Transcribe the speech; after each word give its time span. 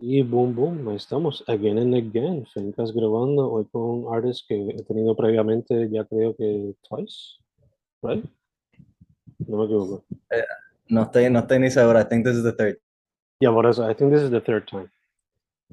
Y 0.00 0.22
boom, 0.22 0.54
boom, 0.54 0.88
ahí 0.88 0.96
estamos, 0.96 1.42
again 1.48 1.76
and 1.76 1.92
again, 1.92 2.46
Fencast 2.54 2.94
grabando, 2.94 3.50
hoy 3.50 3.64
con 3.72 3.82
un 3.82 4.14
artist 4.14 4.46
que 4.46 4.54
he 4.54 4.82
tenido 4.84 5.16
previamente, 5.16 5.88
ya 5.90 6.04
creo 6.04 6.36
que 6.36 6.76
twice, 6.88 7.40
right? 8.02 8.24
No 9.40 9.56
me 9.56 9.64
equivoco. 9.64 10.04
Eh, 10.30 10.44
no, 10.88 11.02
estoy, 11.02 11.28
no 11.30 11.40
estoy 11.40 11.58
ni 11.58 11.70
seguro, 11.70 11.98
I 11.98 12.04
think 12.04 12.24
this 12.24 12.36
is 12.36 12.44
the 12.44 12.52
third. 12.52 12.78
Yeah, 13.40 13.52
por 13.52 13.66
eso, 13.66 13.90
I 13.90 13.94
think 13.94 14.12
this 14.12 14.22
is 14.22 14.30
the 14.30 14.40
third 14.40 14.68
time. 14.68 14.88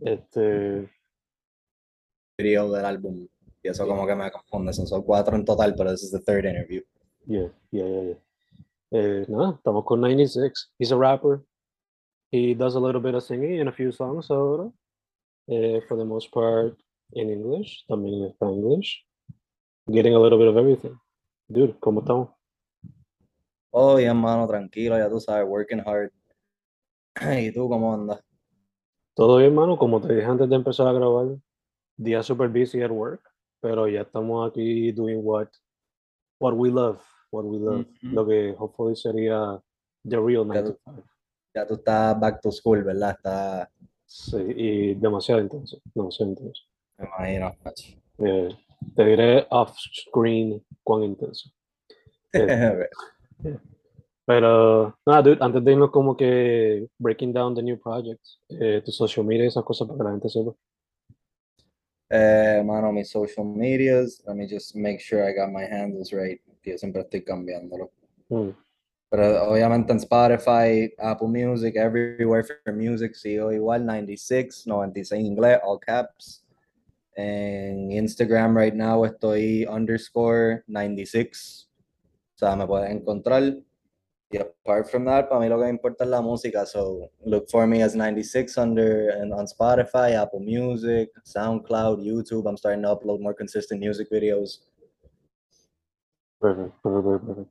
Este... 0.02 0.90
Video 2.40 2.72
del 2.72 2.84
álbum, 2.84 3.28
y 3.62 3.68
eso 3.68 3.86
como 3.86 4.08
que 4.08 4.16
me 4.16 4.32
confunde, 4.32 4.74
son 4.74 5.04
cuatro 5.04 5.36
en 5.36 5.46
total, 5.46 5.76
pero 5.76 5.92
this 5.92 6.02
is 6.02 6.12
the 6.12 6.20
third 6.20 6.46
interview. 6.46 6.82
Yeah, 7.28 7.50
yeah, 7.70 7.86
yeah, 7.86 8.02
yeah. 8.02 8.18
Eh, 8.90 9.26
nada, 9.28 9.54
estamos 9.56 9.86
con 9.86 10.02
96, 10.02 10.72
he's 10.80 10.92
a 10.92 10.98
rapper, 10.98 11.42
he 12.36 12.54
does 12.54 12.76
a 12.76 12.80
little 12.80 13.02
bit 13.02 13.16
of 13.16 13.24
singing 13.24 13.60
and 13.60 13.70
a 13.70 13.72
few 13.72 13.92
songs 13.92 14.30
ahora. 14.30 14.72
Uh, 15.48 15.80
for 15.88 15.96
the 15.96 16.06
most 16.06 16.32
part 16.32 16.76
in 17.14 17.30
English, 17.30 17.86
también 17.90 18.32
está 18.32 18.52
English. 18.52 19.06
Getting 19.88 20.16
a 20.16 20.20
little 20.20 20.40
bit 20.40 20.48
of 20.48 20.58
everything. 20.58 20.98
Dude, 21.48 21.80
¿cómo 21.80 22.02
estamos? 22.02 22.30
Oh, 23.72 23.96
bien, 23.98 24.18
mano, 24.18 24.48
tranquilo, 24.48 24.98
ya 24.98 25.10
tú 25.10 25.20
sabes, 25.20 25.48
working 25.48 25.80
hard. 25.86 26.12
¿Y 27.46 27.52
tú 27.52 27.70
cómo 27.70 27.94
andas? 27.94 28.22
Todo 29.16 29.38
bien, 29.38 29.54
mano, 29.54 29.78
como 29.78 30.02
te 30.02 30.16
dije 30.16 30.26
antes 30.26 30.50
de 30.50 30.56
empezar 30.56 30.88
a 30.88 30.94
grabar, 30.94 31.38
día 31.96 32.24
super 32.24 32.50
busy 32.50 32.82
at 32.82 32.92
work, 32.92 33.22
pero 33.62 33.88
ya 33.88 34.02
estamos 34.02 34.50
aquí 34.50 34.92
doing 34.92 35.20
what, 35.24 35.50
what 36.40 36.54
we 36.54 36.70
love, 36.70 37.00
what 37.32 37.46
we 37.46 37.60
love, 37.60 37.86
mm 37.86 37.96
-hmm. 38.02 38.14
lo 38.14 38.26
que 38.26 38.56
hopefully 38.58 38.96
sería 38.96 39.62
the 40.04 40.18
real 40.18 40.44
9 40.46 40.64
to 40.64 40.78
5 40.84 41.15
ya 41.56 41.66
tú 41.66 41.76
estás 41.76 42.20
back 42.20 42.42
to 42.42 42.52
school, 42.52 42.84
¿verdad? 42.84 43.12
Está... 43.12 43.72
Sí, 44.06 44.38
y 44.38 44.94
demasiado 44.96 45.42
intenso, 45.42 45.82
demasiado 45.94 46.32
intenso. 46.32 46.64
Me 46.98 47.08
imagino. 47.08 47.56
Eh, 48.20 48.50
te 48.96 49.04
diré 49.04 49.48
off 49.50 49.76
screen 49.78 50.64
cuán 50.84 51.04
intenso. 51.04 51.50
Eh, 52.38 53.58
pero, 54.26 54.98
nada, 55.06 55.22
dude, 55.22 55.38
antes 55.40 55.64
de 55.64 55.72
irnos 55.72 55.92
como 55.92 56.18
que 56.18 56.90
breaking 56.98 57.32
down 57.32 57.56
the 57.56 57.62
new 57.62 57.80
project, 57.80 58.20
eh, 58.50 58.82
tu 58.84 58.92
social 58.92 59.26
media 59.26 59.46
esas 59.46 59.64
cosas 59.64 59.88
para 59.88 59.98
que 59.98 60.04
la 60.04 60.12
gente 60.12 60.30
sepa. 60.30 60.54
Eh, 62.10 62.62
mano, 62.66 62.92
mis 62.92 63.10
social 63.10 63.46
medias, 63.46 64.22
let 64.28 64.36
me 64.36 64.48
just 64.48 64.76
make 64.76 65.00
sure 65.00 65.24
I 65.24 65.34
got 65.34 65.50
my 65.50 65.64
handles 65.64 66.12
right, 66.12 66.42
yo 66.64 66.78
siempre 66.78 67.04
estoy 67.04 67.24
cambiándolo. 67.24 67.92
Mm. 68.30 68.50
Pero 69.16 69.50
obviamente 69.50 69.94
en 69.94 70.00
Spotify, 70.00 70.94
Apple 70.98 71.30
Music, 71.30 71.78
everywhere 71.78 72.44
for 72.44 72.74
music, 72.74 73.16
sigo 73.16 73.50
igual, 73.50 73.86
96, 73.86 74.68
96 74.68 75.18
en 75.18 75.26
inglés, 75.26 75.58
all 75.64 75.80
caps. 75.80 76.44
En 77.16 77.92
Instagram 77.92 78.58
right 78.58 78.74
now 78.74 79.06
estoy 79.06 79.66
underscore 79.68 80.66
96. 80.68 81.70
O 82.36 82.38
sea, 82.38 82.58
me 82.58 82.68
puedes 82.68 82.92
encontrar. 82.92 83.56
Y 84.32 84.38
apart 84.38 84.90
from 84.90 85.06
that, 85.06 85.30
para 85.30 85.40
mí 85.40 85.48
lo 85.48 85.62
que 85.62 85.70
importa 85.70 86.04
es 86.04 86.10
la 86.10 86.20
música. 86.20 86.66
So 86.66 87.10
look 87.24 87.50
for 87.50 87.66
me 87.66 87.84
as 87.84 87.96
96 87.96 88.58
under 88.58 89.12
and 89.12 89.32
on 89.32 89.46
Spotify, 89.48 90.22
Apple 90.22 90.42
Music, 90.42 91.10
SoundCloud, 91.24 92.04
YouTube. 92.04 92.50
I'm 92.50 92.58
starting 92.58 92.82
to 92.82 92.90
upload 92.90 93.22
more 93.22 93.34
consistent 93.34 93.80
music 93.80 94.10
videos. 94.12 94.66
Perfect, 96.42 96.74
perfect, 96.84 97.26
perfect. 97.26 97.50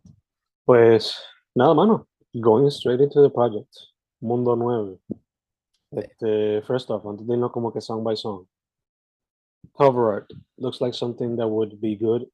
Pues 0.67 1.17
Nada, 1.57 1.73
mano. 1.73 2.07
Going 2.41 2.69
straight 2.71 3.01
into 3.01 3.23
the 3.23 3.31
project. 3.31 3.71
Mundo 4.21 4.57
Nuevo. 4.57 4.99
Este, 5.93 6.63
first 6.67 6.91
off, 6.91 7.07
antes 7.07 7.25
de 7.27 7.35
irnos 7.35 7.53
como 7.53 7.71
que 7.71 7.81
song 7.81 8.03
by 8.03 8.17
song. 8.17 8.47
Cover 9.79 10.13
art. 10.13 10.33
Looks 10.59 10.81
like 10.81 10.95
something 10.95 11.37
that 11.37 11.47
would 11.47 11.81
be 11.81 11.95
good 11.95 12.27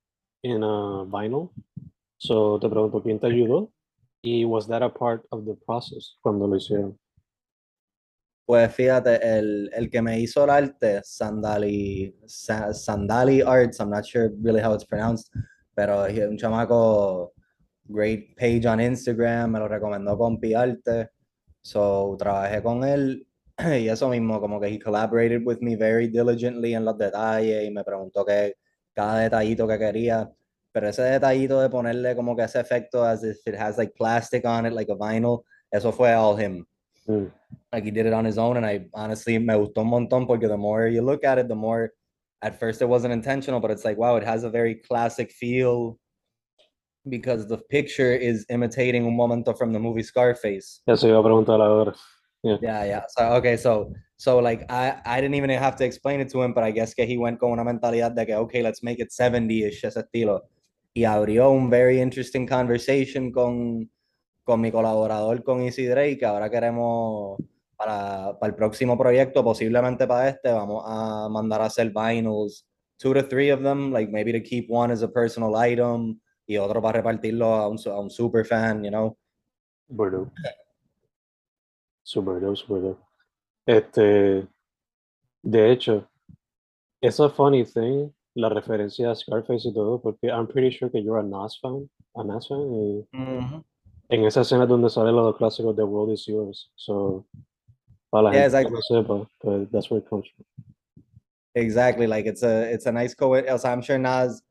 in 0.43 0.63
a 0.63 1.05
vinyl. 1.05 1.51
So 2.17 2.59
te 2.59 2.69
pregunto, 2.69 3.03
¿quién 3.03 3.21
te 3.21 3.27
ayudó? 3.27 3.71
Y 4.23 4.45
was 4.45 4.67
that 4.69 4.83
a 4.83 4.89
part 4.89 5.27
of 5.33 5.45
the 5.45 5.55
process 5.67 6.17
cuando 6.23 6.47
lo 6.47 6.57
hicieron? 6.57 6.99
Pues 8.47 8.75
fíjate, 8.75 9.21
el, 9.23 9.71
el 9.75 9.91
que 9.91 10.01
me 10.01 10.19
hizo 10.19 10.45
el 10.45 10.51
arte, 10.51 11.03
Sandali, 11.05 12.15
Sandali 12.27 13.47
Arts, 13.47 13.81
I'm 13.81 13.91
not 13.91 14.07
sure 14.07 14.31
really 14.43 14.61
how 14.61 14.73
it's 14.73 14.85
pronounced, 14.85 15.31
pero 15.77 16.05
es 16.05 16.19
un 16.19 16.37
chamaco 16.37 17.33
great 17.91 18.37
page 18.37 18.67
on 18.67 18.81
Instagram, 18.81 19.53
me 19.53 19.59
lo 19.59 19.69
recomendó 19.69 20.17
con 20.17 20.39
Piarte. 20.39 21.11
So 21.63 22.17
trabajé 22.19 22.63
con 22.63 22.85
él 22.85 23.27
y 23.59 23.89
eso 23.89 24.09
mismo, 24.09 24.41
como 24.41 24.61
que 24.61 24.69
he 24.69 24.79
collaborated 24.79 25.43
with 25.45 25.59
me 25.61 25.77
very 25.77 26.09
diligently 26.09 26.75
en 26.75 26.85
los 26.85 26.97
detalles 26.97 27.67
y 27.67 27.71
me 27.71 27.85
preguntó 27.85 28.25
que 28.25 28.55
cada 28.95 29.21
detallito 29.21 29.67
que 29.69 29.79
quería. 29.79 30.31
Pero 30.73 30.89
ese 30.89 31.03
detallito 31.03 31.61
de 31.61 31.69
ponerle 31.69 32.15
como 32.15 32.37
que 32.37 32.45
ese 32.45 32.61
efecto 32.61 33.05
as 33.05 33.25
if 33.25 33.39
it 33.47 33.57
has 33.57 33.77
like 33.77 33.93
plastic 33.97 34.45
on 34.45 34.67
it, 34.67 34.73
like 34.73 34.91
a 34.91 34.97
vinyl, 34.97 35.45
eso 35.73 35.93
fue 35.93 36.13
all 36.13 36.37
him. 36.37 36.65
Mm. 37.07 37.31
Like 37.73 37.85
he 37.85 37.91
did 37.91 38.07
it 38.07 38.13
on 38.13 38.25
his 38.25 38.39
own 38.39 38.57
and 38.57 38.67
I 38.67 38.89
honestly 38.95 39.39
me 39.39 39.55
gustó 39.55 39.79
un 39.79 39.91
montón 39.91 40.27
porque 40.27 40.49
the 40.49 40.57
more 40.57 40.87
you 40.89 41.03
look 41.03 41.25
at 41.25 41.39
it, 41.39 41.49
the 41.49 41.57
more 41.57 41.93
at 42.43 42.59
first 42.59 42.83
it 42.83 42.89
wasn't 42.89 43.13
intentional, 43.13 43.61
but 43.61 43.71
it's 43.71 43.85
like, 43.85 43.99
wow, 43.99 44.17
it 44.17 44.25
has 44.25 44.45
a 44.45 44.51
very 44.51 44.77
classic 44.77 45.31
feel 45.33 45.99
because 47.09 47.47
the 47.47 47.59
picture 47.59 48.13
is 48.13 48.45
imitating 48.51 49.07
un 49.07 49.17
momento 49.17 49.53
from 49.55 49.73
the 49.73 49.79
movie 49.79 50.03
Scarface. 50.03 50.83
Eso 50.87 51.09
iba 51.09 51.19
a 51.19 51.23
preguntar 51.23 51.61
ahora. 51.61 51.95
Yeah. 52.43 52.57
yeah, 52.63 52.85
yeah. 52.85 53.03
So 53.09 53.25
okay, 53.37 53.57
so 53.57 53.93
so 54.17 54.39
like 54.39 54.65
I 54.71 54.97
I 55.05 55.21
didn't 55.21 55.35
even 55.35 55.51
have 55.51 55.77
to 55.77 55.85
explain 55.85 56.21
it 56.21 56.31
to 56.31 56.43
him, 56.43 56.53
but 56.55 56.65
I 56.65 56.71
guess 56.71 56.95
que 56.95 57.05
he 57.05 57.19
went 57.19 57.39
con 57.39 57.53
una 57.53 57.65
mentalidad 57.65 58.15
de 58.15 58.27
que 58.27 58.35
okay, 58.35 58.63
let's 58.63 58.83
make 58.83 58.99
it 58.99 59.11
70ish 59.11 59.85
ese 59.85 59.97
estilo. 59.97 60.41
Y 60.95 61.05
abrió 61.05 61.51
un 61.51 61.71
very 61.71 62.01
interesting 62.01 62.47
conversation 62.47 63.31
con 63.31 63.89
con 64.43 64.61
mi 64.61 64.73
colaborador 64.73 65.45
con 65.45 65.63
Easy 65.63 65.87
Drake, 65.87 66.19
que 66.19 66.27
ahora 66.27 66.51
queremos 66.51 67.39
para, 67.77 68.39
para 68.39 68.51
el 68.51 68.57
próximo 68.57 68.99
proyecto, 68.99 69.45
posiblemente 69.45 70.07
para 70.07 70.29
este, 70.29 70.51
vamos 70.51 70.83
a 70.87 71.29
mandar 71.31 71.61
a 71.61 71.67
hacer 71.67 71.93
vinyls, 71.95 72.67
two 72.99 73.15
to 73.15 73.23
three 73.23 73.51
of 73.51 73.63
them, 73.63 73.93
like 73.93 74.11
maybe 74.11 74.33
to 74.33 74.41
keep 74.43 74.67
one 74.69 74.93
as 74.93 75.03
a 75.03 75.09
personal 75.09 75.55
item 75.57 76.21
y 76.51 76.59
otro 76.59 76.83
para 76.83 76.99
repartirlo 76.99 77.47
a 77.55 77.69
un, 77.69 77.79
a 77.87 77.99
un 78.01 78.11
super 78.11 78.45
fan, 78.45 78.83
you 78.83 78.91
know. 78.91 79.17
Bueno. 79.89 80.33
Super 82.03 82.41
dope, 82.41 82.57
super 82.57 82.83
dope. 82.83 83.01
Este, 83.67 84.49
de 85.43 85.71
hecho, 85.73 86.09
it's 87.01 87.21
a 87.21 87.29
funny 87.29 87.65
thing 87.65 88.11
la 88.35 88.49
referencia 88.49 89.11
a 89.11 89.15
Scarface 89.15 89.69
y 89.69 89.73
todo, 89.73 90.01
porque 90.01 90.27
I'm 90.29 90.49
pretty 90.49 90.71
sure 90.77 90.91
que 90.91 91.01
you're 91.03 91.21
a 91.21 91.23
Nas 91.23 91.59
fan, 91.61 91.89
a 92.17 92.25
Nas 92.25 92.49
fan, 92.49 92.59
y 92.75 93.07
Mhm. 93.13 93.65
en 94.09 94.25
esa 94.25 94.41
escena 94.41 94.67
donde 94.67 94.91
sale 94.91 95.13
los 95.13 95.37
clásicos 95.37 95.77
The 95.77 95.85
World 95.85 96.15
Is 96.15 96.27
Yours. 96.27 96.73
So, 96.75 97.27
para 98.11 98.25
la 98.25 98.33
Yeah, 98.33 98.43
gente 98.43 98.51
que 98.51 98.75
exactly. 98.75 98.75
no 98.75 98.83
sepa, 98.83 99.31
pues, 99.39 99.71
that's 99.71 99.91
where 99.91 100.03
it 100.03 100.09
comes 100.09 100.27
from. 100.31 100.45
Exactly. 101.55 102.07
Like 102.09 102.29
it's 102.29 102.43
a 102.43 102.73
it's 102.73 102.87
a 102.87 102.93
nice 102.93 103.15
co. 103.15 103.35
Also, 103.35 103.69
I'm 103.69 103.83
sure 103.83 103.99
Nas, 103.99 104.43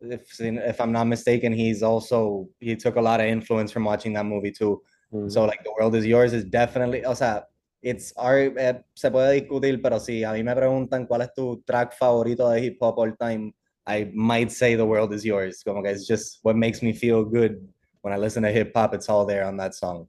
if 0.00 0.40
if 0.40 0.80
I'm 0.80 0.92
not 0.92 1.04
mistaken, 1.06 1.52
he's 1.52 1.82
also 1.82 2.48
he 2.58 2.76
took 2.76 2.96
a 2.96 3.00
lot 3.00 3.20
of 3.20 3.26
influence 3.26 3.70
from 3.70 3.84
watching 3.84 4.12
that 4.14 4.26
movie 4.26 4.52
too. 4.52 4.82
Mm. 5.12 5.30
So 5.30 5.44
like 5.44 5.62
the 5.64 5.72
world 5.78 5.94
is 5.94 6.06
yours 6.06 6.32
is 6.32 6.44
definitely, 6.44 7.04
o 7.04 7.14
sea, 7.14 7.42
it's 7.82 8.12
our, 8.16 8.52
eh, 8.58 8.74
se 8.94 9.10
puede 9.10 9.40
discutir, 9.40 9.82
pero 9.82 9.98
si 9.98 10.22
a 10.22 10.32
mí 10.32 10.44
me 10.44 10.54
preguntan 10.54 11.06
cuál 11.06 11.22
es 11.22 11.32
tu 11.34 11.62
track 11.66 11.96
favorito 11.96 12.48
de 12.50 12.60
hip 12.60 12.78
hop 12.80 12.98
all 12.98 13.16
time, 13.16 13.52
I 13.86 14.10
might 14.14 14.52
say 14.52 14.74
the 14.74 14.84
world 14.84 15.12
is 15.12 15.24
yours. 15.24 15.62
Como 15.64 15.82
que 15.82 15.90
it's 15.90 16.06
just 16.06 16.40
what 16.42 16.56
makes 16.56 16.82
me 16.82 16.92
feel 16.92 17.24
good 17.24 17.56
when 18.02 18.12
I 18.12 18.18
listen 18.18 18.42
to 18.42 18.52
hip 18.52 18.72
hop. 18.74 18.94
It's 18.94 19.08
all 19.08 19.26
there 19.26 19.44
on 19.44 19.56
that 19.56 19.74
song. 19.74 20.06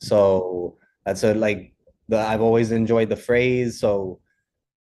So 0.00 0.76
that's 1.04 1.22
a 1.22 1.34
like 1.34 1.72
the 2.08 2.18
I've 2.18 2.42
always 2.42 2.72
enjoyed 2.72 3.08
the 3.08 3.16
phrase. 3.16 3.80
So 3.80 4.20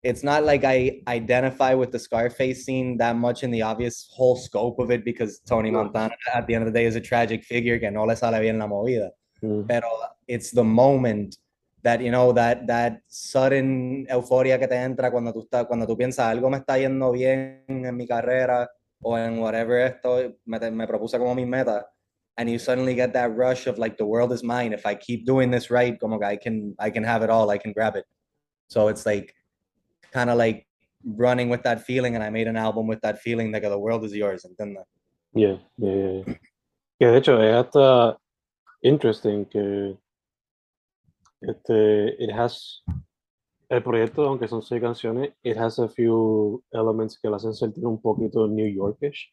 it's 0.03 0.23
not 0.23 0.43
like 0.43 0.63
I 0.63 1.01
identify 1.07 1.73
with 1.73 1.91
the 1.91 1.99
Scarface 1.99 2.65
scene 2.65 2.97
that 2.97 3.15
much 3.15 3.43
in 3.43 3.51
the 3.51 3.61
obvious 3.61 4.09
whole 4.11 4.35
scope 4.35 4.79
of 4.79 4.91
it 4.91 5.03
because 5.03 5.39
Tony 5.39 5.71
Montana 5.71 6.15
at 6.33 6.47
the 6.47 6.55
end 6.55 6.65
of 6.65 6.73
the 6.73 6.79
day 6.79 6.85
is 6.85 6.95
a 6.95 7.01
tragic 7.01 7.43
figure 7.43 7.79
que 7.79 7.91
no 7.91 8.05
le 8.05 8.15
sale 8.15 8.39
bien 8.39 8.59
la 8.59 8.67
movida. 8.67 9.09
Mm. 9.43 9.67
Pero 9.67 9.89
it's 10.27 10.51
the 10.51 10.63
moment 10.63 11.37
that 11.83 12.01
you 12.01 12.11
know 12.11 12.31
that 12.33 12.67
that 12.67 13.01
sudden 13.07 14.05
euforia 14.09 14.59
que 14.59 14.67
te 14.67 14.75
entra 14.75 15.11
cuando 15.11 15.31
tú 15.31 15.47
estás 15.47 15.65
cuando 15.65 15.85
tú 15.85 15.97
piensas 15.97 16.27
algo 16.27 16.49
me 16.49 16.57
está 16.57 16.77
yendo 16.77 17.11
bien 17.11 17.63
en 17.67 17.95
mi 17.95 18.05
carrera 18.05 18.69
o 19.01 19.17
en 19.17 19.39
whatever 19.39 19.79
esto 19.79 20.33
me, 20.45 20.59
me 20.71 20.87
propuse 20.87 21.17
como 21.17 21.33
mi 21.33 21.45
meta 21.45 21.85
and 22.39 22.49
you 22.49 22.57
suddenly 22.57 22.95
get 22.95 23.11
that 23.11 23.35
rush 23.35 23.67
of 23.67 23.77
like 23.77 23.97
the 23.97 24.05
world 24.05 24.31
is 24.31 24.43
mine. 24.43 24.71
If 24.71 24.85
I 24.85 24.95
keep 24.95 25.25
doing 25.25 25.51
this 25.51 25.69
right 25.69 25.99
como 25.99 26.17
que 26.19 26.25
I 26.25 26.37
can 26.37 26.73
I 26.79 26.89
can 26.89 27.03
have 27.03 27.21
it 27.21 27.29
all. 27.29 27.49
I 27.49 27.57
can 27.57 27.73
grab 27.73 27.97
it. 27.97 28.05
So 28.69 28.87
it's 28.87 29.05
like 29.05 29.35
kind 30.11 30.29
of 30.29 30.37
like 30.37 30.65
running 31.15 31.49
with 31.49 31.63
that 31.63 31.85
feeling 31.85 32.15
and 32.15 32.23
I 32.23 32.29
made 32.29 32.47
an 32.47 32.57
album 32.57 32.87
with 32.87 33.01
that 33.01 33.19
feeling 33.19 33.51
like 33.51 33.63
the 33.63 33.79
world 33.79 34.03
is 34.03 34.13
yours 34.13 34.45
¿entiendes? 34.45 34.83
Yeah, 35.33 35.57
yeah, 35.77 35.93
yeah, 35.93 36.23
yeah. 36.25 36.35
Que 36.99 37.07
de 37.07 37.17
hecho 37.17 37.41
es 37.41 37.55
hasta 37.55 38.17
interesting 38.81 39.45
que 39.45 39.97
este, 41.41 42.21
it 42.21 42.31
has, 42.31 42.83
el 43.69 43.83
proyecto, 43.83 44.27
aunque 44.27 44.47
son 44.47 44.61
seis 44.61 44.81
canciones, 44.81 45.31
it 45.43 45.57
has 45.57 45.79
a 45.79 45.87
few 45.87 46.63
elements 46.73 47.17
que 47.17 47.29
lo 47.29 47.37
hacen 47.37 47.53
sentir 47.53 47.85
un 47.85 48.01
poquito 48.01 48.47
New 48.47 48.67
Yorkish. 48.67 49.31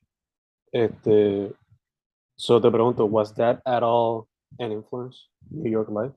Este, 0.73 1.53
so 2.37 2.61
te 2.61 2.71
pregunto, 2.71 3.07
was 3.07 3.35
that 3.35 3.61
at 3.65 3.83
all 3.83 4.29
an 4.59 4.73
influence, 4.73 5.29
New 5.51 5.71
York 5.71 5.89
life? 5.89 6.15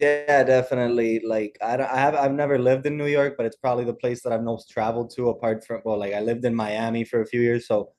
Yeah, 0.00 0.44
definitely. 0.44 1.20
Like 1.24 1.56
I 1.62 1.76
don't, 1.78 1.90
I 1.90 1.96
have 1.98 2.14
I've 2.14 2.32
never 2.32 2.58
lived 2.58 2.86
in 2.86 2.96
New 2.98 3.06
York, 3.06 3.34
but 3.36 3.46
it's 3.46 3.56
probably 3.56 3.84
the 3.84 3.94
place 3.94 4.22
that 4.22 4.32
I've 4.32 4.42
most 4.42 4.68
traveled 4.70 5.10
to 5.16 5.30
apart 5.30 5.64
from 5.66 5.80
well, 5.84 5.98
like 5.98 6.12
I 6.12 6.20
lived 6.20 6.44
in 6.44 6.54
Miami 6.54 7.02
for 7.04 7.22
a 7.22 7.26
few 7.26 7.40
years, 7.40 7.66
so 7.66 7.92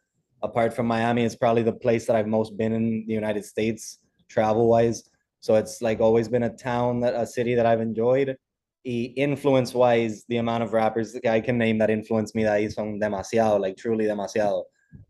apart 0.43 0.75
from 0.75 0.85
Miami, 0.85 1.23
it's 1.23 1.35
probably 1.35 1.63
the 1.63 1.73
place 1.73 2.05
that 2.05 2.15
I've 2.15 2.27
most 2.27 2.55
been 2.55 2.73
in 2.73 3.05
the 3.07 3.13
United 3.13 3.45
States 3.45 3.99
travel 4.29 4.67
wise. 4.69 5.09
So 5.39 5.55
it's 5.55 5.81
like 5.81 5.99
always 5.99 6.27
been 6.29 6.43
a 6.43 6.53
town 6.55 6.99
that 7.01 7.15
a 7.15 7.25
city 7.25 7.55
that 7.55 7.65
I've 7.65 7.81
enjoyed. 7.81 8.37
Y 8.85 9.11
influence 9.17 9.73
wise, 9.73 10.23
the 10.29 10.37
amount 10.37 10.63
of 10.63 10.73
rappers 10.73 11.17
I 11.27 11.41
can 11.41 11.57
name 11.57 11.79
that 11.79 11.89
influence 11.89 12.35
me 12.35 12.43
that 12.43 12.59
ahí 12.59 12.71
son 12.71 12.99
demasiado, 13.01 13.59
like 13.59 13.75
truly 13.75 14.05
demasiado. 14.05 14.63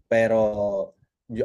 Pero 0.10 0.94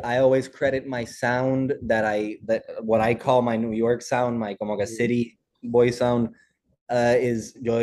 I 0.04 0.18
always 0.18 0.46
credit 0.48 0.86
my 0.86 1.04
sound 1.04 1.74
that 1.82 2.04
I 2.04 2.36
that 2.46 2.64
what 2.82 3.00
I 3.00 3.14
call 3.14 3.42
my 3.42 3.56
New 3.56 3.72
York 3.72 4.00
sound, 4.02 4.38
my 4.38 4.54
como 4.54 4.76
que 4.76 4.84
Mhm. 4.86 4.96
city 4.96 5.38
boy 5.64 5.90
sound, 5.90 6.28
uh, 6.88 7.16
is 7.18 7.56
yo 7.60 7.78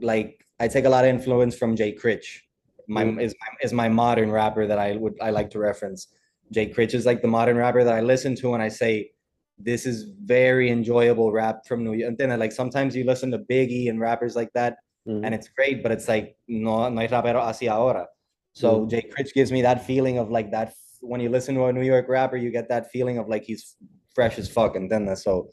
like 0.00 0.44
I 0.60 0.68
take 0.68 0.84
a 0.84 0.90
lot 0.90 1.04
of 1.04 1.10
influence 1.10 1.56
from 1.56 1.76
Jay 1.76 1.92
Critch. 1.92 2.42
My 2.88 3.04
Mm. 3.04 3.22
is 3.22 3.34
my, 3.40 3.48
is 3.62 3.72
my 3.72 3.88
modern 3.88 4.30
rapper 4.30 4.66
that 4.66 4.78
I 4.78 4.96
would 4.96 5.14
I 5.20 5.30
like 5.30 5.50
to 5.50 5.58
reference. 5.58 6.08
Jay 6.52 6.66
Critch 6.66 6.94
is 6.94 7.06
like 7.06 7.22
the 7.22 7.28
modern 7.28 7.56
rapper 7.56 7.84
that 7.84 7.94
I 7.94 8.00
listen 8.00 8.34
to 8.36 8.54
and 8.54 8.62
I 8.62 8.68
say 8.68 9.12
this 9.58 9.86
is 9.86 10.04
very 10.24 10.70
enjoyable 10.70 11.32
rap 11.32 11.66
from 11.66 11.84
New 11.84 11.92
York. 11.94 12.08
And 12.10 12.18
then 12.18 12.38
like 12.38 12.52
sometimes 12.52 12.94
you 12.94 13.04
listen 13.04 13.30
to 13.32 13.38
Biggie 13.38 13.88
and 13.88 13.98
rappers 14.00 14.36
like 14.36 14.52
that 14.52 14.76
Mhm. 15.06 15.24
and 15.24 15.34
it's 15.34 15.48
great, 15.48 15.82
but 15.82 15.90
it's 15.90 16.06
like 16.08 16.36
no, 16.48 16.88
no 16.90 17.00
hay 17.00 17.08
rapero 17.08 17.40
así 17.42 17.66
ahora. 17.68 18.06
So 18.52 18.80
Mm. 18.80 18.90
Jay 18.90 19.02
Critch 19.02 19.32
gives 19.32 19.50
me 19.52 19.62
that 19.62 19.84
feeling 19.84 20.18
of 20.18 20.30
like 20.30 20.50
that 20.50 20.74
when 21.00 21.20
you 21.20 21.28
listen 21.28 21.54
to 21.54 21.64
a 21.64 21.72
New 21.72 21.82
York 21.82 22.08
rapper, 22.08 22.36
you 22.36 22.50
get 22.50 22.68
that 22.68 22.90
feeling 22.90 23.18
of 23.18 23.28
like 23.28 23.44
he's 23.44 23.76
fresh 24.14 24.38
as 24.38 24.48
fuck. 24.48 24.76
And 24.76 24.90
then 24.90 25.14
so 25.16 25.50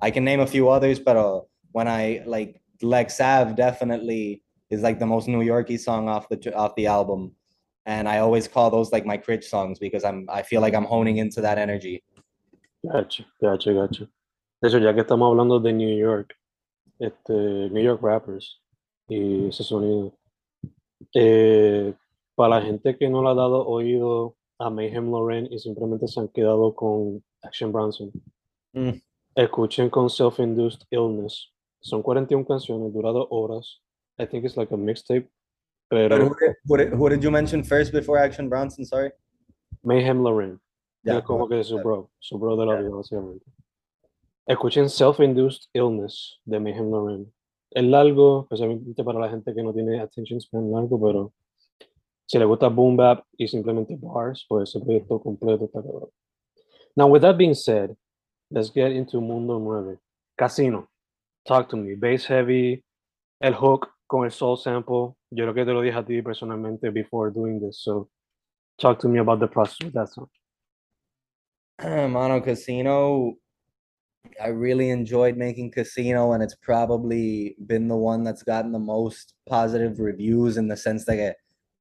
I 0.00 0.10
can 0.10 0.24
name 0.24 0.40
a 0.40 0.46
few 0.46 0.68
others, 0.68 0.98
but 0.98 1.16
uh, 1.16 1.40
when 1.72 1.88
I 1.88 2.22
like 2.26 2.60
Lex 2.82 3.20
Ave 3.20 3.54
definitely 3.54 4.42
is 4.70 4.82
like 4.82 4.98
the 4.98 5.06
most 5.06 5.28
New 5.28 5.42
Yorky 5.42 5.78
song 5.78 6.08
off 6.08 6.28
the 6.28 6.54
off 6.54 6.74
the 6.76 6.86
album, 6.86 7.32
and 7.86 8.08
I 8.08 8.18
always 8.18 8.48
call 8.48 8.70
those 8.70 8.92
like 8.92 9.06
my 9.06 9.16
Critch 9.16 9.44
songs 9.44 9.78
because 9.78 10.04
I'm 10.04 10.26
I 10.28 10.42
feel 10.42 10.60
like 10.60 10.74
I'm 10.74 10.84
honing 10.84 11.18
into 11.18 11.40
that 11.42 11.58
energy. 11.58 12.02
Gotcha, 12.84 13.24
gotcha, 13.40 13.72
gotcha. 13.72 14.08
De 14.62 14.68
hecho, 14.68 14.78
ya 14.78 14.92
que 14.92 15.02
estamos 15.02 15.30
hablando 15.30 15.60
de 15.60 15.72
New 15.72 15.96
York, 15.96 16.34
este, 16.98 17.70
New 17.70 17.82
York 17.82 18.00
rappers 18.02 18.60
y 19.08 19.48
ese 19.48 19.64
sonido, 19.64 20.16
eh, 21.14 21.94
para 22.34 22.56
la 22.56 22.62
gente 22.62 22.96
que 22.96 23.08
no 23.08 23.22
le 23.22 23.30
ha 23.30 23.34
dado 23.34 23.66
oído 23.66 24.35
a 24.58 24.70
Mayhem 24.70 25.10
Lauren 25.10 25.46
y 25.52 25.58
simplemente 25.58 26.06
se 26.08 26.20
han 26.20 26.28
quedado 26.28 26.74
con 26.74 27.22
Action 27.42 27.72
Bronson, 27.72 28.10
Mm. 28.72 28.90
escuchen 29.34 29.88
con 29.90 30.08
Self-Induced 30.10 30.82
Illness. 30.90 31.52
Son 31.80 32.02
41 32.02 32.44
canciones, 32.44 32.92
dura 32.92 33.10
dos 33.12 33.26
horas. 33.30 33.80
I 34.18 34.26
think 34.26 34.44
it's 34.44 34.56
like 34.56 34.72
a 34.74 34.76
mixtape, 34.76 35.28
But 35.88 35.98
pero 36.08 36.18
did, 36.18 36.32
who 36.66 36.76
did, 36.76 36.92
who 36.94 37.08
did 37.08 37.22
you 37.22 37.30
mention 37.30 37.62
first 37.62 37.92
before 37.92 38.18
Action 38.18 38.48
Bronson? 38.48 38.84
Sorry. 38.84 39.12
Mayhem 39.82 40.22
Lauren. 40.22 40.60
Yeah, 41.04 41.22
como 41.22 41.48
que 41.48 41.62
su 41.62 41.78
bro, 41.78 42.10
su 42.18 42.36
bro 42.38 42.56
de 42.56 42.66
la 42.66 42.76
vida, 42.76 42.90
básicamente. 42.90 43.44
Escuchen 44.46 44.88
Self-Induced 44.88 45.68
Illness 45.74 46.40
de 46.44 46.58
Mayhem 46.58 46.90
Lauren. 46.90 47.32
Es 47.70 47.84
largo, 47.84 48.42
especialmente 48.42 49.04
para 49.04 49.20
la 49.20 49.28
gente 49.28 49.54
que 49.54 49.62
no 49.62 49.72
tiene 49.72 50.00
attention 50.00 50.40
span 50.40 50.70
largo, 50.72 51.00
pero 51.00 51.32
si 52.26 52.38
le 52.38 52.44
gusta 52.44 52.68
boom 52.68 52.96
bap 52.96 53.24
y 53.38 53.46
simplemente 53.46 53.96
bars, 53.96 54.44
pues 54.48 54.68
ese 54.68 54.80
proyecto 54.80 55.20
completo 55.20 55.66
está 55.66 55.80
cabrón. 55.82 56.10
Now, 56.96 57.08
with 57.08 57.22
that 57.22 57.36
being 57.36 57.54
said, 57.54 57.94
let's 58.50 58.70
get 58.70 58.92
into 58.92 59.20
Mundo 59.20 59.58
9. 59.58 59.98
Casino. 60.36 60.88
Talk 61.46 61.68
to 61.70 61.76
me. 61.76 61.94
Bass 61.94 62.26
heavy, 62.26 62.82
el 63.40 63.52
hook 63.54 63.88
con 64.08 64.24
el 64.24 64.30
soul 64.30 64.56
sample. 64.56 65.14
Yo 65.30 65.44
creo 65.44 65.54
que 65.54 65.64
te 65.64 65.72
lo 65.72 65.82
dije 65.82 65.98
a 65.98 66.04
ti 66.04 66.22
personalmente 66.22 66.92
before 66.92 67.30
doing 67.30 67.60
this, 67.60 67.82
so 67.82 68.08
talk 68.78 68.98
to 68.98 69.08
me 69.08 69.18
about 69.18 69.40
the 69.40 69.46
process 69.46 69.78
with 69.84 69.94
that 69.94 70.08
song. 70.08 70.28
Eh, 71.78 72.06
Mono 72.08 72.40
Casino, 72.40 73.34
I 74.42 74.48
really 74.48 74.90
enjoyed 74.90 75.36
making 75.36 75.72
Casino, 75.72 76.32
and 76.32 76.42
it's 76.42 76.56
probably 76.56 77.56
been 77.66 77.88
the 77.88 77.96
one 77.96 78.24
that's 78.24 78.42
gotten 78.42 78.72
the 78.72 78.78
most 78.78 79.34
positive 79.48 80.00
reviews 80.00 80.56
in 80.56 80.68
the 80.68 80.76
sense 80.76 81.04
that 81.04 81.36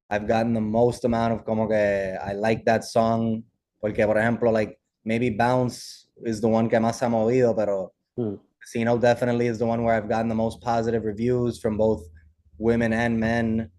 I've 0.10 0.28
gotten 0.28 0.54
the 0.54 0.62
most 0.62 1.04
amount 1.06 1.34
of 1.34 1.46
como 1.46 1.68
que 1.68 1.76
I 2.24 2.34
like 2.34 2.66
that 2.66 2.84
song. 2.84 3.44
Porque, 3.82 4.06
por 4.06 4.16
ejemplo, 4.16 4.52
like 4.52 4.78
maybe 5.04 5.30
Bounce 5.30 6.08
is 6.24 6.42
the 6.42 6.48
one 6.48 6.70
que 6.70 6.80
más 6.80 7.02
ha 7.02 7.10
movido, 7.10 7.56
pero 7.56 7.92
Hmm. 8.18 8.36
Casino 8.62 8.98
definitely 8.98 9.48
is 9.48 9.60
the 9.60 9.66
one 9.66 9.84
where 9.84 9.94
I've 9.94 10.10
gotten 10.10 10.30
the 10.30 10.36
most 10.36 10.62
positive 10.62 11.04
reviews 11.04 11.60
from 11.60 11.78
both 11.78 12.04
women 12.58 12.94
and 12.94 13.20
men. 13.20 13.70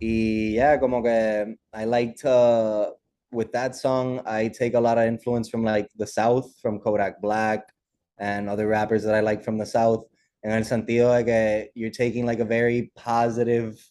Y 0.00 0.52
yeah, 0.54 0.76
como 0.76 1.02
que 1.02 1.56
I 1.72 1.84
like 1.84 2.16
to 2.16 2.92
with 3.32 3.50
that 3.52 3.74
song, 3.74 4.20
I 4.26 4.48
take 4.48 4.74
a 4.74 4.80
lot 4.80 4.98
of 4.98 5.04
influence 5.04 5.48
from 5.48 5.64
like 5.64 5.88
the 5.96 6.06
South, 6.06 6.46
from 6.60 6.78
Kodak 6.78 7.20
Black 7.20 7.72
and 8.18 8.48
other 8.48 8.66
rappers 8.66 9.02
that 9.04 9.14
I 9.14 9.20
like 9.20 9.42
from 9.42 9.58
the 9.58 9.66
South. 9.66 10.04
And 10.44 10.52
el 10.52 10.62
sentido 10.62 11.16
de 11.16 11.24
que 11.24 11.70
you're 11.74 11.90
taking 11.90 12.24
like 12.26 12.40
a 12.40 12.44
very 12.44 12.92
positive, 12.94 13.82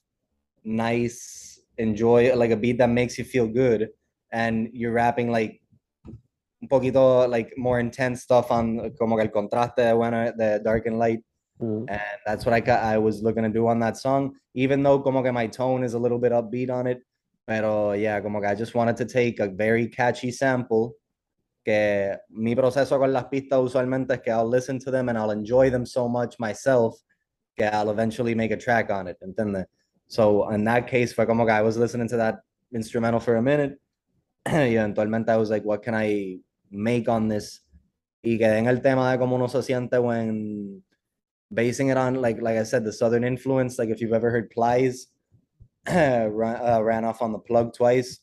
nice, 0.63 1.44
enjoy 1.77 2.33
like 2.35 2.51
a 2.51 2.57
beat 2.57 2.77
that 2.79 2.89
makes 2.89 3.17
you 3.17 3.23
feel 3.25 3.47
good, 3.47 3.89
and 4.31 4.69
you're 4.73 4.91
rapping 4.93 5.31
like 5.31 5.61
un 6.61 6.67
poquito 6.69 7.27
like 7.29 7.53
more 7.57 7.79
intense 7.79 8.23
stuff 8.23 8.49
on 8.51 8.91
como 8.97 9.15
que 9.17 9.23
el 9.23 9.29
contraste 9.31 9.93
bueno 9.95 10.31
de 10.37 10.59
dark 10.63 10.85
and 10.87 10.97
light 10.97 11.21
Hmm. 11.57 11.85
and 11.87 12.01
that's 12.25 12.45
what 12.45 12.51
I 12.53 12.59
ca- 12.59 12.81
I 12.83 12.97
was 12.97 13.23
looking 13.23 13.43
to 13.43 13.49
do 13.49 13.65
on 13.69 13.79
that 13.79 13.95
song. 13.95 14.35
Even 14.55 14.83
though 14.83 14.99
como 14.99 15.23
que 15.23 15.31
my 15.31 15.47
tone 15.47 15.85
is 15.85 15.93
a 15.93 15.97
little 15.97 16.19
bit 16.19 16.33
upbeat 16.33 16.69
on 16.69 16.85
it, 16.85 16.99
pero 17.47 17.93
yeah, 17.93 18.19
como 18.19 18.41
que 18.41 18.49
I 18.49 18.55
just 18.55 18.75
wanted 18.75 18.97
to 18.97 19.05
take 19.05 19.39
a 19.39 19.47
very 19.47 19.87
catchy 19.87 20.31
sample. 20.31 20.95
Que 21.63 22.17
mi 22.29 22.55
proceso 22.55 22.99
con 22.99 23.13
las 23.13 23.23
pistas 23.31 23.57
usualmente 23.63 24.15
es 24.15 24.19
que 24.19 24.33
I'll 24.33 24.49
listen 24.49 24.79
to 24.79 24.91
them 24.91 25.07
and 25.07 25.17
I'll 25.17 25.31
enjoy 25.31 25.69
them 25.69 25.85
so 25.85 26.09
much 26.09 26.35
myself 26.39 26.99
que 27.57 27.65
I'll 27.65 27.89
eventually 27.89 28.35
make 28.35 28.51
a 28.51 28.57
track 28.57 28.89
on 28.91 29.07
it. 29.07 29.15
¿Entiendes? 29.21 29.65
So 30.07 30.49
in 30.49 30.63
that 30.65 30.87
case, 30.87 31.13
fue 31.13 31.25
como 31.25 31.45
que 31.45 31.53
I 31.53 31.61
was 31.61 31.77
listening 31.77 32.07
to 32.09 32.17
that 32.17 32.39
instrumental 32.73 33.19
for 33.19 33.35
a 33.35 33.41
minute 33.41 33.79
y 34.45 34.75
eventualmente 34.75 35.29
I 35.29 35.37
was 35.37 35.49
like, 35.49 35.63
what 35.63 35.83
can 35.83 35.95
I 35.95 36.39
make 36.69 37.09
on 37.09 37.27
this? 37.27 37.61
Y 38.23 38.37
quedé 38.37 38.57
en 38.57 38.67
el 38.67 38.81
tema 38.81 39.11
de 39.11 39.17
cómo 39.17 39.35
uno 39.35 39.47
se 39.47 39.59
siente 39.59 40.01
when 40.01 40.83
basing 41.51 41.89
it 41.89 41.97
on, 41.97 42.15
like, 42.15 42.41
like 42.41 42.57
I 42.57 42.63
said, 42.63 42.83
the 42.83 42.91
Southern 42.91 43.23
influence, 43.23 43.77
like 43.77 43.89
if 43.89 44.01
you've 44.01 44.13
ever 44.13 44.31
heard 44.31 44.49
Plies, 44.49 45.07
ran, 45.87 46.55
uh, 46.61 46.81
ran 46.81 47.05
off 47.05 47.21
on 47.21 47.31
the 47.31 47.39
plug 47.39 47.73
twice. 47.73 48.19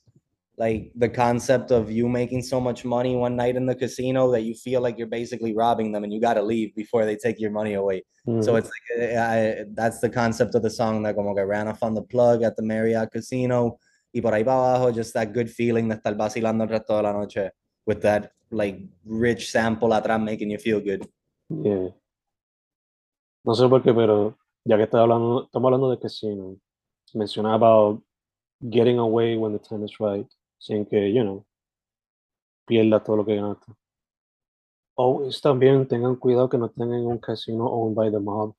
Like 0.58 0.92
the 0.94 1.08
concept 1.08 1.70
of 1.70 1.90
you 1.90 2.08
making 2.08 2.42
so 2.42 2.60
much 2.60 2.84
money 2.84 3.16
one 3.16 3.36
night 3.36 3.56
in 3.56 3.64
the 3.64 3.74
casino 3.74 4.30
that 4.32 4.42
you 4.42 4.54
feel 4.54 4.82
like 4.82 4.98
you're 4.98 5.06
basically 5.06 5.54
robbing 5.54 5.92
them 5.92 6.04
and 6.04 6.12
you 6.12 6.20
got 6.20 6.34
to 6.34 6.42
leave 6.42 6.74
before 6.74 7.06
they 7.06 7.16
take 7.16 7.40
your 7.40 7.50
money 7.50 7.74
away. 7.74 8.04
Mm. 8.28 8.44
So 8.44 8.56
it's 8.56 8.68
like 8.68 9.08
I, 9.16 9.64
that's 9.72 10.00
the 10.00 10.10
concept 10.10 10.54
of 10.54 10.62
the 10.62 10.70
song 10.70 11.02
that 11.04 11.16
como 11.16 11.34
que 11.34 11.44
ran 11.44 11.68
off 11.68 11.82
on 11.82 11.94
the 11.94 12.02
plug 12.02 12.42
at 12.42 12.54
the 12.56 12.62
Marriott 12.62 13.10
Casino 13.10 13.78
y 14.12 14.20
por 14.20 14.32
ahí 14.32 14.44
para 14.44 14.76
abajo, 14.76 14.94
just 14.94 15.14
that 15.14 15.32
good 15.32 15.48
feeling 15.48 15.88
de 15.88 15.96
estar 15.96 16.14
vacilando 16.14 16.64
el 16.64 16.68
resto 16.68 16.96
de 16.96 17.02
la 17.02 17.12
noche 17.12 17.50
with 17.86 18.00
that 18.02 18.32
like 18.50 18.78
rich 19.06 19.50
sample 19.50 19.88
atrás 19.94 20.20
making 20.20 20.50
you 20.50 20.58
feel 20.58 20.80
good. 20.80 21.08
Yeah. 21.48 21.88
No 23.44 23.54
sé 23.54 23.68
por 23.68 23.82
qué, 23.82 23.92
pero 23.92 24.36
ya 24.64 24.76
que 24.76 24.84
estaba 24.84 25.02
hablando, 25.02 25.44
estamos 25.44 25.66
hablando 25.66 25.90
de 25.90 25.98
casino, 25.98 26.56
mencionaba 27.14 27.98
getting 28.70 28.98
away 28.98 29.36
when 29.36 29.52
the 29.52 29.58
time 29.58 29.84
is 29.84 29.98
right, 29.98 30.26
sin 30.62 30.86
que, 30.86 31.12
you 31.12 31.22
know, 31.22 31.44
pierda 32.66 33.02
todo 33.02 33.16
lo 33.16 33.24
que 33.24 33.34
ganaste. 33.34 33.72
Always 34.96 35.40
también 35.40 35.88
tengan 35.88 36.16
cuidado 36.16 36.48
que 36.48 36.58
no 36.58 36.70
tengan 36.70 37.04
un 37.04 37.18
casino 37.18 37.66
owned 37.66 37.96
by 37.96 38.10
the 38.10 38.20
mob. 38.20 38.54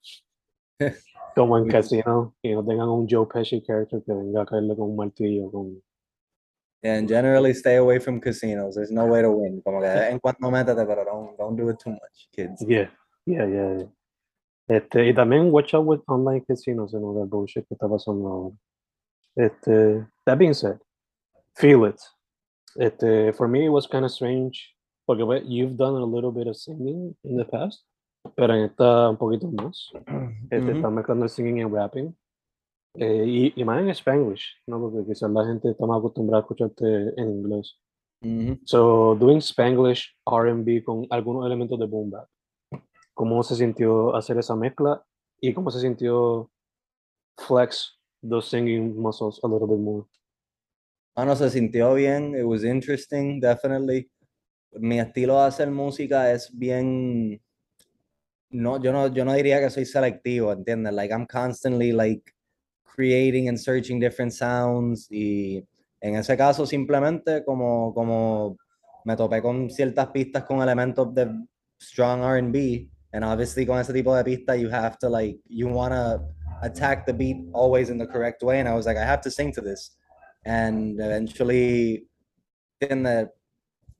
Como 1.36 1.58
en 1.58 1.68
casino, 1.68 2.36
y 2.44 2.52
no 2.52 2.64
tengan 2.64 2.90
un 2.90 3.08
Joe 3.10 3.26
Pesci 3.26 3.62
character 3.62 4.04
que 4.04 4.14
venga 4.14 4.42
a 4.42 4.46
caerle 4.46 4.76
con 4.76 4.92
un 4.92 4.96
martillo. 4.96 5.50
Con... 5.50 5.82
And 6.84 7.08
generally 7.08 7.54
stay 7.54 7.78
away 7.78 8.00
from 8.00 8.20
casinos. 8.20 8.76
There's 8.76 8.92
no 8.92 9.08
way 9.08 9.24
to 9.24 9.32
win. 9.32 9.62
Como 9.62 9.80
que 9.80 9.88
en 9.88 10.20
cuanto 10.20 10.52
métete, 10.52 10.86
pero 10.86 11.06
don't, 11.06 11.38
don't 11.38 11.56
do 11.56 11.70
it 11.70 11.80
too 11.80 11.90
much, 11.90 12.30
kids. 12.32 12.64
Yeah, 12.68 12.92
yeah, 13.26 13.48
yeah. 13.48 13.78
yeah. 13.80 13.88
Este, 14.68 15.08
y 15.08 15.14
también 15.14 15.52
watch 15.52 15.74
out 15.74 15.86
with 15.86 16.02
online 16.08 16.44
casinos 16.46 16.94
and 16.94 17.04
all 17.04 17.16
that 17.16 17.30
bullshit 17.30 17.68
que 17.68 17.76
está 17.76 17.88
pasando 17.88 18.28
ahora. 18.28 18.56
Este, 19.36 20.06
that 20.26 20.38
being 20.38 20.54
said, 20.54 20.80
feel 21.56 21.86
it. 21.86 22.02
Este, 22.76 23.34
for 23.34 23.48
me, 23.48 23.66
it 23.66 23.70
was 23.70 23.88
kind 23.88 24.06
of 24.06 24.12
strange. 24.12 24.76
Porque 25.06 25.22
you've 25.46 25.76
done 25.76 25.96
a 25.96 26.06
little 26.06 26.32
bit 26.32 26.48
of 26.48 26.56
singing 26.56 27.14
in 27.26 27.36
the 27.36 27.44
past, 27.44 27.84
pero 28.38 28.54
en 28.54 28.64
esta 28.70 29.10
un 29.10 29.18
poquito 29.18 29.52
más. 29.52 29.92
Este, 30.50 30.72
Ujú. 30.72 30.78
Está 30.78 30.90
mezclando 30.90 31.26
el 31.26 31.30
singing 31.30 31.58
y 31.58 31.64
rapping. 31.66 32.16
Eh, 32.96 33.26
y, 33.28 33.54
y 33.56 33.66
más 33.66 33.82
en 33.82 33.90
Spanglish, 33.90 34.62
¿no? 34.68 34.80
Porque 34.80 35.06
quizás 35.06 35.30
la 35.32 35.46
gente 35.46 35.72
está 35.72 35.86
más 35.86 35.98
acostumbrada 36.00 36.40
a 36.40 36.44
escucharte 36.44 36.86
en 37.18 37.30
inglés. 37.30 37.80
Mhm. 38.22 38.62
So, 38.66 39.16
doing 39.16 39.42
Spanglish 39.42 40.16
R&B 40.26 40.84
con 40.84 41.06
algunos 41.10 41.46
elementos 41.46 41.78
de 41.80 41.86
boom 41.86 42.12
bap. 42.12 42.30
¿Cómo 43.14 43.44
se 43.44 43.56
sintió 43.56 44.16
hacer 44.16 44.38
esa 44.38 44.56
mezcla? 44.56 45.04
¿Y 45.42 45.54
cómo 45.54 45.70
se 45.70 45.80
sintió 45.80 46.50
flex 47.38 48.00
those 48.28 48.48
singing 48.48 48.96
muscles 48.96 49.40
a 49.44 49.48
little 49.48 49.68
bit 49.68 49.80
more? 49.80 50.06
Ah, 51.16 51.26
no, 51.26 51.36
se 51.36 51.50
sintió 51.52 51.94
bien. 51.94 52.36
It 52.36 52.44
was 52.44 52.64
interesting, 52.64 53.40
definitely. 53.40 54.10
Mi 54.72 55.00
estilo 55.00 55.40
de 55.40 55.48
hacer 55.48 55.70
música 55.70 56.32
es 56.32 56.50
bien. 56.52 57.40
No, 58.50 58.82
yo 58.82 58.92
no, 58.92 59.14
yo 59.14 59.24
no 59.24 59.34
diría 59.34 59.60
que 59.60 59.70
soy 59.70 59.86
selectivo, 59.86 60.52
¿entiendes? 60.52 60.92
Like, 60.94 61.14
I'm 61.14 61.28
constantly, 61.28 61.92
like, 61.92 62.34
creating 62.84 63.48
and 63.48 63.60
searching 63.60 64.00
different 64.00 64.32
sounds. 64.32 65.08
Y 65.12 65.64
en 66.02 66.16
ese 66.16 66.36
caso, 66.36 66.66
simplemente, 66.66 67.44
como, 67.44 67.94
como 67.94 68.58
me 69.06 69.16
topé 69.16 69.40
con 69.42 69.70
ciertas 69.70 70.08
pistas 70.08 70.46
con 70.46 70.62
elementos 70.64 71.14
de 71.14 71.30
strong 71.80 72.24
R&B. 72.24 72.90
And 73.12 73.24
obviously, 73.24 73.68
con 73.68 73.80
ese 73.80 73.94
tipo 73.94 74.16
de 74.16 74.24
pista, 74.24 74.56
you 74.56 74.70
have 74.72 74.98
to, 74.98 75.10
like, 75.10 75.40
you 75.48 75.68
want 75.68 75.94
to 75.94 76.24
attack 76.64 77.06
the 77.06 77.14
beat 77.14 77.38
always 77.54 77.92
in 77.92 78.00
the 78.00 78.08
correct 78.08 78.42
way. 78.42 78.60
And 78.60 78.68
I 78.68 78.74
was 78.74 78.88
like, 78.88 78.98
I 78.98 79.06
have 79.06 79.22
to 79.22 79.30
sing 79.30 79.52
to 79.54 79.62
this. 79.62 79.96
And 80.46 81.00
eventually, 81.00 82.08
¿entiendes? 82.82 83.30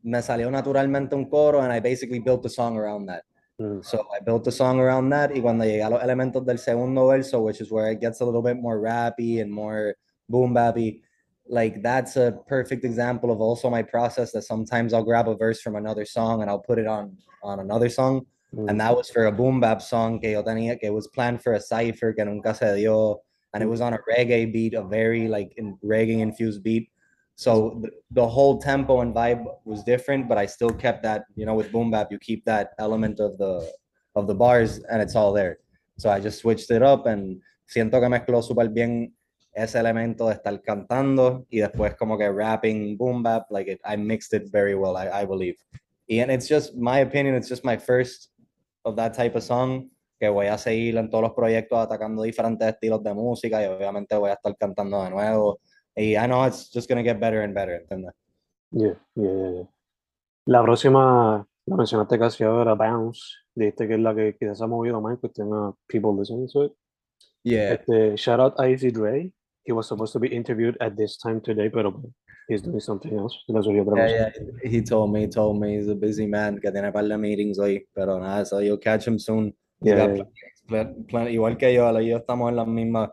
me 0.04 0.22
salió 0.22 0.52
naturalmente 0.52 1.16
un 1.16 1.30
coro 1.30 1.62
and 1.62 1.72
I 1.72 1.80
basically 1.80 2.20
built 2.20 2.44
the 2.44 2.50
song 2.50 2.78
around 2.78 3.08
that. 3.08 3.24
Mm. 3.60 3.84
So 3.84 4.06
I 4.14 4.20
built 4.20 4.44
the 4.44 4.52
song 4.52 4.80
around 4.80 5.10
that 5.12 5.32
y 5.34 5.40
cuando 5.40 5.64
llegué 5.64 5.84
a 5.84 5.90
los 5.90 6.04
elementos 6.04 6.46
del 6.46 6.58
segundo 6.58 7.08
verso, 7.08 7.42
which 7.42 7.62
is 7.62 7.72
where 7.72 7.90
it 7.92 8.02
gets 8.02 8.20
a 8.22 8.26
little 8.26 8.42
bit 8.42 8.58
more 8.58 8.80
rappy 8.80 9.42
and 9.42 9.52
more 9.52 9.96
boom 10.28 10.54
bappy, 10.54 11.02
like 11.48 11.82
that's 11.82 12.18
a 12.18 12.38
perfect 12.48 12.84
example 12.84 13.32
of 13.32 13.40
also 13.40 13.70
my 13.70 13.82
process 13.82 14.32
that 14.34 14.44
sometimes 14.44 14.94
I'll 14.94 15.04
grab 15.04 15.30
a 15.30 15.36
verse 15.36 15.62
from 15.62 15.76
another 15.76 16.06
song 16.06 16.42
and 16.42 16.50
I'll 16.50 16.60
put 16.60 16.80
it 16.80 16.88
on 16.88 17.18
on 17.42 17.60
another 17.60 17.90
song. 17.90 18.26
Mm. 18.54 18.70
And 18.70 18.82
that 18.82 18.96
was 18.96 19.10
for 19.10 19.26
a 19.26 19.32
boom 19.32 19.62
bap 19.62 19.82
song 19.82 20.20
que 20.20 20.32
yo 20.32 20.44
tenía, 20.44 20.80
que 20.80 20.92
was 20.92 21.08
planned 21.08 21.42
for 21.42 21.54
a 21.54 21.62
cipher 21.62 22.14
que 22.14 22.26
nunca 22.26 22.54
se 22.54 22.76
dio. 22.76 23.22
And 23.54 23.62
it 23.62 23.68
was 23.68 23.82
on 23.82 23.94
a 23.94 24.00
reggae 24.10 24.52
beat, 24.52 24.74
a 24.74 24.84
very 24.84 25.28
like 25.28 25.54
in 25.58 25.78
reggae 25.84 26.20
infused 26.20 26.64
beat. 26.64 26.90
So 27.36 27.80
the, 27.82 27.90
the 28.12 28.28
whole 28.28 28.60
tempo 28.60 29.02
and 29.02 29.14
vibe 29.14 29.44
was 29.66 29.84
different, 29.84 30.30
but 30.30 30.38
I 30.38 30.46
still 30.46 30.70
kept 30.70 31.04
that, 31.04 31.26
you 31.36 31.46
know, 31.46 31.56
with 31.56 31.72
boom 31.72 31.92
bap, 31.92 32.12
you 32.12 32.20
keep 32.20 32.46
that 32.46 32.72
element 32.80 33.20
of 33.20 33.38
the 33.38 33.72
of 34.16 34.28
the 34.28 34.36
bars 34.36 34.80
and 34.90 35.02
it's 35.02 35.16
all 35.16 35.34
there. 35.34 35.58
So 35.98 36.10
I 36.10 36.20
just 36.20 36.40
switched 36.40 36.70
it 36.72 36.82
up 36.82 37.06
and 37.06 37.42
siento 37.68 38.00
que 38.00 38.10
mezcló 38.10 38.42
súper 38.42 38.74
bien 38.74 39.14
ese 39.56 39.76
elemento 39.76 40.28
de 40.28 40.36
estar 40.36 40.62
cantando 40.64 41.46
y 41.52 41.60
después 41.60 41.96
como 41.98 42.18
que 42.18 42.30
rapping 42.32 42.98
boom 42.98 43.24
bap, 43.24 43.46
like 43.52 43.68
it, 43.68 43.80
I 43.86 43.96
mixed 43.96 44.34
it 44.34 44.52
very 44.52 44.76
well, 44.76 44.98
I, 44.98 45.10
I 45.22 45.26
believe. 45.26 45.56
And 46.10 46.32
it's 46.32 46.48
just 46.48 46.76
my 46.76 47.00
opinion, 47.00 47.36
it's 47.36 47.50
just 47.50 47.64
my 47.64 47.78
first 47.78 48.30
of 48.86 48.96
that 48.98 49.14
type 49.14 49.36
of 49.36 49.44
song 49.44 49.90
que 50.24 50.30
voy 50.30 50.48
a 50.48 50.58
seguir 50.58 50.96
en 50.96 51.10
todos 51.10 51.22
los 51.22 51.34
proyectos 51.34 51.78
atacando 51.78 52.24
diferentes 52.24 52.66
estilos 52.66 53.04
de 53.04 53.14
música 53.14 53.62
y 53.62 53.68
obviamente 53.68 54.16
voy 54.16 54.30
a 54.30 54.36
estar 54.36 54.56
cantando 54.56 55.04
de 55.04 55.10
nuevo. 55.10 55.60
Y 55.98 56.16
I 56.16 56.28
know 56.28 56.48
it's 56.48 56.72
just 56.74 56.88
gonna 56.88 57.04
get 57.04 57.20
better 57.20 57.42
and 57.42 57.54
better, 57.54 57.82
¿entiendes? 57.82 58.14
Yeah, 58.72 58.98
yeah, 59.16 59.52
yeah. 59.52 59.70
La 60.46 60.64
próxima, 60.64 61.46
la 61.66 61.76
mencionaste 61.76 62.18
casi 62.18 62.46
ahora, 62.46 62.74
Bounce. 62.74 63.20
Dijiste 63.54 63.86
que 63.86 63.96
es 63.96 64.00
la 64.00 64.16
que 64.16 64.38
quizás 64.40 64.62
ha 64.62 64.68
movido 64.68 65.02
más 65.02 65.16
en 65.16 65.18
cuestión 65.18 65.54
a 65.54 65.76
people 65.88 66.14
listening 66.18 66.48
to 66.48 66.64
it. 66.64 66.72
Yeah. 67.44 67.74
Este, 67.74 68.16
shout 68.16 68.40
out 68.40 68.54
a 68.58 68.70
Easy 68.70 68.92
Dre. 68.92 69.30
He 69.66 69.74
was 69.74 69.90
supposed 69.90 70.14
to 70.14 70.20
be 70.20 70.30
interviewed 70.30 70.78
at 70.80 70.96
this 70.96 71.18
time 71.18 71.42
today, 71.42 71.70
pero 71.70 72.02
he's 72.48 72.62
doing 72.62 72.80
something 72.80 73.14
else. 73.18 73.38
Yeah, 73.50 74.08
yeah. 74.08 74.30
He 74.64 74.82
told 74.82 75.12
me, 75.12 75.22
he 75.22 75.28
told 75.28 75.60
me 75.60 75.76
he's 75.76 75.90
a 75.90 75.96
busy 75.96 76.28
man, 76.28 76.60
que 76.60 76.72
tiene 76.72 76.94
par 76.94 77.04
de 77.04 77.18
meetings 77.18 77.60
hoy, 77.60 77.86
pero 77.94 78.20
nada, 78.20 78.46
so 78.46 78.60
you'll 78.60 78.78
catch 78.78 79.06
him 79.06 79.20
soon. 79.20 79.54
Yeah, 79.84 80.16
yeah. 80.16 80.94
plen- 81.08 81.30
igual 81.30 81.58
que 81.58 81.74
yo, 81.74 82.00
yo 82.02 82.18
estamos 82.18 82.50
en 82.50 82.56
las 82.56 82.68
mismas 82.68 83.12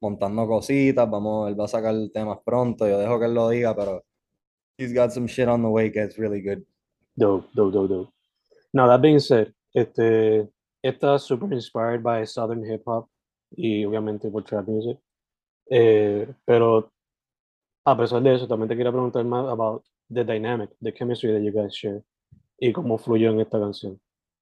montando 0.00 0.46
cositas, 0.46 1.08
vamos, 1.08 1.48
él 1.48 1.58
va 1.58 1.64
a 1.64 1.68
sacar 1.68 1.94
temas 2.12 2.38
pronto, 2.44 2.88
yo 2.88 2.98
dejo 2.98 3.18
que 3.18 3.26
él 3.26 3.34
lo 3.34 3.48
diga, 3.48 3.74
pero 3.74 4.02
he's 4.78 4.94
got 4.94 5.10
some 5.10 5.26
shit 5.26 5.48
on 5.48 5.62
the 5.62 5.68
way 5.68 5.90
que 5.90 6.02
it's 6.02 6.16
really 6.16 6.40
good. 6.40 6.64
Dope, 7.16 7.48
dope, 7.54 7.72
dope, 7.72 7.88
dope. 7.88 8.12
Now, 8.72 8.86
that 8.88 9.02
being 9.02 9.18
said, 9.18 9.52
este, 9.74 10.48
está 10.82 11.18
super 11.18 11.52
inspired 11.52 12.02
by 12.02 12.24
Southern 12.24 12.64
hip 12.64 12.82
hop 12.86 13.08
y 13.50 13.84
obviamente 13.84 14.30
por 14.30 14.42
trap 14.44 14.66
music. 14.68 14.98
Eh, 15.70 16.26
pero 16.46 16.90
a 17.84 17.96
pesar 17.96 18.22
de 18.22 18.34
eso, 18.34 18.46
también 18.46 18.68
te 18.68 18.76
quería 18.76 18.92
preguntar 18.92 19.24
más 19.24 19.48
about 19.48 19.84
the 20.08 20.24
dynamic, 20.24 20.70
the 20.80 20.92
chemistry 20.92 21.32
that 21.32 21.42
you 21.42 21.52
guys 21.52 21.74
share 21.74 22.02
y 22.58 22.72
cómo 22.72 22.98
fluyó 22.98 23.30
en 23.30 23.40
esta 23.40 23.58
canción. 23.58 24.00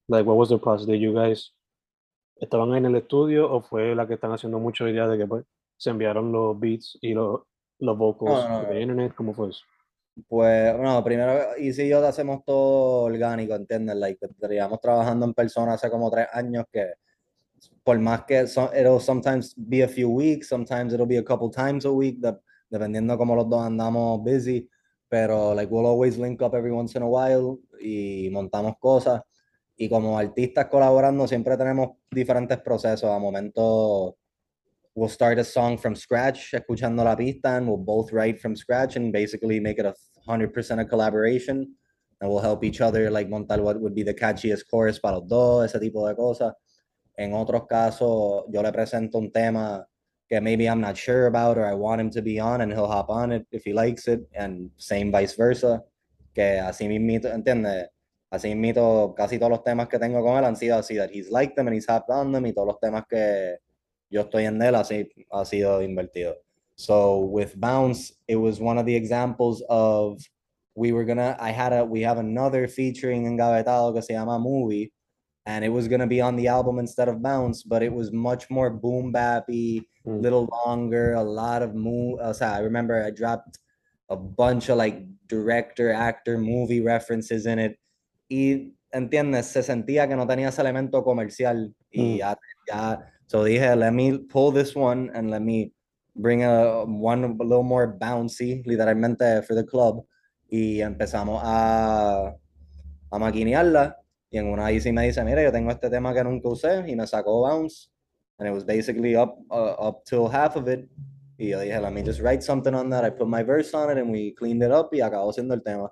Like, 0.09 0.27
what 0.27 0.37
was 0.37 0.49
the 0.51 0.59
process? 0.59 0.87
Did 0.87 1.01
you 1.01 1.13
guys 1.13 1.53
estaban 2.41 2.75
en 2.75 2.87
el 2.87 2.97
estudio 2.97 3.51
o 3.51 3.61
fue 3.63 3.95
la 3.95 4.07
que 4.07 4.15
están 4.15 4.33
haciendo 4.33 4.59
mucho 4.59 4.89
idea 4.89 5.07
de 5.09 5.19
que 5.19 5.27
pues, 5.27 5.45
se 5.77 5.91
enviaron 5.91 6.33
los 6.33 6.59
beats 6.59 6.99
y 7.01 7.15
los, 7.15 7.41
los 7.79 7.97
vocals 7.99 8.45
No, 8.49 8.63
no, 8.63 8.69
de 8.69 8.81
internet? 8.81 9.13
¿Cómo 9.17 9.33
fue 9.35 9.51
eso? 9.51 9.65
Pues, 10.27 10.77
no, 10.79 11.03
primero, 11.05 11.57
y 11.59 11.73
si 11.73 11.89
yo 11.89 12.05
hacemos 12.05 12.45
todo 12.45 13.03
orgánico, 13.05 13.55
¿entiendes? 13.55 13.95
Like, 13.97 14.27
estaríamos 14.27 14.81
trabajando 14.81 15.27
en 15.27 15.35
persona 15.35 15.75
hace 15.75 15.89
como 15.91 16.11
tres 16.11 16.27
años 16.33 16.65
que, 16.73 16.93
por 17.85 17.99
más 18.01 18.25
que 18.25 18.47
so- 18.49 18.71
it'll 18.77 19.01
sometimes 19.01 19.55
be 19.57 19.83
a 19.85 19.89
few 19.89 20.09
weeks, 20.11 20.49
sometimes 20.49 20.93
it'll 20.93 21.07
be 21.07 21.19
a 21.19 21.25
couple 21.25 21.51
times 21.51 21.85
a 21.85 21.91
week, 21.91 22.19
de- 22.19 22.37
dependiendo 22.69 23.17
cómo 23.17 23.37
los 23.37 23.49
dos 23.49 23.63
andamos 23.63 24.21
busy, 24.23 24.69
pero, 25.09 25.55
like, 25.55 25.73
we'll 25.73 25.87
always 25.87 26.19
link 26.19 26.43
up 26.43 26.55
every 26.55 26.73
once 26.73 26.97
in 26.99 27.03
a 27.03 27.09
while 27.09 27.59
y 27.81 28.29
montamos 28.31 28.75
cosas. 28.81 29.23
Y 29.81 29.89
como 29.89 30.19
artistas 30.19 30.67
colaborando, 30.67 31.29
siempre 31.29 31.57
tenemos 31.57 31.91
diferentes 32.11 32.59
procesos. 32.59 33.09
A 33.09 33.19
momento, 33.19 34.17
we'll 34.95 35.09
start 35.09 35.39
a 35.39 35.45
song 35.45 35.79
from 35.79 35.95
scratch, 35.95 36.53
escuchando 36.53 37.05
la 37.05 37.15
pista, 37.15 37.57
and 37.57 37.69
we'll 37.69 37.79
both 37.79 38.13
write 38.13 38.41
from 38.41 38.57
scratch 38.57 38.97
and 38.97 39.13
basically 39.13 39.61
make 39.61 39.79
it 39.79 39.87
a 39.87 39.95
100% 40.27 40.81
a 40.81 40.85
collaboration. 40.85 41.77
And 42.21 42.29
we'll 42.29 42.41
help 42.41 42.65
each 42.65 42.81
other, 42.81 43.09
like, 43.09 43.29
montar 43.29 43.63
what 43.63 43.81
would 43.81 43.95
be 43.95 44.03
the 44.03 44.15
catchiest 44.15 44.65
chorus 44.69 44.99
para 44.99 45.19
los 45.19 45.29
dos, 45.29 45.65
ese 45.73 45.79
tipo 45.81 46.09
de 46.09 46.17
cosas. 46.17 46.53
En 47.17 47.33
otros 47.33 47.69
casos, 47.69 48.47
yo 48.51 48.61
le 48.61 48.73
presento 48.73 49.19
un 49.19 49.31
tema 49.31 49.87
that 50.29 50.43
maybe 50.43 50.67
I'm 50.67 50.81
not 50.81 50.97
sure 50.97 51.27
about 51.27 51.57
or 51.57 51.67
I 51.67 51.75
want 51.75 52.01
him 52.01 52.11
to 52.11 52.23
be 52.23 52.41
on 52.41 52.63
and 52.63 52.73
he'll 52.73 52.89
hop 52.89 53.11
on 53.11 53.31
it 53.31 53.47
if 53.53 53.65
he 53.65 53.73
likes 53.73 54.09
it 54.09 54.29
and 54.35 54.71
same 54.77 55.13
vice 55.13 55.37
versa. 55.37 55.85
Que 56.35 56.59
así 56.59 56.89
mismito, 56.89 57.29
¿entiendes? 57.29 57.89
Así 58.31 58.49
mismito, 58.49 59.15
casi 59.17 59.39
todos 59.39 59.51
los 59.51 59.65
temas 59.65 59.89
que 59.89 59.99
tengo 59.99 60.23
con 60.23 60.37
él 60.37 60.45
han 60.45 60.57
sido 60.57 60.77
así, 60.77 60.97
that 60.97 61.11
he's 61.11 61.31
liked 61.31 61.55
them 61.57 61.67
and 61.67 61.75
he's 61.75 61.87
hopped 61.89 62.11
on 62.11 62.31
them 62.33 62.45
y 62.45 62.53
todos 62.53 62.69
los 62.69 62.81
temas 62.81 63.05
que 63.09 63.57
yo 64.11 64.23
estoy 64.23 64.45
en 64.45 64.61
él 64.61 64.75
así 64.75 65.09
ha 65.31 65.45
sido 65.45 65.81
invertido. 65.83 66.35
So 66.77 67.21
with 67.21 67.59
Bounce, 67.59 68.13
it 68.29 68.37
was 68.37 68.61
one 68.61 68.79
of 68.79 68.87
the 68.87 68.95
examples 68.95 69.63
of 69.69 70.21
we 70.75 70.93
were 70.93 71.05
gonna, 71.05 71.37
I 71.41 71.51
had 71.51 71.73
a, 71.73 71.85
we 71.85 72.03
have 72.03 72.19
another 72.19 72.69
featuring 72.69 73.25
Engavetado 73.25 73.93
que 73.95 74.03
se 74.03 74.15
llama 74.15 74.39
Movie 74.39 74.93
and 75.47 75.65
it 75.65 75.71
was 75.71 75.89
gonna 75.89 76.07
be 76.07 76.21
on 76.21 76.37
the 76.37 76.47
album 76.49 76.79
instead 76.79 77.09
of 77.09 77.23
Bounce, 77.23 77.63
but 77.63 77.83
it 77.83 77.93
was 77.93 78.13
much 78.13 78.49
more 78.51 78.71
boom 78.71 79.13
bappy, 79.13 79.83
Mm. 80.09 80.23
little 80.23 80.49
longer, 80.65 81.13
a 81.15 81.23
lot 81.23 81.63
of 81.63 81.75
move. 81.75 82.19
Sea, 82.35 82.45
I 82.45 82.61
remember 82.61 83.03
I 83.05 83.11
dropped 83.11 83.59
a 84.09 84.17
bunch 84.17 84.69
of 84.71 84.79
like 84.79 85.05
director, 85.27 85.93
actor, 85.93 86.39
movie 86.39 86.81
references 86.81 87.45
in 87.47 87.59
it. 87.59 87.79
Y 88.29 88.75
entiendes, 88.93 89.47
se 89.47 89.63
sentía 89.63 90.09
que 90.09 90.17
no 90.17 90.27
tenía 90.27 90.49
ese 90.49 90.61
elemento 90.61 91.03
comercial. 91.03 91.75
Y 91.91 92.15
Mm. 92.15 92.19
ya, 92.19 92.39
ya, 92.69 93.13
so 93.27 93.45
dije, 93.45 93.75
let 93.77 93.93
me 93.93 94.19
pull 94.19 94.53
this 94.53 94.75
one 94.77 95.11
and 95.15 95.31
let 95.31 95.41
me 95.41 95.73
bring 96.15 96.43
a 96.45 96.83
one 96.85 97.25
a 97.25 97.29
little 97.29 97.63
more 97.63 97.87
bouncy, 97.99 98.63
literalmente 98.67 99.43
for 99.45 99.55
the 99.55 99.65
club. 99.65 100.05
Y 100.51 100.81
empezamos 100.81 101.41
a, 101.45 102.35
a 103.11 103.19
maquinearla. 103.19 103.97
Y 104.31 104.39
en 104.39 104.47
una 104.49 104.71
Easy 104.71 104.93
me 104.93 105.07
dice, 105.07 105.23
mira, 105.25 105.43
yo 105.43 105.51
tengo 105.53 105.71
este 105.71 105.89
tema 105.89 106.13
que 106.13 106.23
nunca 106.23 106.49
usé 106.49 106.85
y 106.87 106.95
me 106.97 107.07
sacó 107.07 107.43
Bounce. 107.43 107.89
And 108.39 108.49
it 108.49 108.53
was 108.55 108.65
basically 108.65 109.17
up 109.17 109.37
uh, 109.51 109.75
up 109.79 110.05
till 110.05 110.29
half 110.29 110.55
of 110.57 110.69
it. 110.69 110.89
Y 111.39 111.49
yo 111.49 111.61
dije, 111.61 111.81
let 111.81 111.93
me 111.93 112.03
just 112.03 112.21
write 112.21 112.43
something 112.43 112.75
on 112.75 112.91
that. 112.91 113.05
I 113.05 113.11
put 113.11 113.27
my 113.29 113.43
verse 113.43 113.73
on 113.75 113.91
it 113.91 113.99
and 113.99 114.11
we 114.13 114.33
cleaned 114.35 114.63
it 114.63 114.71
up 114.71 114.91
y 114.93 114.99
acabó 115.01 115.33
siendo 115.33 115.55
el 115.55 115.63
tema. 115.63 115.91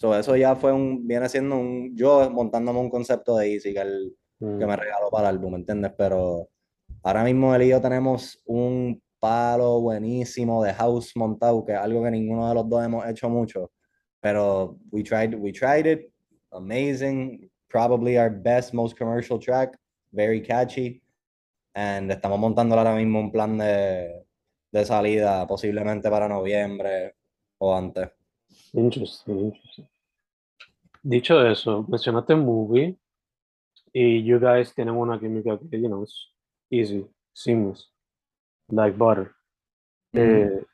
So 0.00 0.14
eso 0.18 0.34
ya 0.34 0.56
fue 0.56 0.72
un, 0.72 1.06
viene 1.06 1.28
siendo 1.28 1.58
un, 1.58 1.94
yo 1.94 2.30
montándome 2.30 2.80
un 2.80 2.88
concepto 2.88 3.36
de 3.36 3.52
Easy 3.52 3.74
que, 3.74 3.80
el, 3.80 4.16
que 4.38 4.46
Mm. 4.46 4.66
me 4.66 4.74
regaló 4.74 5.10
para 5.10 5.28
el 5.28 5.36
álbum, 5.36 5.56
¿entiendes? 5.56 5.92
Pero 5.94 6.48
ahora 7.02 7.22
mismo 7.22 7.54
él 7.54 7.64
y 7.64 7.68
yo 7.68 7.82
tenemos 7.82 8.42
un 8.46 8.98
palo 9.18 9.78
buenísimo 9.82 10.64
de 10.64 10.72
house 10.72 11.14
montado, 11.16 11.62
que 11.66 11.72
es 11.72 11.78
algo 11.78 12.02
que 12.02 12.10
ninguno 12.12 12.48
de 12.48 12.54
los 12.54 12.66
dos 12.66 12.82
hemos 12.82 13.06
hecho 13.06 13.28
mucho. 13.28 13.70
Pero 14.20 14.78
we 14.90 15.02
tried, 15.02 15.34
we 15.34 15.52
tried 15.52 15.84
it, 15.84 16.10
amazing, 16.52 17.50
probably 17.68 18.16
our 18.16 18.30
best, 18.30 18.72
most 18.72 18.96
commercial 18.96 19.38
track, 19.38 19.78
very 20.12 20.42
catchy. 20.42 21.02
And 21.74 22.10
estamos 22.10 22.38
montando 22.38 22.74
ahora 22.74 22.94
mismo 22.96 23.20
un 23.20 23.30
plan 23.30 23.58
de, 23.58 24.24
de 24.72 24.84
salida, 24.86 25.46
posiblemente 25.46 26.08
para 26.08 26.26
noviembre 26.26 27.16
o 27.58 27.76
antes. 27.76 28.08
Interesting, 28.74 29.38
interesting. 29.40 29.88
Dicho 31.02 31.40
eso, 31.44 31.84
mencionaste 31.88 32.36
movie 32.36 32.96
y 33.92 34.22
you 34.22 34.38
guys 34.38 34.74
tienen 34.74 34.96
una 34.96 35.18
química 35.18 35.58
que, 35.58 35.78
you 35.80 35.88
know, 35.88 36.02
it's 36.02 36.30
easy, 36.70 37.06
seamless, 37.32 37.90
like 38.68 38.96
butter. 38.96 39.34
Mhm. 40.14 40.60
Eh, 40.60 40.64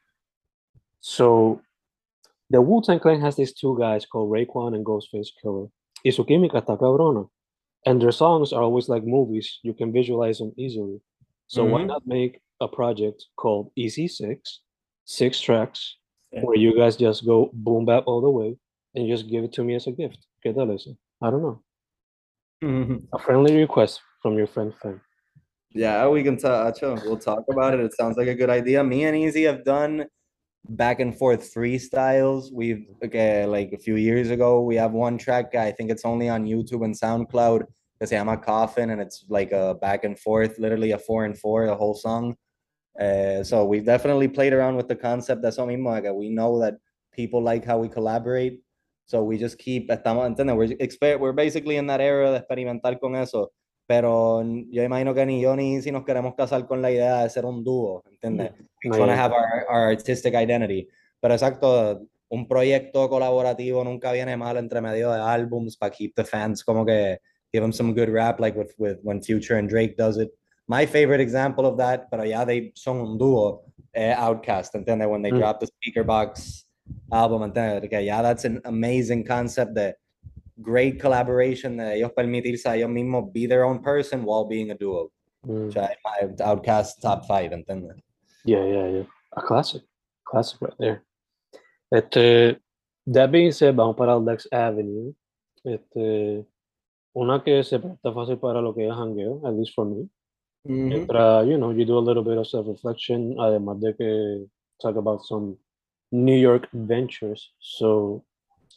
so, 1.00 1.60
the 2.50 2.60
Wu-Tang 2.60 2.98
Clan 3.00 3.20
has 3.20 3.36
these 3.36 3.54
two 3.54 3.76
guys 3.78 4.04
called 4.04 4.30
Raekwon 4.30 4.74
and 4.74 4.84
Ghostface 4.84 5.28
Killah. 5.42 5.70
Y 6.04 6.10
su 6.10 6.24
química 6.24 6.60
está 6.60 6.76
cabrona. 6.76 7.28
And 7.84 8.00
their 8.00 8.12
songs 8.12 8.52
are 8.52 8.62
always 8.62 8.88
like 8.88 9.04
movies. 9.06 9.60
You 9.62 9.72
can 9.74 9.92
visualize 9.92 10.38
them 10.38 10.52
easily. 10.56 11.00
So 11.46 11.64
why 11.64 11.82
Mhm. 11.84 11.86
not 11.86 12.02
make 12.04 12.40
a 12.60 12.66
project 12.66 13.26
called 13.36 13.70
Easy 13.76 14.08
Six, 14.08 14.62
six 15.04 15.40
tracks, 15.40 15.96
Yeah. 16.32 16.42
where 16.42 16.56
you 16.56 16.76
guys 16.76 16.96
just 16.96 17.24
go 17.24 17.50
boom 17.52 17.84
bap 17.84 18.04
all 18.06 18.20
the 18.20 18.30
way 18.30 18.56
and 18.94 19.08
just 19.08 19.28
give 19.28 19.44
it 19.44 19.52
to 19.54 19.64
me 19.64 19.74
as 19.74 19.86
a 19.86 19.92
gift? 19.92 20.26
¿Qué 20.44 20.54
tal 20.54 20.70
eso? 20.72 20.96
I 21.22 21.30
don't 21.30 21.42
know. 21.42 21.62
Mm-hmm. 22.62 23.14
A 23.14 23.18
friendly 23.18 23.56
request 23.56 24.00
from 24.22 24.36
your 24.36 24.46
friend 24.46 24.72
Fan. 24.82 25.00
Yeah, 25.72 26.08
we 26.08 26.22
can 26.22 26.38
talk. 26.38 26.74
We'll 26.80 27.18
talk 27.18 27.44
about 27.50 27.74
it. 27.74 27.80
It 27.80 27.94
sounds 27.94 28.16
like 28.16 28.28
a 28.28 28.34
good 28.34 28.50
idea. 28.50 28.82
Me 28.82 29.04
and 29.04 29.16
Easy 29.16 29.42
have 29.42 29.64
done 29.64 30.06
back 30.70 31.00
and 31.00 31.16
forth 31.16 31.52
freestyles. 31.54 32.50
We've 32.52 32.86
okay, 33.04 33.44
like 33.44 33.72
a 33.72 33.78
few 33.78 33.96
years 33.96 34.30
ago, 34.30 34.62
we 34.62 34.76
have 34.76 34.92
one 34.92 35.18
track. 35.18 35.54
I 35.54 35.70
think 35.70 35.90
it's 35.90 36.04
only 36.04 36.28
on 36.28 36.44
YouTube 36.44 36.84
and 36.84 36.94
SoundCloud. 36.94 37.64
Because 37.98 38.12
I'm 38.12 38.28
a 38.28 38.36
Coffin, 38.36 38.90
and 38.90 39.00
it's 39.00 39.24
like 39.28 39.52
a 39.52 39.74
back 39.74 40.04
and 40.04 40.18
forth, 40.18 40.58
literally 40.58 40.92
a 40.92 40.98
four 40.98 41.24
and 41.24 41.38
four, 41.38 41.66
the 41.66 41.74
whole 41.74 41.94
song. 41.94 42.36
Uh, 42.98 43.44
so 43.44 43.64
we've 43.64 43.84
definitely 43.84 44.28
played 44.28 44.52
around 44.52 44.76
with 44.76 44.88
the 44.88 44.96
concept. 44.96 45.42
That's 45.42 45.58
what 45.58 45.68
mismo, 45.68 45.90
like, 45.90 46.12
we 46.12 46.30
know 46.30 46.60
that 46.60 46.74
people 47.12 47.42
like 47.42 47.64
how 47.64 47.78
we 47.78 47.88
collaborate. 47.88 48.60
So 49.06 49.22
we 49.22 49.38
just 49.38 49.58
keep, 49.58 49.88
estamos, 49.90 50.26
¿entiendes? 50.26 50.56
We're, 50.56 50.76
exper- 50.78 51.20
we're 51.20 51.32
basically 51.32 51.76
in 51.76 51.86
that 51.86 52.00
era 52.00 52.32
de 52.32 52.38
experimentar 52.38 52.98
con 53.00 53.14
eso. 53.14 53.52
Pero 53.88 54.42
yo 54.70 54.82
imagino 54.82 55.14
que 55.14 55.24
ni 55.24 55.40
yo 55.40 55.54
ni 55.54 55.80
si 55.80 55.92
nos 55.92 56.04
queremos 56.04 56.34
casar 56.34 56.66
con 56.66 56.82
la 56.82 56.90
idea 56.90 57.22
de 57.22 57.30
ser 57.30 57.44
un 57.44 57.62
dúo, 57.62 58.02
¿entiendes? 58.10 58.52
We 58.84 58.98
want 58.98 59.12
to 59.12 59.16
have 59.16 59.32
our, 59.32 59.64
our 59.68 59.84
artistic 59.90 60.34
identity. 60.34 60.88
Pero 61.20 61.34
exacto, 61.34 62.04
un 62.28 62.48
proyecto 62.48 63.08
colaborativo 63.08 63.84
nunca 63.84 64.10
viene 64.10 64.36
mal 64.36 64.56
entre 64.56 64.80
medio 64.80 65.12
de 65.12 65.20
álbums 65.20 65.76
para 65.76 65.92
keep 65.92 66.14
the 66.16 66.24
fans 66.24 66.64
como 66.64 66.84
que 66.84 67.20
give 67.52 67.62
them 67.62 67.72
some 67.72 67.94
good 67.94 68.08
rap 68.08 68.40
like 68.40 68.58
with, 68.58 68.74
with 68.76 68.98
when 69.04 69.22
Future 69.22 69.56
and 69.56 69.68
Drake 69.68 69.96
does 69.96 70.18
it. 70.18 70.30
My 70.68 70.84
favorite 70.86 71.20
example 71.20 71.64
of 71.66 71.76
that, 71.78 72.10
pero 72.10 72.24
ya 72.24 72.44
they 72.44 72.72
son 72.74 73.00
un 73.00 73.18
dúo, 73.18 73.62
eh, 73.94 74.14
OutKast, 74.16 74.74
¿entiendes? 74.74 75.08
When 75.08 75.22
they 75.22 75.30
Mm. 75.30 75.38
drop 75.38 75.60
the 75.60 75.66
Speakerboxxx 75.66 76.64
album, 77.12 77.42
¿entiendes? 77.42 77.84
Okay, 77.84 78.04
yeah, 78.04 78.20
that's 78.22 78.44
an 78.44 78.60
amazing 78.64 79.24
concept 79.24 79.74
the 79.74 79.94
great 80.60 80.98
collaboration 81.00 81.76
de 81.76 81.96
ellos 81.96 82.12
permitirse 82.12 82.66
a 82.66 82.76
ellos 82.76 82.90
mismos 82.90 83.32
be 83.32 83.46
their 83.46 83.64
own 83.64 83.80
person 83.80 84.24
while 84.24 84.44
being 84.44 84.70
a 84.70 84.74
duo. 84.74 85.10
Mm. 85.46 85.68
O 85.68 85.70
sea, 85.70 85.90
my 86.04 86.26
OutKast 86.44 87.00
top 87.00 87.26
five, 87.26 87.52
¿entiendes? 87.52 88.00
Yeah, 88.44 88.64
yeah, 88.64 88.88
yeah. 88.88 89.04
A 89.36 89.42
classic. 89.42 89.82
Classic 90.24 90.60
right 90.60 90.74
there. 90.78 91.02
Este, 91.92 92.58
that 93.06 93.30
being 93.30 93.52
said, 93.52 93.76
vamos 93.76 93.96
para 93.96 94.18
Lex 94.18 94.48
Avenue. 94.50 95.14
Este, 95.64 96.44
una 97.14 97.42
que 97.44 97.62
se 97.62 97.78
presta 97.78 98.12
fácil 98.12 98.38
para 98.38 98.60
lo 98.60 98.74
que 98.74 98.86
es 98.88 98.92
hangueo, 98.92 99.40
at 99.46 99.54
least 99.54 99.74
for 99.74 99.84
me. 99.84 100.08
Mm-hmm. 100.66 100.88
Mientras, 100.88 101.44
uh, 101.44 101.44
you 101.46 101.58
know, 101.58 101.70
you 101.70 101.84
do 101.84 101.96
a 101.96 102.02
little 102.02 102.24
bit 102.24 102.38
of 102.38 102.46
self-reflection, 102.46 103.36
además 103.38 103.80
de 103.80 103.92
que 103.94 104.48
talk 104.82 104.96
about 104.96 105.22
some 105.22 105.56
New 106.10 106.36
York 106.36 106.68
ventures. 106.72 107.52
So, 107.60 108.24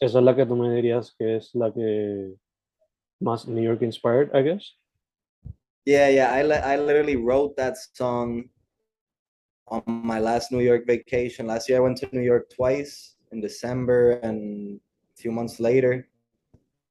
esa 0.00 0.18
es 0.18 0.24
la 0.24 0.34
que 0.34 0.46
tú 0.46 0.56
me 0.56 0.68
dirías 0.70 1.12
que 1.18 1.36
es 1.36 1.50
la 1.54 1.72
que 1.72 2.34
más 3.20 3.46
New 3.46 3.62
York 3.62 3.82
inspired, 3.82 4.30
I 4.32 4.42
guess. 4.42 4.74
Yeah, 5.84 6.08
yeah. 6.08 6.32
I 6.32 6.42
li- 6.42 6.62
I 6.62 6.76
literally 6.76 7.16
wrote 7.16 7.56
that 7.56 7.76
song 7.94 8.48
on 9.68 9.82
my 9.86 10.20
last 10.20 10.52
New 10.52 10.60
York 10.60 10.86
vacation. 10.86 11.46
Last 11.46 11.68
year 11.68 11.78
I 11.78 11.80
went 11.80 11.98
to 11.98 12.08
New 12.12 12.22
York 12.22 12.50
twice 12.54 13.16
in 13.32 13.40
December 13.40 14.20
and 14.22 14.78
a 14.78 15.16
few 15.16 15.32
months 15.32 15.60
later. 15.60 16.06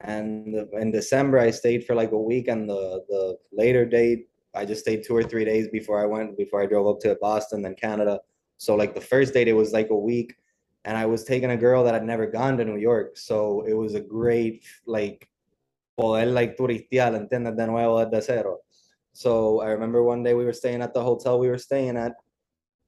And 0.02 0.56
in 0.74 0.92
December 0.92 1.40
I 1.40 1.52
stayed 1.52 1.86
for 1.86 1.94
like 1.94 2.12
a 2.12 2.18
week 2.18 2.48
and 2.48 2.70
the 2.70 3.04
the 3.10 3.38
later 3.52 3.86
date 3.86 4.29
I 4.56 4.66
just 4.66 4.82
stayed 4.82 5.04
two 5.06 5.16
or 5.16 5.24
three 5.24 5.46
days 5.46 5.68
before 5.68 6.02
I 6.02 6.06
went 6.06 6.38
before 6.38 6.62
I 6.62 6.66
drove 6.66 6.88
up 6.88 7.00
to 7.02 7.18
Boston 7.22 7.62
then 7.62 7.76
Canada. 7.76 8.20
So 8.58 8.76
like 8.76 8.94
the 8.94 9.02
first 9.02 9.34
date 9.34 9.48
it 9.48 9.54
was 9.54 9.72
like 9.72 9.90
a 9.90 9.96
week 9.96 10.36
and 10.86 10.98
I 10.98 11.06
was 11.06 11.24
taking 11.24 11.52
a 11.52 11.58
girl 11.58 11.84
that 11.84 11.94
had 11.94 12.06
never 12.06 12.26
gone 12.26 12.58
to 12.58 12.66
New 12.66 12.78
York. 12.78 13.18
So 13.18 13.64
it 13.68 13.74
was 13.74 13.96
a 13.96 14.02
great 14.02 14.64
like 14.86 15.30
poder 16.00 16.32
like 16.32 16.58
turistear, 16.58 17.14
¿entiendes? 17.14 17.56
De 17.56 17.68
nuevo 17.68 18.04
desde 18.06 18.24
cero. 18.24 18.60
So 19.14 19.62
I 19.62 19.70
remember 19.70 20.04
one 20.04 20.24
day 20.24 20.34
we 20.34 20.46
were 20.46 20.54
staying 20.54 20.82
at 20.82 20.94
the 20.94 21.04
hotel 21.04 21.40
we 21.40 21.50
were 21.50 21.58
staying 21.58 21.98
at 21.98 22.14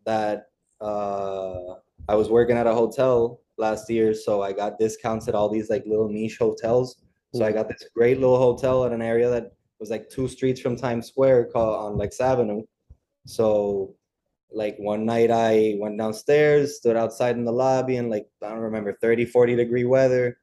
that 0.05 0.47
uh 0.79 1.75
I 2.09 2.15
was 2.15 2.29
working 2.29 2.57
at 2.57 2.67
a 2.67 2.73
hotel 2.73 3.41
last 3.57 3.89
year, 3.89 4.13
so 4.13 4.41
I 4.41 4.51
got 4.51 4.79
discounts 4.79 5.27
at 5.27 5.35
all 5.35 5.49
these 5.49 5.69
like 5.69 5.85
little 5.85 6.09
niche 6.09 6.37
hotels. 6.39 6.95
So 7.33 7.45
I 7.45 7.51
got 7.51 7.69
this 7.69 7.87
great 7.95 8.19
little 8.19 8.37
hotel 8.37 8.85
in 8.85 8.93
an 8.93 9.01
area 9.01 9.29
that 9.29 9.51
was 9.81 9.89
like 9.89 10.09
two 10.09 10.29
streets 10.29 10.61
from 10.61 10.77
Times 10.77 11.07
Square 11.07 11.45
called 11.45 11.75
on 11.75 11.97
Lex 11.97 12.21
Avenue. 12.21 12.61
So 13.25 13.95
like 14.53 14.77
one 14.77 15.05
night 15.05 15.31
I 15.31 15.75
went 15.79 15.97
downstairs, 15.97 16.77
stood 16.77 16.95
outside 16.95 17.35
in 17.35 17.43
the 17.43 17.51
lobby 17.51 17.97
and 17.97 18.09
like 18.09 18.27
I 18.43 18.49
don't 18.49 18.59
remember 18.59 18.97
30, 19.01 19.25
40 19.25 19.55
degree 19.55 19.83
weather. 19.83 20.37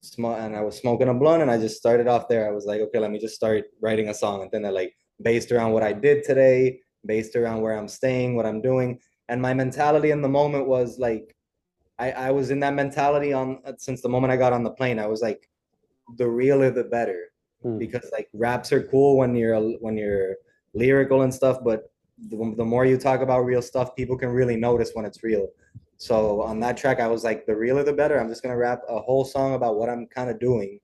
Small 0.00 0.34
and 0.34 0.56
I 0.56 0.62
was 0.62 0.78
smoking 0.78 1.08
a 1.08 1.14
blunt 1.14 1.42
and 1.42 1.50
I 1.50 1.58
just 1.58 1.76
started 1.76 2.08
off 2.08 2.28
there. 2.28 2.48
I 2.48 2.52
was 2.52 2.64
like, 2.64 2.80
okay, 2.80 2.98
let 2.98 3.10
me 3.10 3.18
just 3.18 3.34
start 3.34 3.64
writing 3.80 4.08
a 4.08 4.14
song. 4.14 4.42
And 4.42 4.50
then 4.50 4.64
I 4.64 4.70
like 4.70 4.94
based 5.22 5.52
around 5.52 5.72
what 5.72 5.82
I 5.82 5.92
did 5.92 6.24
today, 6.24 6.80
based 7.04 7.36
around 7.36 7.60
where 7.60 7.76
I'm 7.76 7.88
staying, 7.88 8.36
what 8.36 8.46
I'm 8.46 8.62
doing. 8.62 9.00
And 9.28 9.42
my 9.42 9.52
mentality 9.52 10.12
in 10.12 10.22
the 10.22 10.28
moment 10.28 10.66
was 10.66 10.98
like, 10.98 11.36
I, 11.98 12.12
I 12.12 12.30
was 12.30 12.50
in 12.50 12.60
that 12.60 12.74
mentality 12.74 13.34
on 13.34 13.58
since 13.76 14.00
the 14.00 14.08
moment 14.08 14.32
I 14.32 14.36
got 14.36 14.54
on 14.54 14.62
the 14.62 14.70
plane. 14.70 14.98
I 14.98 15.08
was 15.08 15.20
like, 15.20 15.46
the 16.16 16.28
realer 16.28 16.70
the 16.70 16.84
better 16.84 17.28
Mm. 17.64 17.78
because 17.78 18.08
like 18.12 18.28
raps 18.34 18.72
are 18.72 18.84
cool 18.84 19.16
when 19.16 19.34
you're 19.34 19.58
when 19.80 19.96
you're 19.96 20.36
lyrical 20.74 21.22
and 21.22 21.34
stuff, 21.34 21.58
but 21.64 21.90
the, 22.30 22.54
the 22.56 22.64
more 22.64 22.86
you 22.86 22.96
talk 22.96 23.20
about 23.20 23.40
real 23.40 23.62
stuff, 23.62 23.96
people 23.96 24.16
can 24.16 24.28
really 24.28 24.56
notice 24.56 24.92
when 24.94 25.04
it's 25.04 25.24
real. 25.24 25.48
So 25.96 26.40
on 26.42 26.60
that 26.60 26.76
track, 26.76 27.00
I 27.00 27.08
was 27.08 27.24
like, 27.24 27.46
the 27.46 27.56
realer 27.56 27.82
the 27.82 27.92
better. 27.92 28.20
I'm 28.20 28.28
just 28.28 28.44
gonna 28.44 28.56
rap 28.56 28.82
a 28.88 29.00
whole 29.00 29.24
song 29.24 29.54
about 29.54 29.76
what 29.76 29.88
I'm 29.88 30.06
kind 30.06 30.30
of 30.30 30.38
doing, 30.38 30.78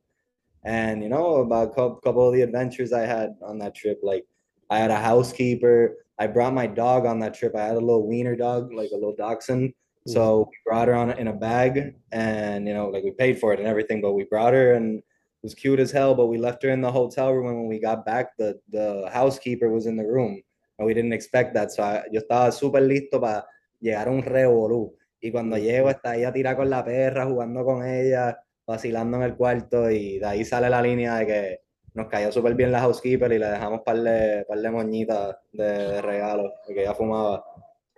and 0.64 1.00
you 1.00 1.08
know 1.08 1.36
about 1.36 1.68
a 1.78 2.00
couple 2.00 2.26
of 2.26 2.34
the 2.34 2.42
adventures 2.42 2.92
I 2.92 3.06
had 3.06 3.36
on 3.40 3.58
that 3.58 3.76
trip. 3.76 4.00
Like 4.02 4.24
I 4.68 4.78
had 4.78 4.90
a 4.90 4.98
housekeeper. 4.98 5.98
I 6.18 6.26
brought 6.26 6.54
my 6.54 6.66
dog 6.66 7.06
on 7.06 7.20
that 7.20 7.34
trip. 7.34 7.54
I 7.54 7.62
had 7.62 7.76
a 7.76 7.80
little 7.80 8.06
wiener 8.06 8.34
dog, 8.34 8.72
like 8.72 8.90
a 8.90 8.94
little 8.94 9.14
dachshund. 9.14 9.74
So 10.06 10.50
we 10.50 10.56
brought 10.66 10.88
her 10.88 10.94
on 10.94 11.12
in 11.12 11.28
a 11.28 11.32
bag, 11.32 11.94
and 12.10 12.66
you 12.66 12.74
know, 12.74 12.88
like 12.88 13.04
we 13.04 13.12
paid 13.12 13.38
for 13.38 13.52
it 13.52 13.60
and 13.60 13.68
everything, 13.68 14.00
but 14.00 14.14
we 14.14 14.24
brought 14.24 14.52
her 14.52 14.74
and 14.74 15.02
was 15.44 15.54
cute 15.54 15.78
as 15.78 15.92
hell. 15.92 16.14
But 16.16 16.26
we 16.26 16.38
left 16.38 16.62
her 16.64 16.70
in 16.70 16.80
the 16.80 16.90
hotel 16.90 17.32
room, 17.32 17.46
and 17.46 17.56
when 17.58 17.68
we 17.68 17.78
got 17.78 18.04
back, 18.04 18.36
the 18.36 18.58
the 18.70 19.08
housekeeper 19.12 19.68
was 19.68 19.86
in 19.86 19.96
the 19.96 20.04
room, 20.04 20.42
and 20.78 20.86
we 20.86 20.94
didn't 20.94 21.12
expect 21.12 21.54
that. 21.54 21.70
So 21.70 21.84
I, 21.84 22.02
yo 22.10 22.20
estaba 22.20 22.50
súper 22.50 22.82
listo 22.82 23.20
para 23.20 23.46
llegar 23.80 24.08
a 24.08 24.10
un 24.10 24.22
revolú. 24.22 24.96
Y 25.20 25.30
cuando 25.30 25.56
llego, 25.56 25.88
está 25.88 26.16
ella 26.16 26.32
tira 26.32 26.56
con 26.56 26.68
la 26.68 26.84
perra, 26.84 27.26
jugando 27.26 27.64
con 27.64 27.86
ella, 27.86 28.38
vacilando 28.66 29.18
en 29.18 29.22
el 29.22 29.36
cuarto, 29.36 29.90
y 29.90 30.18
de 30.18 30.26
ahí 30.26 30.44
sale 30.44 30.68
la 30.68 30.82
línea 30.82 31.16
de 31.16 31.26
que 31.26 31.60
nos 31.94 32.08
cayó 32.08 32.32
súper 32.32 32.54
bien 32.54 32.72
la 32.72 32.80
housekeeper 32.80 33.32
y 33.32 33.38
le 33.38 33.46
dejamos 33.46 33.82
par 33.82 34.00
de, 34.02 34.44
par 34.48 34.58
de 34.58 34.70
moñitas 34.70 35.36
de, 35.52 35.64
de 35.64 36.02
regalo, 36.02 36.52
porque 36.66 36.82
ella 36.82 36.92
fumaba. 36.92 37.44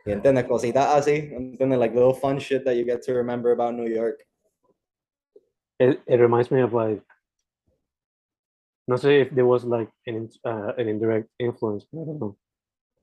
Y 0.05 0.13
entiendes, 0.13 0.45
cositas 0.45 0.87
así, 0.95 1.31
entiendes, 1.33 1.79
like 1.79 1.95
little 1.95 2.15
fun 2.15 2.39
shit 2.39 2.63
that 2.65 2.75
you 2.75 2.85
get 2.85 3.01
to 3.03 3.13
remember 3.15 3.51
about 3.51 3.75
New 3.75 3.89
York. 3.89 4.25
It, 5.81 6.01
it 6.07 6.21
reminds 6.21 6.51
me 6.51 6.63
of 6.63 6.73
like, 6.73 7.03
not 8.89 9.01
say 9.01 9.21
if 9.21 9.31
there 9.35 9.47
was 9.47 9.65
like 9.65 9.91
an, 10.07 10.29
uh, 10.45 10.73
an 10.79 10.89
indirect 10.89 11.29
influence, 11.39 11.85
but 11.93 12.03
I 12.03 12.05
don't 12.05 12.21
know. 12.21 12.37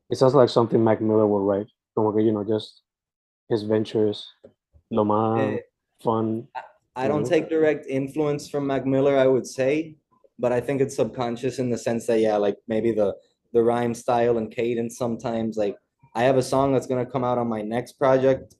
It 0.10 0.18
sounds 0.18 0.34
like 0.34 0.50
something 0.50 0.84
Mac 0.84 1.02
Miller 1.02 1.28
would 1.28 1.40
write. 1.46 1.68
Como 1.96 2.12
que, 2.12 2.24
you 2.24 2.32
know, 2.32 2.44
just 2.44 2.82
his 3.50 3.64
ventures, 3.64 4.28
lo 4.92 5.04
más 5.04 5.58
Eh, 5.58 5.60
fun. 6.02 6.48
I 6.96 7.08
don't 7.08 7.26
take 7.26 7.50
direct 7.50 7.88
influence 7.88 8.50
from 8.50 8.68
Mac 8.68 8.86
Miller, 8.86 9.18
I 9.18 9.28
would 9.28 9.48
say, 9.48 9.96
but 10.38 10.52
I 10.52 10.62
think 10.62 10.82
it's 10.82 10.96
subconscious 10.96 11.60
in 11.60 11.70
the 11.70 11.78
sense 11.78 12.06
that 12.08 12.20
yeah, 12.20 12.38
like 12.38 12.58
maybe 12.68 12.92
the 12.92 13.16
the 13.54 13.64
rhyme 13.64 13.94
style 13.94 14.38
and 14.38 14.52
cadence 14.52 14.98
sometimes. 14.98 15.58
Like 15.58 15.76
I 16.16 16.24
have 16.24 16.38
a 16.38 16.44
song 16.44 16.74
that's 16.74 16.88
gonna 16.88 17.06
come 17.06 17.24
out 17.24 17.38
on 17.38 17.48
my 17.48 17.62
next 17.62 17.94
project 17.94 18.56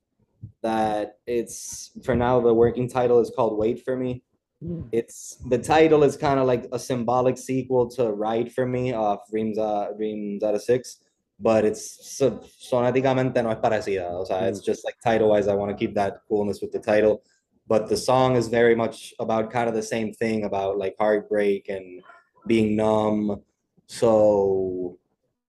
that 0.62 1.18
it's 1.28 1.92
for 2.04 2.16
now 2.16 2.40
the 2.40 2.54
working 2.54 2.90
title 2.90 3.20
is 3.20 3.32
called 3.36 3.58
Wait 3.58 3.84
for 3.84 3.96
Me. 3.96 4.24
Mm. 4.64 4.88
It's 4.92 5.38
the 5.50 5.58
title 5.58 6.04
is 6.04 6.16
kind 6.16 6.40
of 6.40 6.48
like 6.48 6.68
a 6.72 6.80
symbolic 6.80 7.38
sequel 7.38 7.90
to 7.92 8.12
Ride 8.12 8.52
for 8.54 8.66
Me 8.66 8.94
off 8.94 9.30
Dreams 9.30 9.58
uh 9.58 9.88
Dreams 9.98 10.44
Out 10.44 10.56
of 10.56 10.62
Six, 10.62 10.98
but 11.40 11.66
it's 11.66 12.16
so, 12.18 12.40
sonáticamente 12.62 13.44
no 13.44 13.50
es 13.50 13.60
parecida. 13.60 14.12
O 14.12 14.24
sea, 14.24 14.48
it's 14.48 14.62
just 14.62 14.86
like 14.86 14.96
title 15.04 15.30
wise, 15.30 15.48
I 15.48 15.56
want 15.56 15.72
to 15.72 15.78
keep 15.78 15.96
that 15.96 16.22
coolness 16.30 16.62
with 16.62 16.72
the 16.72 16.80
title 16.80 17.24
but 17.68 17.88
the 17.88 17.98
song 17.98 18.36
is 18.36 18.48
very 18.48 18.76
much 18.76 19.14
about 19.20 19.52
kind 19.52 19.70
of 19.70 19.76
the 19.76 19.84
same 19.84 20.14
thing 20.14 20.44
about 20.44 20.78
like 20.78 20.96
heartbreak 21.00 21.70
and 21.70 22.02
being 22.48 22.76
numb 22.76 23.42
so 23.88 24.98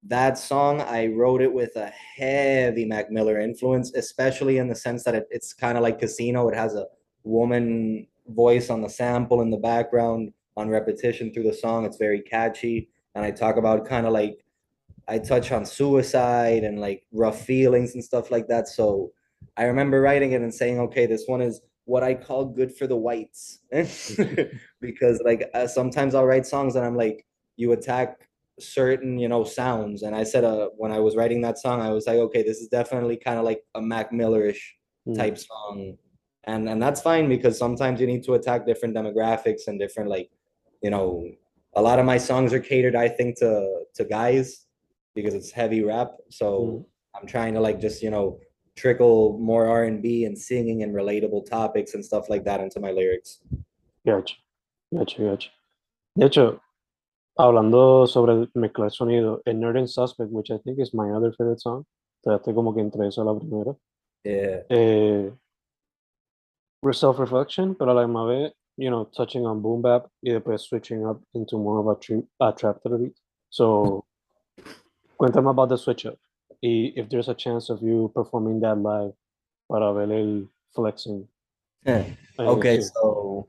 that 0.07 0.39
song 0.39 0.81
i 0.83 1.07
wrote 1.07 1.41
it 1.41 1.53
with 1.53 1.75
a 1.77 1.87
heavy 1.87 2.85
mac 2.85 3.11
miller 3.11 3.41
influence 3.41 3.93
especially 3.95 4.59
in 4.59 4.69
the 4.69 4.75
sense 4.75 5.03
that 5.03 5.15
it, 5.15 5.27
it's 5.31 5.53
kind 5.53 5.77
of 5.77 5.83
like 5.83 5.99
casino 5.99 6.49
it 6.49 6.55
has 6.55 6.75
a 6.75 6.87
woman 7.25 8.07
voice 8.29 8.71
on 8.71 8.81
the 8.83 8.89
sample 8.89 9.41
in 9.43 9.51
the 9.51 9.57
background 9.57 10.33
on 10.57 10.69
repetition 10.69 11.33
through 11.33 11.43
the 11.43 11.53
song. 11.53 11.85
It's 11.85 11.97
very 11.97 12.21
catchy. 12.21 12.89
And 13.15 13.25
i 13.25 13.31
talk 13.31 13.57
about 13.57 13.87
kind 13.87 14.07
of 14.07 14.13
like 14.13 14.45
i 15.09 15.19
touch 15.19 15.53
on 15.53 15.65
suicide 15.65 16.65
and 16.65 16.81
like 16.81 17.07
rough 17.13 17.45
feelings 17.45 17.95
and 17.95 18.03
stuff 18.03 18.31
like 18.31 18.49
that. 18.49 18.69
So 18.69 19.13
i 19.57 19.65
remember 19.65 20.01
writing 20.01 20.33
it 20.33 20.43
and 20.43 20.53
saying 20.55 20.79
okay 20.81 21.07
this 21.07 21.25
one 21.27 21.41
is 21.43 21.61
what 21.87 22.03
I 22.03 22.15
call 22.15 22.47
good 22.47 22.75
for 22.75 22.87
the 22.87 22.97
whites. 22.97 23.61
Because 24.81 25.21
like 25.25 25.49
uh, 25.55 25.67
sometimes 25.67 26.15
I'll 26.15 26.25
write 26.27 26.47
songs 26.47 26.77
and 26.77 26.85
I'm 26.85 26.97
like 26.97 27.27
you 27.57 27.73
attack 27.73 28.29
certain 28.59 29.19
you 29.19 29.29
know 29.29 29.45
sounds. 29.45 30.03
And 30.03 30.15
I 30.17 30.25
said 30.25 30.45
uh 30.45 30.69
when 30.77 30.93
I 30.93 31.01
was 31.01 31.15
writing 31.17 31.41
that 31.43 31.59
song 31.59 31.81
I 31.81 31.91
was 31.91 32.07
like 32.07 32.19
okay 32.19 32.43
this 32.43 32.59
is 32.59 32.69
definitely 32.69 33.17
kind 33.17 33.39
of 33.39 33.45
like 33.45 33.63
a 33.75 33.83
Mac 33.83 34.11
Millerish 34.13 34.63
Mm. 35.07 35.19
type 35.19 35.37
song 35.37 35.99
and 36.47 36.69
and 36.69 36.83
that's 36.83 37.01
fine 37.01 37.29
because 37.29 37.59
sometimes 37.59 38.01
you 38.01 38.07
need 38.07 38.23
to 38.25 38.35
attack 38.35 38.67
different 38.67 38.95
demographics 38.95 39.67
and 39.67 39.79
different 39.79 40.09
like 40.11 40.31
you 40.83 40.91
know 40.91 41.29
a 41.75 41.83
lot 41.83 41.99
of 41.99 42.07
my 42.07 42.19
songs 42.19 42.53
are 42.53 42.61
catered 42.61 42.95
I 42.97 43.09
think 43.09 43.39
to 43.39 43.85
to 43.95 44.05
guys 44.05 44.67
because 45.15 45.35
it's 45.35 45.51
heavy 45.51 45.83
rap 45.83 46.13
so 46.31 46.47
Mm. 46.61 46.85
I'm 47.17 47.27
trying 47.27 47.55
to 47.55 47.61
like 47.61 47.81
just 47.81 48.03
you 48.03 48.11
know 48.11 48.41
trickle 48.77 49.39
more 49.39 49.67
R&B 49.67 50.25
and 50.25 50.37
singing 50.37 50.83
and 50.83 50.93
relatable 50.95 51.49
topics 51.49 51.95
and 51.95 52.05
stuff 52.05 52.29
like 52.29 52.45
that 52.45 52.61
into 52.61 52.81
my 52.81 52.91
lyrics. 52.91 53.41
Gotcha, 54.05 54.35
gotcha, 54.93 55.23
gotcha. 55.23 55.51
De 56.17 56.27
hecho, 56.27 56.61
hablando 57.39 58.07
sobre 58.07 58.49
mezclar 58.55 58.91
sonido, 58.91 59.41
el 59.47 59.55
Nerd 59.55 59.79
and 59.79 59.89
Suspect, 59.89 60.31
which 60.31 60.51
I 60.51 60.59
think 60.59 60.79
is 60.81 60.93
my 60.93 61.11
other 61.11 61.33
favorite 61.33 61.61
song, 61.61 61.85
estoy 62.27 62.55
como 62.55 62.75
que 62.75 62.83
entre 62.83 63.07
eso 63.07 63.25
la 63.25 63.39
primera. 63.39 63.77
Yeah. 64.25 64.63
Eh, 64.71 65.31
self-reflection, 66.93 67.75
pero 67.77 67.93
a 67.93 67.95
la 67.95 68.07
misma 68.07 68.27
vez, 68.27 68.53
you 68.77 68.91
know, 68.91 69.05
touching 69.17 69.47
on 69.47 69.63
boom 69.63 69.83
bap 69.83 70.07
y 70.23 70.33
después 70.33 70.61
switching 70.61 71.07
up 71.07 71.21
into 71.35 71.57
more 71.57 71.79
of 71.79 71.87
a, 71.87 71.99
tri- 72.01 72.27
a 72.41 72.53
trap 72.53 72.83
to 72.83 72.89
the 72.89 72.99
beat. 72.99 73.17
So, 73.51 74.05
cuéntame 75.19 75.51
about 75.51 75.69
the 75.69 75.79
switch 75.79 76.07
up. 76.07 76.19
Y 76.63 76.93
if 76.97 77.09
there's 77.09 77.29
a 77.29 77.35
chance 77.35 77.71
of 77.71 77.83
you 77.83 78.11
performing 78.15 78.61
that 78.61 78.79
live 78.79 79.13
para 79.69 79.93
ver 79.93 80.13
el 80.13 80.49
flexing. 80.75 81.29
Eh, 81.87 82.17
en 82.39 82.49
Okay, 82.49 82.81
so 82.81 83.47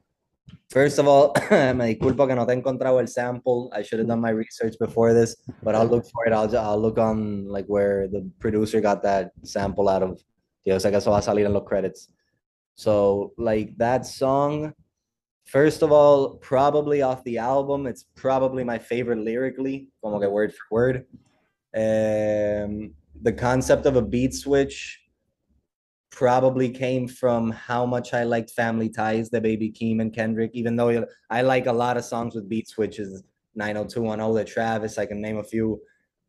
first 0.70 1.00
of 1.00 1.08
all, 1.08 1.34
me 1.74 1.96
disculpo 1.96 2.28
que 2.28 2.36
no 2.36 2.46
te 2.46 2.54
he 2.54 2.56
encontrado 2.56 3.00
el 3.00 3.08
sample. 3.08 3.70
I 3.74 3.82
should 3.82 4.00
have 4.00 4.08
done 4.08 4.22
my 4.22 4.32
research 4.32 4.76
before 4.80 5.14
this, 5.14 5.36
but 5.64 5.76
I'll 5.76 5.88
look 5.88 6.06
for 6.12 6.28
it. 6.28 6.34
I'll, 6.34 6.56
I'll 6.58 6.82
look 6.82 6.98
on 6.98 7.48
like 7.48 7.66
where 7.68 8.08
the 8.08 8.30
producer 8.40 8.82
got 8.82 9.02
that 9.04 9.32
sample 9.44 9.90
out 9.90 10.04
of. 10.04 10.22
Yo 10.66 10.76
sé 10.78 10.90
que 10.90 10.98
eso 10.98 11.12
va 11.12 11.20
a 11.20 11.22
salir 11.22 11.46
en 11.46 11.54
los 11.54 11.64
credits. 11.64 12.10
So 12.76 13.34
like 13.38 13.78
that 13.78 14.06
song, 14.06 14.74
first 15.46 15.82
of 15.82 15.92
all, 15.92 16.36
probably 16.38 17.02
off 17.02 17.24
the 17.24 17.38
album, 17.38 17.88
it's 17.88 18.06
probably 18.16 18.64
my 18.64 18.78
favorite 18.78 19.20
lyrically, 19.20 19.90
como 20.04 20.20
que 20.20 20.30
word 20.30 20.54
for 20.54 20.66
word. 20.72 21.06
Um, 21.76 22.94
the 23.22 23.34
concept 23.34 23.86
of 23.86 23.96
a 23.96 24.02
beat 24.02 24.34
switch 24.34 25.02
probably 26.12 26.70
came 26.70 27.08
from 27.08 27.52
how 27.52 27.86
much 27.86 28.14
I 28.14 28.24
liked 28.24 28.52
Family 28.52 28.90
Ties, 28.90 29.30
the 29.30 29.42
Baby 29.42 29.72
Keem 29.72 30.02
and 30.02 30.14
Kendrick, 30.14 30.52
even 30.54 30.76
though 30.76 31.06
I 31.30 31.42
like 31.42 31.66
a 31.68 31.74
lot 31.74 31.98
of 31.98 32.06
songs 32.06 32.36
with 32.36 32.48
beat 32.48 32.68
switches, 32.68 33.24
90210, 33.56 34.36
the 34.36 34.46
Travis, 34.50 34.98
I 34.98 35.06
can 35.06 35.22
name 35.22 35.38
a 35.38 35.44
few, 35.44 35.82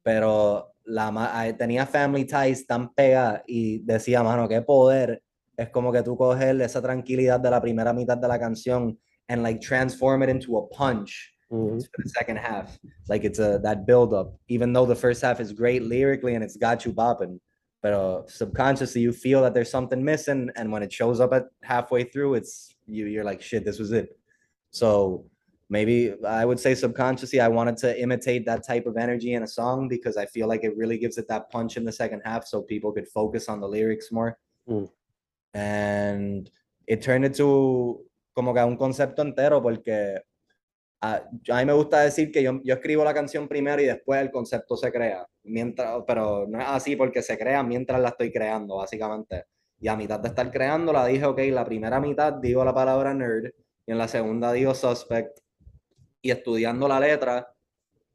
pero 0.05 0.69
la 0.87 1.11
I- 1.11 1.53
tenía 1.53 1.87
Family 1.87 2.25
Ties 2.25 2.67
tan 2.67 2.89
pega 2.97 3.43
y 3.49 3.81
decía, 3.85 4.23
mano, 4.25 4.49
qué 4.49 4.65
poder. 4.65 5.21
Es 5.57 5.71
como 5.71 5.91
que 5.93 6.03
tú 6.03 6.17
coges 6.17 6.61
esa 6.61 6.83
tranquilidad 6.83 7.41
de 7.41 7.51
la 7.51 7.61
primera 7.61 7.93
mitad 7.93 8.19
de 8.19 8.29
la 8.29 8.39
canción 8.39 8.99
and 9.29 9.43
like 9.43 9.61
transform 9.61 10.23
it 10.23 10.29
into 10.29 10.57
a 10.59 10.69
punch 10.69 11.33
Mhm. 11.51 11.81
for 11.81 12.03
the 12.03 12.09
second 12.09 12.39
half. 12.39 12.79
Like 13.09 13.25
it's 13.25 13.39
a 13.39 13.59
that 13.63 13.87
build 13.87 14.13
up, 14.13 14.37
even 14.49 14.73
though 14.73 14.85
the 14.87 14.97
first 14.97 15.23
half 15.23 15.41
is 15.41 15.53
great 15.53 15.83
lyrically 15.83 16.35
and 16.35 16.43
it's 16.45 16.57
got 16.57 16.85
you 16.85 16.93
bopping, 16.93 17.39
but 17.83 17.93
uh, 17.93 18.23
subconsciously 18.27 19.01
you 19.01 19.13
feel 19.13 19.43
that 19.43 19.55
there's 19.55 19.71
something 19.71 20.03
missing, 20.05 20.51
and 20.57 20.73
when 20.73 20.83
it 20.83 20.93
shows 20.93 21.21
up 21.21 21.33
at 21.33 21.45
halfway 21.63 22.03
through, 22.05 22.35
it's 22.35 22.75
you. 22.87 23.07
You're 23.07 23.25
like, 23.25 23.41
shit, 23.41 23.65
this 23.65 23.79
was 23.79 23.93
it. 23.93 24.19
So 24.71 25.25
maybe 25.71 26.15
I 26.25 26.45
would 26.45 26.59
say 26.61 26.75
subconsciously 26.75 27.41
I 27.41 27.49
wanted 27.49 27.77
to 27.79 28.01
imitate 28.01 28.45
that 28.47 28.65
type 28.67 28.87
of 28.87 28.97
energy 28.97 29.35
in 29.35 29.43
a 29.43 29.49
song 29.49 29.89
because 29.89 30.17
I 30.17 30.27
feel 30.27 30.49
like 30.49 30.65
it 30.65 30.77
really 30.77 30.99
gives 30.99 31.17
it 31.17 31.29
that 31.29 31.49
punch 31.51 31.77
in 31.77 31.85
the 31.85 31.93
second 31.93 32.23
half, 32.25 32.45
so 32.47 32.61
people 32.63 32.93
could 32.93 33.09
focus 33.09 33.49
on 33.49 33.61
the 33.61 33.69
lyrics 33.69 34.11
more. 34.13 34.37
Mm. 34.69 34.89
And 35.57 36.51
it 36.87 37.01
turned 37.03 37.25
into 37.25 38.05
como 38.35 38.53
que 38.53 38.63
un 38.63 38.77
concepto 38.77 39.23
entero 39.23 39.63
porque 39.63 40.21
Ah, 41.01 41.23
yo- 41.43 41.55
a 41.55 41.59
mí 41.61 41.67
me 41.67 41.73
gusta 41.75 42.01
decir 42.01 42.33
que 42.33 42.43
yo, 42.43 42.61
yo 42.65 42.75
escribo 42.75 43.05
la 43.05 43.13
canción 43.15 43.47
primero 43.49 43.81
y 43.83 43.87
después 43.87 44.21
el 44.21 44.31
concepto 44.31 44.77
se 44.77 44.91
crea, 44.91 45.27
mientras, 45.45 46.03
pero 46.07 46.47
no 46.49 46.59
es 46.61 46.67
así 46.69 46.97
porque 46.97 47.23
se 47.23 47.37
crea 47.39 47.63
mientras 47.63 48.01
la 48.01 48.09
estoy 48.09 48.33
creando, 48.33 48.77
básicamente. 48.77 49.45
Y 49.79 49.89
a 49.89 49.97
mitad 49.97 50.19
de 50.21 50.29
estar 50.29 50.51
creándola 50.51 51.07
dije, 51.07 51.27
ok, 51.27 51.39
la 51.53 51.65
primera 51.65 52.01
mitad 52.01 52.33
digo 52.35 52.65
la 52.65 52.75
palabra 52.75 53.13
nerd 53.15 53.51
y 53.87 53.93
en 53.93 53.99
la 53.99 54.09
segunda 54.09 54.53
digo 54.53 54.75
suspect. 54.75 55.39
Y 56.23 56.31
estudiando 56.31 56.89
la 56.89 56.99
letra, 56.99 57.53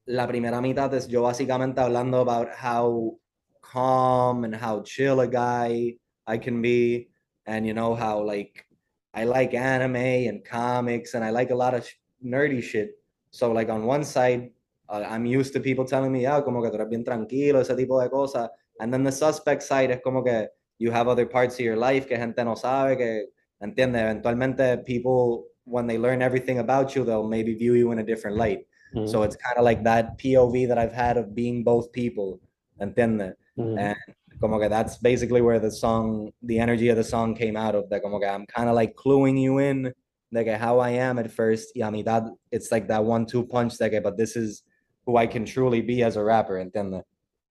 la 0.05 0.27
primera 0.27 0.59
mitad 0.61 0.93
es 0.95 1.07
yo 1.07 1.21
básicamente 1.23 1.81
hablando 1.81 2.19
about 2.21 2.49
how 2.63 3.19
calm 3.61 4.43
and 4.43 4.55
how 4.55 4.81
chill 4.83 5.19
a 5.19 5.27
guy 5.27 5.97
I 6.27 6.39
can 6.39 6.61
be, 6.61 7.10
and 7.51 7.67
you 7.67 7.73
know 7.73 7.93
how 7.93 8.23
like 8.23 8.65
I 9.13 9.25
like 9.25 9.53
anime 9.53 10.29
and 10.29 10.39
comics 10.43 11.15
and 11.15 11.23
I 11.23 11.31
like 11.31 11.51
a 11.51 11.59
lot 11.63 11.73
of 11.73 11.85
sh- 11.85 11.99
nerdy 12.23 12.63
shit. 12.63 12.91
So 13.31 13.51
like 13.51 13.69
on 13.69 13.83
one 13.83 14.05
side 14.05 14.51
uh, 14.87 15.03
I'm 15.07 15.25
used 15.25 15.53
to 15.53 15.59
people 15.59 15.85
telling 15.85 16.11
me, 16.11 16.21
yeah, 16.23 16.41
como 16.41 16.61
que 16.61 16.69
tú 16.69 16.75
eres 16.75 16.89
bien 16.89 17.03
tranquilo, 17.03 17.59
ese 17.59 17.75
tipo 17.75 18.01
de 18.01 18.09
cosas. 18.09 18.49
And 18.79 18.93
then 18.93 19.03
the 19.03 19.11
suspect 19.11 19.63
side 19.63 19.91
es 19.91 19.99
como 20.03 20.23
que 20.23 20.47
you 20.79 20.91
have 20.91 21.07
other 21.07 21.25
parts 21.25 21.55
of 21.55 21.61
your 21.61 21.77
life 21.77 22.07
que 22.07 22.17
gente 22.17 22.43
no 22.43 22.55
sabe, 22.55 22.97
que, 22.97 23.27
entiende, 23.61 23.99
eventualmente 23.99 24.85
people, 24.85 25.45
when 25.65 25.87
they 25.87 25.97
learn 25.97 26.21
everything 26.21 26.59
about 26.59 26.95
you, 26.95 27.05
they'll 27.05 27.27
maybe 27.27 27.53
view 27.53 27.75
you 27.75 27.91
in 27.91 27.99
a 27.99 28.03
different 28.03 28.35
light. 28.37 28.65
Mhm. 28.95 29.07
So 29.07 29.23
it's 29.23 29.37
kind 29.37 29.57
of 29.57 29.63
like 29.63 29.83
that 29.83 30.17
POV 30.17 30.67
that 30.67 30.77
I've 30.77 30.93
had 30.93 31.17
of 31.17 31.33
being 31.33 31.63
both 31.63 31.91
people, 31.91 32.39
entiende? 32.81 33.35
Mhm. 33.57 33.77
And 33.77 34.15
como 34.41 34.59
que 34.59 34.67
that's 34.67 34.97
basically 34.97 35.39
where 35.41 35.59
the 35.59 35.69
song, 35.71 36.31
the 36.41 36.59
energy 36.59 36.89
of 36.89 36.97
the 36.97 37.03
song 37.03 37.35
came 37.35 37.55
out 37.55 37.75
of, 37.75 37.87
that 37.89 38.01
como 38.01 38.19
que 38.19 38.27
I'm 38.27 38.45
kind 38.47 38.67
of 38.67 38.75
like 38.75 38.95
cluing 38.95 39.39
you 39.39 39.59
in, 39.59 39.93
like 40.31 40.47
how 40.47 40.79
I 40.79 40.89
am 40.91 41.19
at 41.19 41.31
first, 41.31 41.71
Yeah, 41.75 41.89
y 41.89 41.99
a 41.99 42.03
mitad, 42.03 42.31
it's 42.51 42.71
like 42.71 42.87
that 42.87 43.03
one-two 43.05 43.43
punch, 43.45 43.77
de 43.77 43.89
que, 43.89 44.01
but 44.01 44.17
this 44.17 44.35
is 44.35 44.63
who 45.05 45.15
I 45.17 45.27
can 45.27 45.45
truly 45.45 45.81
be 45.81 46.03
as 46.03 46.15
a 46.17 46.23
rapper, 46.23 46.55
entiende? 46.55 47.03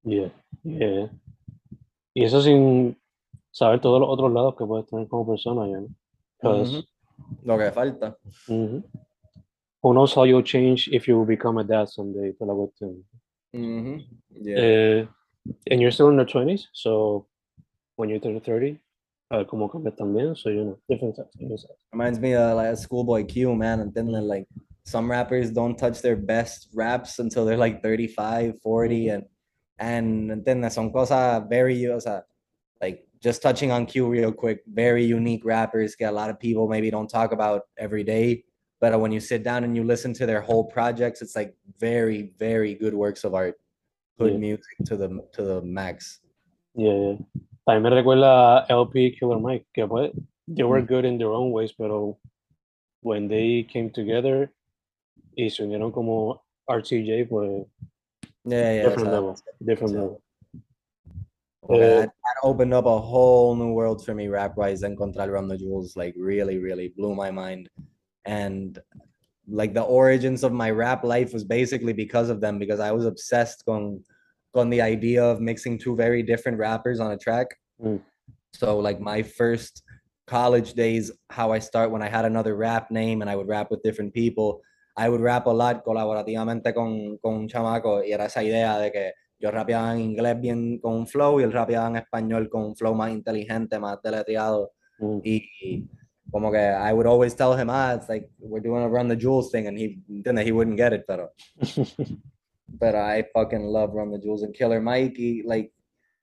Yeah, 0.04 0.28
yeah. 0.64 1.06
Y 2.14 2.24
eso 2.24 2.40
sin 2.42 2.96
saber 3.52 3.80
todos 3.80 4.00
los 4.00 4.08
otros 4.10 4.32
lados 4.32 4.54
que 4.58 4.66
puedes 4.66 4.86
tener 4.86 5.06
como 5.08 5.24
persona, 5.26 5.66
ya, 5.68 5.80
¿no? 5.80 5.88
'Cause, 6.42 6.78
Ujú. 6.78 6.84
Lo 7.44 7.58
que 7.58 7.70
falta. 7.70 8.16
mhm. 8.48 8.82
Who 9.82 9.92
knows 9.94 10.12
how 10.14 10.24
you'll 10.24 10.42
change 10.42 10.88
if 10.92 11.06
you 11.06 11.24
become 11.24 11.58
a 11.58 11.64
dad 11.64 11.86
someday, 11.88 12.32
toda 12.32 12.52
la 12.52 12.54
cuestión. 12.54 13.04
Mhm. 13.54 14.04
Yeah. 14.42 14.58
Eh, 14.58 15.08
and 15.66 15.80
you're 15.80 15.90
still 15.90 16.08
in 16.08 16.16
your 16.16 16.26
20s, 16.26 16.66
so 16.72 17.26
when 17.96 18.08
you 18.08 18.18
turn 18.18 18.40
30, 18.40 18.78
a 19.30 19.38
ver 19.38 19.44
cómo 19.44 19.70
cambias 19.70 19.96
también, 19.96 20.36
so 20.36 20.48
you 20.48 20.64
know, 20.64 20.78
different 20.88 21.16
different 21.38 21.60
types. 21.60 21.76
Reminds 21.92 22.18
me 22.18 22.34
of 22.34 22.56
like 22.56 22.68
a 22.68 22.72
ScHoolboy 22.72 23.28
Q, 23.28 23.54
man. 23.54 23.80
And 23.80 23.94
then 23.94 24.10
like 24.10 24.46
some 24.84 25.10
rappers 25.10 25.50
don't 25.50 25.78
touch 25.78 26.02
their 26.02 26.16
best 26.16 26.68
raps 26.74 27.18
until 27.18 27.44
they're 27.44 27.56
like 27.56 27.82
35, 27.82 28.60
40, 28.62 29.08
and 29.08 29.24
and 29.78 30.44
then 30.44 30.68
son 30.70 30.92
cosas 30.92 31.48
very, 31.48 31.86
o 31.86 31.98
sea, 31.98 32.22
like 32.80 33.06
just 33.22 33.42
touching 33.42 33.70
on 33.70 33.86
Q 33.86 34.08
real 34.08 34.32
quick, 34.32 34.62
very 34.66 35.04
unique 35.04 35.44
rappers 35.44 35.94
get 35.94 36.10
a 36.10 36.16
lot 36.16 36.30
of 36.30 36.38
people 36.38 36.68
maybe 36.68 36.90
don't 36.90 37.08
talk 37.08 37.32
about 37.32 37.62
every 37.78 38.02
day. 38.02 38.44
But 38.80 38.98
when 38.98 39.12
you 39.12 39.20
sit 39.20 39.42
down 39.42 39.62
and 39.64 39.76
you 39.76 39.84
listen 39.84 40.14
to 40.14 40.26
their 40.26 40.40
whole 40.40 40.64
projects, 40.64 41.20
it's 41.22 41.36
like 41.36 41.54
very, 41.78 42.32
very 42.38 42.74
good 42.74 42.94
works 42.94 43.24
of 43.24 43.34
art. 43.34 43.56
Good 44.20 44.32
Yeah. 44.32 44.38
music 44.38 44.76
to 44.84 44.96
the 44.98 45.08
to 45.32 45.42
the 45.42 45.60
max. 45.62 46.20
Yeah, 46.74 46.92
yeah. 46.92 47.16
También 47.66 47.82
me 47.82 47.90
recuerda 47.90 48.66
El-P 48.68 49.16
Killer 49.18 49.38
Mike, 49.40 49.66
que 49.72 49.86
pues, 49.86 50.12
they 50.46 50.62
were 50.62 50.82
Mm. 50.82 50.88
good 50.88 51.04
in 51.06 51.16
their 51.18 51.30
own 51.32 51.52
ways, 51.52 51.72
pero 51.72 52.18
when 53.02 53.28
they 53.28 53.64
came 53.64 53.88
together 53.90 54.52
y 55.36 55.48
se 55.48 55.62
unieron 55.64 55.90
como 55.90 56.42
RTJ, 56.68 57.28
pues, 57.28 57.66
Yeah, 58.44 58.72
yeah. 58.74 58.82
different 58.82 59.10
level, 59.10 59.34
different 59.60 59.94
level. 59.94 60.22
Okay, 61.62 61.98
Uh, 61.98 62.00
that, 62.02 62.12
opened 62.42 62.74
up 62.74 62.84
a 62.86 62.98
whole 63.00 63.54
new 63.54 63.72
world 63.72 64.04
for 64.04 64.14
me 64.14 64.28
rap 64.28 64.56
wise 64.56 64.82
encontrar 64.82 65.30
Run 65.30 65.48
the 65.48 65.56
Jewels 65.56 65.96
like 65.96 66.14
really 66.18 66.58
really 66.58 66.88
blew 66.88 67.14
my 67.14 67.30
mind 67.30 67.68
and 68.24 68.78
like 69.50 69.74
the 69.74 69.82
origins 69.82 70.44
of 70.44 70.52
my 70.52 70.70
rap 70.70 71.04
life 71.04 71.32
was 71.32 71.44
basically 71.44 71.92
because 71.92 72.30
of 72.30 72.40
them 72.40 72.58
because 72.58 72.80
I 72.80 72.92
was 72.92 73.04
obsessed 73.04 73.64
con 73.64 74.02
con 74.54 74.70
the 74.70 74.80
idea 74.80 75.22
of 75.22 75.40
mixing 75.40 75.78
two 75.78 75.96
very 75.96 76.22
different 76.22 76.58
rappers 76.58 77.00
on 77.00 77.12
a 77.12 77.18
track 77.18 77.48
Mm. 77.82 78.02
so 78.52 78.78
like 78.78 79.00
my 79.00 79.22
first 79.22 79.82
college 80.26 80.74
days 80.74 81.10
how 81.30 81.50
I 81.50 81.60
start 81.60 81.90
when 81.90 82.02
I 82.02 82.08
had 82.08 82.26
another 82.26 82.54
rap 82.54 82.90
name 82.90 83.22
and 83.22 83.30
I 83.30 83.36
would 83.36 83.48
rap 83.48 83.70
with 83.70 83.82
different 83.82 84.12
people 84.12 84.60
I 84.96 85.08
would 85.08 85.22
rap 85.22 85.46
a 85.46 85.50
lot 85.50 85.82
colaborativamente 85.82 86.74
con, 86.74 87.16
con 87.22 87.34
un 87.34 87.48
chamaco 87.48 88.04
y 88.04 88.12
era 88.12 88.26
esa 88.26 88.42
idea 88.42 88.78
de 88.78 88.92
que 88.92 89.12
yo 89.38 89.50
rapeaba 89.50 89.94
en 89.94 90.00
inglés 90.00 90.38
bien 90.38 90.78
con 90.78 90.92
un 90.92 91.06
flow 91.06 91.40
y 91.40 91.44
él 91.44 91.52
rapeaba 91.52 91.88
en 91.88 91.96
español 91.96 92.50
con 92.50 92.62
un 92.62 92.76
flow 92.76 92.94
más 92.94 93.10
inteligente, 93.10 93.78
más 93.78 94.00
deletreado. 94.02 94.72
Mm. 94.98 95.18
Y 95.24 95.88
como 96.32 96.50
que 96.50 96.58
I 96.58 96.92
would 96.92 97.06
always 97.06 97.34
tell 97.34 97.54
him, 97.54 97.68
ah, 97.70 97.94
it's 97.94 98.08
like 98.08 98.30
we're 98.38 98.60
doing 98.60 98.82
a 98.82 98.88
Run 98.88 99.08
the 99.08 99.16
Jewels 99.16 99.50
thing, 99.50 99.66
and 99.66 99.76
he 99.78 99.98
entiende, 100.10 100.44
he 100.44 100.52
wouldn't 100.52 100.76
get 100.76 100.92
it, 100.92 101.04
pero, 101.06 101.30
pero 102.80 102.98
I 103.00 103.24
fucking 103.34 103.62
love 103.64 103.94
Run 103.94 104.10
the 104.10 104.18
Jewels 104.18 104.42
and 104.42 104.54
Killer 104.54 104.80
Mikey. 104.80 105.42
Like, 105.44 105.72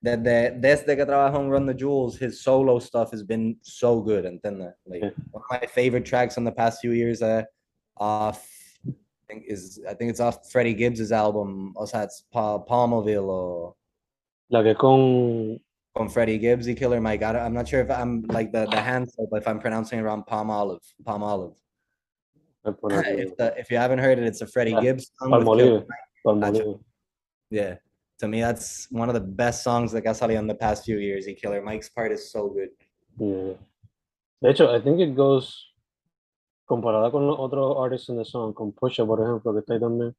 desde, 0.04 0.62
desde 0.62 0.96
que 0.96 1.06
trabajó 1.06 1.40
en 1.40 1.50
Run 1.50 1.66
the 1.66 1.74
Jewels, 1.74 2.18
his 2.18 2.42
solo 2.42 2.80
stuff 2.80 3.12
has 3.12 3.24
been 3.24 3.58
so 3.62 4.02
good, 4.02 4.26
entiende? 4.26 4.74
Like, 4.86 5.02
Yeah. 5.04 5.10
one 5.32 5.44
of 5.44 5.62
my 5.62 5.68
favorite 5.68 6.06
tracks 6.06 6.38
in 6.38 6.44
the 6.44 6.52
past 6.52 6.80
few 6.82 6.92
years 6.92 7.22
uh, 7.22 7.44
off 7.98 8.48
I 8.88 9.34
think 9.34 9.44
is 9.48 9.82
I 9.90 9.94
think 9.94 10.10
it's 10.12 10.22
off 10.22 10.50
Freddie 10.50 10.74
Gibbs's 10.74 11.12
album. 11.12 11.74
O 11.76 11.86
sea, 11.86 12.04
it's 12.04 12.24
pa 12.32 12.60
Palmolive 12.60 13.22
or 13.22 13.76
La 14.50 14.64
que 14.64 14.74
con, 14.76 15.60
from 15.98 16.10
Freddie 16.10 16.38
Gibbs, 16.38 16.68
y 16.68 16.74
Killer 16.76 17.02
Mike. 17.02 17.24
I 17.24 17.38
I'm 17.40 17.54
not 17.54 17.68
sure 17.68 17.82
if 17.82 17.90
I'm 17.90 18.22
like 18.30 18.52
the 18.52 18.68
the 18.68 18.80
hand 18.80 19.12
slope, 19.12 19.30
if 19.34 19.48
I'm 19.48 19.60
pronouncing 19.60 20.00
it 20.00 20.04
wrong. 20.04 20.24
Palmolive, 20.30 20.86
Palm 21.04 21.24
Olive. 21.24 21.56
if, 22.66 23.38
the, 23.38 23.54
if 23.58 23.72
you 23.72 23.78
haven't 23.78 24.00
heard 24.00 24.20
it, 24.20 24.26
it's 24.26 24.42
a 24.42 24.48
Freddie 24.48 24.72
Yeah, 24.72 24.82
Gibbs 24.82 25.12
song. 25.18 25.32
with 25.32 25.46
Killer 25.46 25.82
Palmolive, 25.82 25.86
Mike. 25.88 26.54
Palmolive. 26.54 26.80
Yeah, 27.50 27.76
to 28.20 28.28
me 28.28 28.42
that's 28.42 28.88
one 28.92 29.10
of 29.10 29.16
the 29.16 29.22
best 29.22 29.64
songs 29.64 29.92
that 29.94 30.02
got 30.02 30.22
in 30.30 30.48
the 30.48 30.56
past 30.56 30.86
few 30.86 30.98
years. 30.98 31.26
Y 31.28 31.34
Killer 31.34 31.62
Mike's 31.62 31.90
part 31.90 32.12
is 32.12 32.32
so 32.32 32.50
good. 32.50 32.70
Yeah. 33.18 33.54
De 34.42 34.50
hecho, 34.50 34.70
I 34.70 34.80
think 34.80 35.00
it 35.00 35.16
goes 35.16 35.66
comparada 36.70 37.10
con 37.12 37.26
los 37.26 37.40
otros 37.40 37.76
artists 37.78 38.10
in 38.10 38.18
the 38.18 38.26
song, 38.26 38.54
con 38.54 38.72
Pusha, 38.72 39.06
por 39.06 39.20
ejemplo, 39.20 39.54
que 39.54 39.62
está 39.62 39.74
ahí 39.74 39.80
también. 39.80 40.14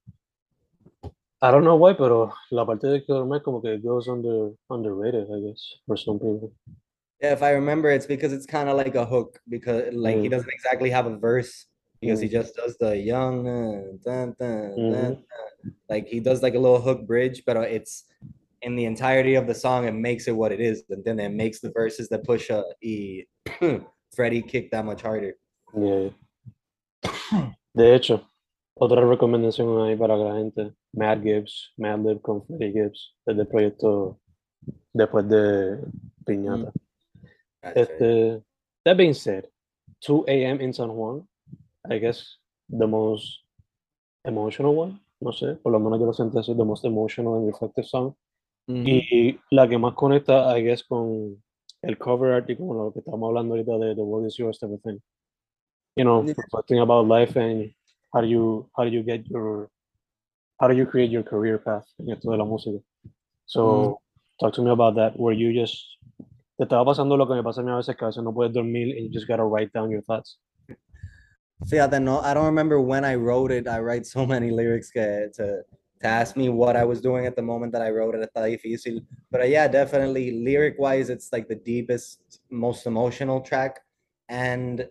I 1.40 1.50
don't 1.52 1.64
know 1.64 1.76
why, 1.76 1.92
pero 1.94 2.32
la 2.50 2.64
parte 2.64 2.88
de 2.88 3.00
Killer 3.04 3.24
Mike 3.24 3.44
como 3.44 3.60
que 3.60 3.78
goes 3.78 4.08
under 4.08 4.50
underrated, 4.70 5.28
I 5.30 5.40
guess, 5.48 5.62
for 5.86 5.96
some 5.96 6.18
people. 6.18 6.52
Yeah, 7.20 7.32
if 7.32 7.42
I 7.42 7.50
remember, 7.50 7.90
it's 7.90 8.06
because 8.06 8.32
it's 8.32 8.46
kind 8.46 8.68
of 8.68 8.76
like 8.76 8.94
a 8.94 9.04
hook 9.06 9.38
because 9.48 9.92
like 9.94 10.16
he 10.20 10.28
Mm. 10.28 10.30
doesn't 10.30 10.50
exactly 10.52 10.90
have 10.90 11.06
a 11.06 11.16
verse 11.16 11.66
because 12.00 12.20
he 12.20 12.28
Mm. 12.28 12.32
just 12.32 12.54
does 12.56 12.76
the 12.78 12.96
young 12.96 13.46
uh, 13.48 13.82
dun, 14.04 14.34
dun, 14.38 14.70
dun, 14.76 14.78
Mhm. 14.78 15.14
dun. 15.14 15.24
like 15.88 16.06
he 16.08 16.20
does 16.20 16.42
like 16.42 16.54
a 16.54 16.58
little 16.58 16.80
hook 16.80 17.06
bridge, 17.06 17.42
but 17.46 17.56
it's 17.56 18.04
in 18.62 18.74
the 18.76 18.84
entirety 18.84 19.34
of 19.36 19.46
the 19.46 19.54
song 19.54 19.86
it 19.86 19.92
makes 19.92 20.26
it 20.28 20.32
what 20.36 20.52
it 20.52 20.60
is, 20.60 20.84
and 20.90 21.04
then 21.04 21.18
it 21.20 21.30
makes 21.32 21.60
the 21.60 21.70
verses 21.70 22.08
that 22.08 22.24
push 22.24 22.50
uh, 22.50 22.62
e 22.82 23.24
Freddie 24.14 24.42
kick 24.42 24.70
that 24.72 24.84
much 24.84 25.02
harder. 25.02 25.34
Yeah. 25.74 26.10
De 27.76 27.84
hecho, 27.94 28.22
otra 28.78 29.04
recomendación 29.04 29.80
ahí 29.82 29.96
para 29.96 30.16
la 30.16 30.36
gente, 30.36 30.72
Mad 30.92 31.22
Gibbs, 31.22 31.72
Madlib 31.76 32.20
con 32.20 32.44
Freddie 32.46 32.72
Gibbs, 32.72 33.16
desde 33.26 33.42
el 33.42 33.48
proyecto 33.48 34.20
después 34.92 35.28
de 35.28 35.78
Piñata. 36.24 36.72
Right. 37.62 37.76
Este, 37.76 38.42
that 38.84 38.96
being 38.96 39.14
said, 39.14 39.46
2 40.06 40.24
a.m. 40.28 40.62
in 40.62 40.72
San 40.72 40.90
Juan, 40.90 41.26
I 41.90 41.98
guess 41.98 42.38
the 42.68 42.86
most 42.86 43.44
emotional 44.24 44.76
one, 44.76 45.00
no 45.20 45.32
sé, 45.32 45.56
por 45.56 45.72
lo 45.72 45.80
menos 45.80 45.98
yo 45.98 46.06
lo 46.06 46.12
sentí 46.12 46.38
así, 46.38 46.54
the 46.54 46.64
most 46.64 46.84
emotional 46.84 47.36
and 47.36 47.46
reflective 47.46 47.84
song. 47.84 48.14
Mhm. 48.68 48.84
Y 48.86 49.40
la 49.50 49.68
que 49.68 49.78
más 49.78 49.94
conecta, 49.94 50.56
I 50.56 50.62
guess, 50.62 50.84
con 50.84 51.42
el 51.82 51.98
cover 51.98 52.32
art 52.32 52.50
y 52.50 52.56
con 52.56 52.76
lo 52.76 52.92
que 52.92 53.00
estamos 53.00 53.28
hablando 53.28 53.54
ahorita 53.54 53.78
de 53.78 53.94
The 53.94 54.02
World 54.02 54.28
Is 54.28 54.36
Yours 54.36 54.58
type 54.58 54.74
of 54.74 54.82
thing. 54.82 55.00
You 55.96 56.04
know, 56.04 56.22
reflecting 56.22 56.78
about 56.78 57.08
life 57.08 57.36
and 57.36 57.72
how 58.12 58.20
do 58.20 58.28
you, 58.28 58.68
how 58.76 58.84
do 58.84 58.90
you 58.90 59.02
get 59.02 59.26
your, 59.28 59.70
how 60.60 60.68
do 60.68 60.76
you 60.76 60.86
create 60.86 61.10
your 61.10 61.22
career 61.22 61.58
path 61.58 61.84
en 62.00 62.10
esto 62.10 62.30
de 62.30 62.36
la 62.36 62.44
música. 62.44 62.80
So, 63.46 63.62
mm-hmm. 63.62 64.44
talk 64.44 64.54
to 64.54 64.62
me 64.62 64.70
about 64.70 64.96
that, 64.96 65.18
where 65.18 65.32
you 65.32 65.52
just, 65.52 65.84
te 66.58 66.64
estaba 66.64 66.84
pasando 66.84 67.16
lo 67.16 67.26
que 67.26 67.34
me 67.34 67.42
pasa 67.42 67.60
a 67.60 67.64
mí 67.64 67.70
a 67.70 67.76
veces, 67.76 67.96
que 67.96 68.04
a 68.04 68.10
veces 68.10 68.22
no 68.22 68.32
puedes 68.32 68.52
dormir 68.52 68.96
and 68.96 69.06
you 69.06 69.10
just 69.10 69.28
gotta 69.28 69.44
write 69.44 69.72
down 69.72 69.90
your 69.90 70.02
thoughts. 70.02 70.38
Fíjate, 71.66 72.00
no, 72.00 72.20
I 72.20 72.34
don't 72.34 72.46
remember 72.46 72.80
when 72.80 73.04
I 73.04 73.16
wrote 73.16 73.50
it. 73.50 73.66
I 73.66 73.80
write 73.80 74.06
so 74.06 74.24
many 74.34 74.50
lyrics 74.50 74.90
que, 74.90 75.28
to 75.34 75.64
to 76.00 76.06
ask 76.06 76.36
me 76.36 76.48
what 76.48 76.76
I 76.76 76.84
was 76.84 77.00
doing 77.00 77.26
at 77.26 77.36
the 77.36 77.42
moment 77.42 77.72
that 77.72 77.82
I 77.82 77.90
wrote 77.90 78.14
it. 78.14 78.28
Está 78.32 78.46
difícil. 78.46 79.04
But 79.30 79.48
yeah, 79.48 79.66
definitely 79.68 80.30
lyric 80.30 80.76
wise, 80.78 81.10
it's 81.10 81.32
like 81.32 81.48
the 81.48 81.56
deepest, 81.56 82.40
most 82.50 82.86
emotional 82.86 83.40
track. 83.40 83.80
And 84.28 84.86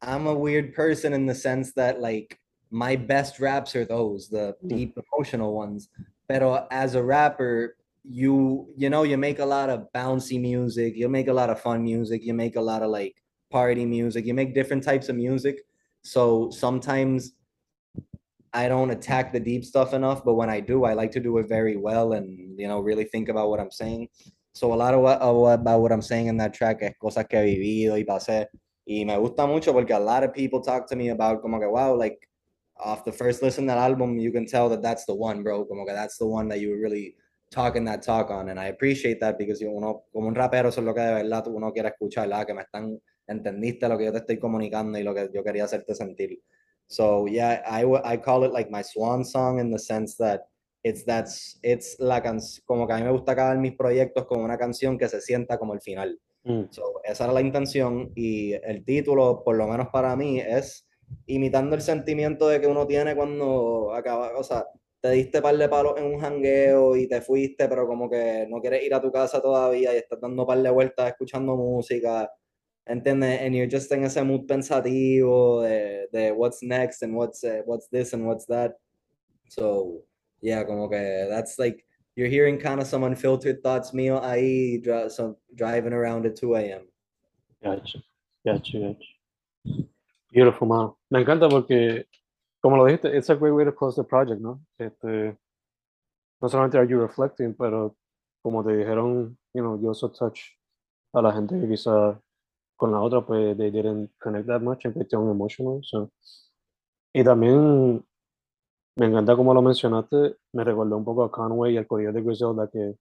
I'm 0.00 0.26
a 0.26 0.34
weird 0.34 0.74
person 0.74 1.12
in 1.12 1.26
the 1.26 1.34
sense 1.34 1.72
that 1.74 2.00
like 2.00 2.38
my 2.70 2.96
best 2.96 3.38
raps 3.40 3.74
are 3.76 3.84
those, 3.84 4.28
the 4.28 4.56
Mm. 4.62 4.68
deep 4.68 4.98
emotional 5.12 5.54
ones. 5.54 5.88
Pero 6.28 6.66
as 6.70 6.94
a 6.94 7.02
rapper, 7.02 7.76
you 8.04 8.68
you 8.76 8.88
know 8.90 9.02
you 9.02 9.16
make 9.16 9.38
a 9.40 9.44
lot 9.46 9.68
of 9.68 9.86
bouncy 9.94 10.40
music, 10.40 10.94
you 10.96 11.08
make 11.08 11.28
a 11.28 11.32
lot 11.32 11.50
of 11.50 11.60
fun 11.60 11.82
music, 11.82 12.22
you 12.22 12.34
make 12.34 12.56
a 12.56 12.60
lot 12.60 12.82
of 12.82 12.90
like 12.90 13.14
party 13.50 13.84
music, 13.84 14.26
you 14.26 14.34
make 14.34 14.54
different 14.54 14.82
types 14.82 15.08
of 15.08 15.16
music. 15.16 15.62
So 16.02 16.50
sometimes 16.50 17.32
I 18.52 18.68
don't 18.68 18.90
attack 18.90 19.32
the 19.32 19.40
deep 19.40 19.64
stuff 19.64 19.92
enough, 19.92 20.24
but 20.24 20.34
when 20.34 20.48
I 20.48 20.60
do, 20.60 20.84
I 20.84 20.94
like 20.94 21.12
to 21.12 21.20
do 21.20 21.36
it 21.38 21.48
very 21.48 21.76
well 21.76 22.12
and 22.14 22.58
you 22.58 22.68
know 22.68 22.80
really 22.80 23.04
think 23.04 23.28
about 23.28 23.50
what 23.50 23.60
I'm 23.60 23.70
saying. 23.70 24.08
So 24.54 24.72
a 24.72 24.74
lot 24.76 24.94
of 24.94 25.00
what, 25.00 25.20
of 25.20 25.36
what 25.36 25.60
about 25.60 25.80
what 25.80 25.92
I'm 25.92 26.00
saying 26.02 26.28
in 26.28 26.36
that 26.38 26.54
track 26.54 26.78
es 26.82 26.94
cosas 27.02 27.28
que 27.28 27.38
he 27.44 27.56
vivido 27.58 27.92
y 27.94 28.04
pasé. 28.04 28.46
Y 28.86 29.04
me 29.04 29.16
gusta 29.18 29.46
mucho 29.46 29.72
porque 29.72 29.90
a 29.90 29.98
lot 29.98 30.22
of 30.24 30.32
people 30.32 30.60
talk 30.60 30.88
to 30.88 30.96
me 30.96 31.08
about 31.10 31.42
como 31.42 31.58
que 31.58 31.68
wow, 31.68 31.94
like 31.94 32.25
off 32.78 33.04
the 33.04 33.12
first 33.12 33.42
listen 33.42 33.66
del 33.66 33.78
album, 33.78 34.18
you 34.18 34.32
can 34.32 34.46
tell 34.46 34.68
that 34.68 34.82
that's 34.82 35.06
the 35.06 35.14
one, 35.14 35.42
bro. 35.42 35.64
Como 35.64 35.84
que 35.84 35.94
that's 35.94 36.18
the 36.18 36.26
one 36.26 36.48
that 36.48 36.60
you 36.60 36.70
were 36.70 36.78
really 36.78 37.16
talking 37.50 37.84
that 37.84 38.02
talk 38.02 38.30
on. 38.30 38.48
And 38.48 38.58
I 38.58 38.66
appreciate 38.66 39.20
that 39.20 39.38
because 39.38 39.60
you 39.60 39.70
uno, 39.70 40.02
como 40.12 40.28
un 40.28 40.34
rapero, 40.34 40.68
eso 40.68 40.80
es 40.80 40.86
lo 40.86 40.94
que 40.94 41.00
de 41.00 41.14
verdad 41.14 41.46
uno 41.48 41.72
quiere 41.72 41.88
escuchar, 41.88 42.28
¿la? 42.28 42.44
que 42.44 42.54
me 42.54 42.62
están, 42.62 43.00
entendiste 43.26 43.88
lo 43.88 43.96
que 43.96 44.04
yo 44.04 44.12
te 44.12 44.18
estoy 44.18 44.38
comunicando 44.38 44.98
y 44.98 45.02
lo 45.02 45.14
que 45.14 45.30
yo 45.32 45.42
quería 45.42 45.64
hacerte 45.64 45.94
sentir. 45.94 46.40
So 46.88 47.26
yeah, 47.26 47.62
I, 47.66 47.84
I 48.04 48.18
call 48.18 48.44
it 48.44 48.52
like 48.52 48.70
my 48.70 48.82
swan 48.82 49.24
song 49.24 49.58
in 49.58 49.70
the 49.70 49.78
sense 49.78 50.16
that 50.18 50.42
it's 50.84 51.04
that's 51.04 51.58
it's 51.64 51.98
la 51.98 52.22
canción 52.22 52.62
como 52.64 52.86
que 52.86 52.92
a 52.92 52.96
mí 52.98 53.02
me 53.02 53.10
gusta 53.10 53.32
acabar 53.32 53.58
mis 53.58 53.74
proyectos 53.74 54.24
con 54.26 54.40
una 54.40 54.56
canción 54.56 54.96
que 54.96 55.08
se 55.08 55.20
sienta 55.20 55.58
como 55.58 55.74
el 55.74 55.80
final. 55.80 56.20
Mm. 56.44 56.66
So, 56.70 57.00
esa 57.02 57.24
era 57.24 57.32
la 57.32 57.40
intención 57.40 58.12
y 58.14 58.52
el 58.52 58.84
título, 58.84 59.42
por 59.44 59.56
lo 59.56 59.66
menos 59.66 59.88
para 59.88 60.14
mí, 60.14 60.38
es 60.38 60.85
imitando 61.26 61.74
el 61.74 61.82
sentimiento 61.82 62.48
de 62.48 62.60
que 62.60 62.66
uno 62.66 62.86
tiene 62.86 63.14
cuando 63.14 63.92
acaba, 63.94 64.36
o 64.36 64.42
sea, 64.42 64.66
te 65.00 65.10
diste 65.10 65.42
par 65.42 65.56
de 65.56 65.68
palos 65.68 65.94
en 65.98 66.04
un 66.04 66.20
jangueo 66.20 66.96
y 66.96 67.08
te 67.08 67.20
fuiste, 67.20 67.68
pero 67.68 67.86
como 67.86 68.08
que 68.08 68.46
no 68.48 68.60
quieres 68.60 68.82
ir 68.84 68.94
a 68.94 69.00
tu 69.00 69.10
casa 69.12 69.40
todavía 69.40 69.94
y 69.94 69.98
estás 69.98 70.20
dando 70.20 70.46
par 70.46 70.58
de 70.58 70.70
vueltas 70.70 71.08
escuchando 71.08 71.56
música, 71.56 72.30
¿entiendes? 72.86 73.40
And 73.42 73.54
you're 73.54 73.70
just 73.70 73.90
en 73.92 74.04
ese 74.04 74.22
mood 74.22 74.46
pensativo 74.46 75.62
de, 75.62 76.08
de 76.12 76.32
what's 76.32 76.62
next 76.62 77.02
and 77.02 77.14
what's, 77.14 77.44
uh, 77.44 77.62
what's 77.66 77.88
this 77.88 78.14
and 78.14 78.26
what's 78.26 78.46
that. 78.46 78.76
So, 79.48 80.02
yeah, 80.40 80.64
como 80.64 80.88
que 80.88 81.26
that's 81.28 81.58
like, 81.58 81.84
you're 82.16 82.28
hearing 82.28 82.58
kind 82.58 82.80
of 82.80 82.86
some 82.86 83.04
unfiltered 83.04 83.62
thoughts 83.62 83.92
mío 83.92 84.20
ahí, 84.22 84.82
dri 84.82 85.34
driving 85.54 85.92
around 85.92 86.26
at 86.26 86.34
2 86.34 86.56
a.m. 86.56 86.88
Gotcha, 87.62 87.98
gotcha, 88.44 88.78
gotcha. 88.78 89.86
Beautiful, 90.36 90.68
man. 90.68 90.92
Me 91.08 91.20
encanta 91.22 91.48
porque, 91.48 92.08
como 92.60 92.76
lo 92.76 92.84
dijiste, 92.84 93.16
it's 93.16 93.30
a 93.30 93.34
great 93.36 93.54
way 93.54 93.64
to 93.64 93.74
close 93.74 93.96
the 93.96 94.04
project, 94.04 94.38
¿no? 94.38 94.60
Este, 94.78 95.34
no 96.42 96.48
solamente 96.50 96.76
are 96.76 96.86
you 96.86 97.00
reflecting, 97.00 97.54
pero 97.54 97.96
como 98.42 98.62
te 98.62 98.76
dijeron, 98.76 99.38
you 99.54 99.62
know, 99.62 99.80
you 99.80 99.88
also 99.88 100.10
touch 100.10 100.40
a 101.14 101.22
la 101.22 101.32
gente 101.32 101.58
que 101.58 101.66
quizá 101.66 102.20
con 102.76 102.92
la 102.92 103.00
otra, 103.00 103.24
pues, 103.24 103.56
they 103.56 103.70
didn't 103.70 104.10
connect 104.20 104.46
that 104.46 104.60
much 104.60 104.84
en 104.84 104.92
cuestión 104.92 105.30
emotional, 105.30 105.80
so. 105.82 106.10
Y 107.14 107.24
también 107.24 108.04
me 108.96 109.06
encanta 109.06 109.36
como 109.36 109.54
lo 109.54 109.62
mencionaste, 109.62 110.36
me 110.52 110.64
recordó 110.64 110.98
un 110.98 111.04
poco 111.06 111.24
a 111.24 111.30
Conway 111.30 111.74
y 111.74 111.78
al 111.78 111.86
Correo 111.86 112.12
de 112.12 112.20
Griselda 112.20 112.68
que 112.70 112.94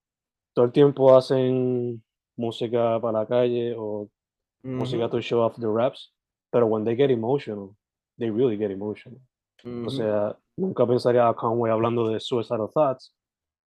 todo 0.54 0.67
el 0.67 0.71
tiempo 0.71 1.13
hacen 1.17 2.02
música 2.38 3.02
para 3.02 3.19
la 3.19 3.28
calle 3.28 3.76
o 3.78 4.10
música 4.63 5.10
to 5.10 5.19
show 5.19 5.41
off 5.41 5.58
the 5.60 5.67
raps, 5.67 6.14
pero 6.51 6.67
when 6.67 6.84
they 6.84 6.95
get 6.95 7.12
emotional, 7.12 7.75
they 8.17 8.29
really 8.29 8.58
get 8.58 8.71
emotional. 8.71 9.19
O 9.65 9.89
sea, 9.89 10.38
nunca 10.58 10.86
pensaría 10.86 11.27
a 11.27 11.34
Conway 11.34 11.71
hablando 11.71 12.08
de 12.08 12.19
suicidal 12.19 12.69
thoughts, 12.69 13.12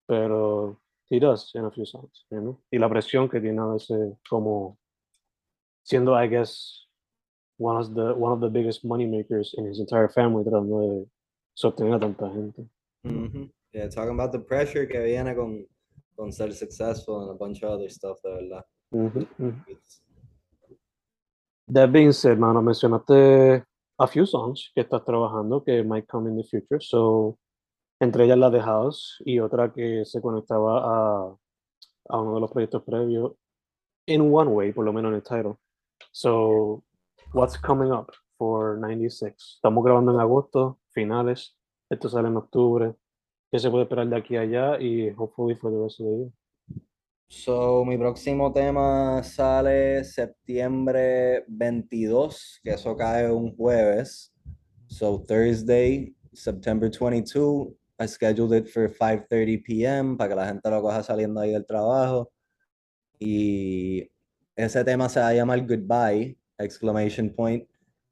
pero 0.08 0.80
he 1.10 1.20
does 1.20 1.52
in 1.54 1.66
a 1.66 1.72
few 1.72 1.86
songs, 1.86 2.26
you 2.32 2.40
know? 2.40 2.60
Y 2.72 2.80
la 2.80 2.90
presión 2.90 3.30
que 3.30 3.40
tiene 3.40 3.62
a 3.62 3.66
veces 3.66 4.18
como 4.28 4.78
siendo, 5.84 6.16
I 6.16 6.28
guess, 6.28 6.88
one 7.58 7.78
of 7.78 7.94
the, 7.94 8.14
one 8.14 8.32
of 8.32 8.42
the 8.42 8.50
biggest 8.50 8.84
money 8.84 9.06
makers 9.06 9.54
in 9.58 9.66
his 9.66 9.80
entire 9.80 10.10
family 10.10 10.44
tratando 10.44 10.82
de 10.82 11.06
sostener 11.54 11.96
a 11.96 12.00
tanta 12.00 12.30
gente. 12.30 12.68
Mm 13.04 13.28
-hmm. 13.28 13.52
Yeah, 13.72 13.90
talking 13.90 14.20
about 14.20 14.32
the 14.32 14.40
pressure 14.40 14.88
que 14.88 15.00
viene 15.00 15.36
con, 15.36 15.68
con 16.16 16.32
ser 16.32 16.54
successful 16.54 17.22
and 17.22 17.30
a 17.30 17.34
bunch 17.34 17.64
of 17.64 17.70
other 17.70 17.90
stuff, 17.90 18.20
de 18.24 18.30
verdad. 18.30 18.66
Mm 18.92 19.08
-hmm. 19.08 19.66
That 21.68 21.92
being 21.92 22.14
said, 22.14 22.38
mano, 22.38 22.62
mencionaste 22.62 23.66
a 23.98 24.08
few 24.08 24.26
songs 24.28 24.72
que 24.76 24.82
estás 24.82 25.04
trabajando 25.04 25.64
que 25.64 25.84
might 25.84 26.08
come 26.08 26.30
in 26.30 26.38
the 26.38 26.44
future. 26.44 26.80
So, 26.80 27.40
entre 28.00 28.26
ellas 28.26 28.38
la 28.38 28.52
de 28.52 28.62
House 28.62 29.22
y 29.26 29.40
otra 29.40 29.74
que 29.74 30.06
se 30.06 30.22
conectaba 30.22 30.80
a, 30.84 31.36
a 32.10 32.22
uno 32.22 32.36
de 32.36 32.42
los 32.42 32.52
proyectos 32.52 32.84
previos. 32.84 33.34
In 34.08 34.32
one 34.32 34.52
way, 34.52 34.74
por 34.74 34.86
lo 34.86 34.94
menos 34.94 35.10
en 35.10 35.16
el 35.16 35.24
title. 35.24 35.58
So, 36.12 36.84
what's 37.34 37.58
coming 37.58 37.92
up 37.92 38.12
for 38.38 38.78
96? 38.78 39.34
Estamos 39.56 39.84
grabando 39.84 40.14
en 40.14 40.20
agosto, 40.20 40.80
finales. 40.92 41.56
Esto 41.90 42.10
sale 42.10 42.28
en 42.28 42.38
octubre. 42.38 42.96
¿Qué 43.52 43.58
se 43.58 43.72
puede 43.72 43.84
esperar 43.84 44.08
de 44.08 44.18
aquí 44.18 44.36
a 44.36 44.42
allá? 44.42 44.80
Y 44.80 45.10
hopefully 45.18 45.56
for 45.56 45.72
the 45.72 45.80
rest 45.80 46.00
of 46.00 46.06
the 46.06 46.16
year. 46.16 46.32
So, 47.28 47.84
mi 47.86 47.98
próximo 47.98 48.54
tema 48.54 49.22
sale 49.24 50.04
septiembre 50.04 51.44
22, 51.48 52.62
que 52.64 52.72
eso 52.72 52.96
cae 52.96 53.32
un 53.32 53.56
jueves. 53.56 54.32
So, 54.88 55.24
Thursday, 55.28 56.14
September 56.34 56.90
22, 56.90 57.74
I 58.00 58.06
scheduled 58.06 58.54
it 58.54 58.70
for 58.70 58.88
5.30 58.88 59.64
p.m. 59.64 60.18
para 60.18 60.30
que 60.30 60.36
la 60.36 60.46
gente 60.46 60.70
lo 60.70 60.82
coja 60.82 61.02
saliendo 61.02 61.42
ahí 61.42 61.52
del 61.52 61.66
trabajo. 61.66 62.32
Y 63.20 64.10
ese 64.56 64.84
tema 64.84 65.10
se 65.10 65.20
va 65.20 65.30
a 65.30 65.34
llamar 65.34 65.66
Goodbye, 65.66 66.38
exclamation 66.60 67.30
point. 67.30 67.68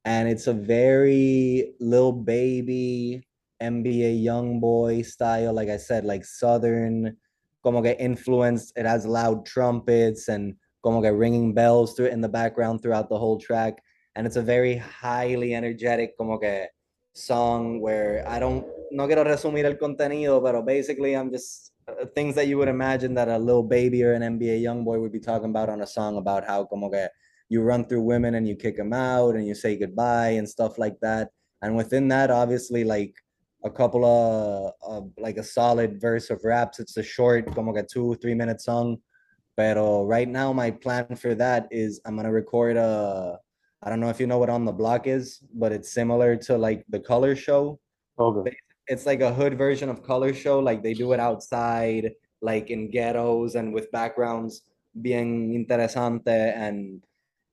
And 0.05 0.27
it's 0.27 0.47
a 0.47 0.53
very 0.53 1.75
little 1.79 2.11
baby, 2.13 3.25
NBA 3.61 4.23
young 4.23 4.59
boy 4.59 5.03
style, 5.03 5.53
like 5.53 5.69
I 5.69 5.77
said, 5.77 6.03
like 6.03 6.25
Southern, 6.25 7.17
como 7.63 7.81
que 7.81 7.95
influenced. 7.99 8.73
It 8.75 8.85
has 8.85 9.05
loud 9.05 9.45
trumpets 9.45 10.27
and 10.27 10.55
como 10.83 11.01
que 11.01 11.11
ringing 11.11 11.53
bells 11.53 11.93
through 11.93 12.07
in 12.07 12.21
the 12.21 12.29
background 12.29 12.81
throughout 12.81 13.09
the 13.09 13.17
whole 13.17 13.39
track. 13.39 13.81
And 14.15 14.27
it's 14.27 14.35
a 14.35 14.41
very 14.41 14.75
highly 14.75 15.55
energetic, 15.55 16.17
como 16.17 16.37
que 16.37 16.67
song 17.13 17.79
where 17.79 18.23
I 18.27 18.39
don't, 18.39 18.65
no 18.91 19.07
quiero 19.07 19.23
resumir 19.23 19.65
el 19.65 19.75
contenido, 19.75 20.43
pero 20.43 20.61
basically 20.61 21.13
I'm 21.13 21.31
just 21.31 21.71
uh, 21.87 22.05
things 22.13 22.35
that 22.35 22.47
you 22.47 22.57
would 22.57 22.67
imagine 22.67 23.13
that 23.15 23.27
a 23.27 23.37
Lil 23.37 23.63
Baby 23.63 24.03
or 24.03 24.13
an 24.13 24.21
NBA 24.21 24.61
YoungBoy 24.61 24.99
would 25.01 25.11
be 25.11 25.19
talking 25.19 25.49
about 25.49 25.69
on 25.69 25.81
a 25.81 25.87
song 25.87 26.17
about 26.17 26.45
how 26.45 26.65
como 26.65 26.89
que 26.89 27.07
you 27.49 27.61
run 27.61 27.85
through 27.85 28.01
women 28.01 28.35
and 28.35 28.47
you 28.47 28.55
kick 28.55 28.77
them 28.77 28.93
out 28.93 29.35
and 29.35 29.47
you 29.47 29.55
say 29.55 29.77
goodbye 29.77 30.29
and 30.29 30.47
stuff 30.47 30.77
like 30.77 30.99
that. 31.01 31.29
And 31.61 31.75
within 31.75 32.07
that, 32.09 32.31
obviously, 32.31 32.83
like 32.83 33.15
a 33.63 33.69
couple 33.69 34.05
of, 34.05 34.73
of 34.81 35.11
like 35.17 35.37
a 35.37 35.43
solid 35.43 35.99
verse 35.99 36.29
of 36.29 36.43
raps. 36.43 36.79
It's 36.79 36.97
a 36.97 37.03
short, 37.03 37.53
como 37.55 37.73
que 37.73 37.83
two, 37.83 38.15
three 38.15 38.33
minute 38.33 38.61
song. 38.61 38.97
Pero 39.55 40.03
right 40.05 40.27
now, 40.27 40.51
my 40.51 40.71
plan 40.71 41.15
for 41.15 41.35
that 41.35 41.67
is 41.71 42.01
I'm 42.05 42.15
gonna 42.15 42.31
record 42.31 42.77
a. 42.77 43.39
I 43.83 43.89
don't 43.89 43.99
know 43.99 44.09
if 44.09 44.19
you 44.19 44.27
know 44.27 44.37
what 44.37 44.49
on 44.49 44.65
the 44.65 44.71
block 44.71 45.07
is, 45.07 45.41
but 45.53 45.71
it's 45.71 45.91
similar 45.91 46.37
to 46.47 46.57
like 46.57 46.85
the 46.89 46.99
color 46.99 47.35
show. 47.35 47.79
Okay. 48.17 48.55
It's 48.87 49.05
like 49.05 49.21
a 49.21 49.33
hood 49.33 49.57
version 49.57 49.89
of 49.89 50.03
color 50.03 50.33
show. 50.33 50.59
Like 50.59 50.81
they 50.83 50.93
do 50.93 51.11
it 51.13 51.19
outside, 51.19 52.11
like 52.41 52.69
in 52.69 52.89
ghettos 52.89 53.55
and 53.55 53.73
with 53.73 53.91
backgrounds 53.91 54.63
bien 54.93 55.51
interesante 55.53 56.53
and 56.55 57.03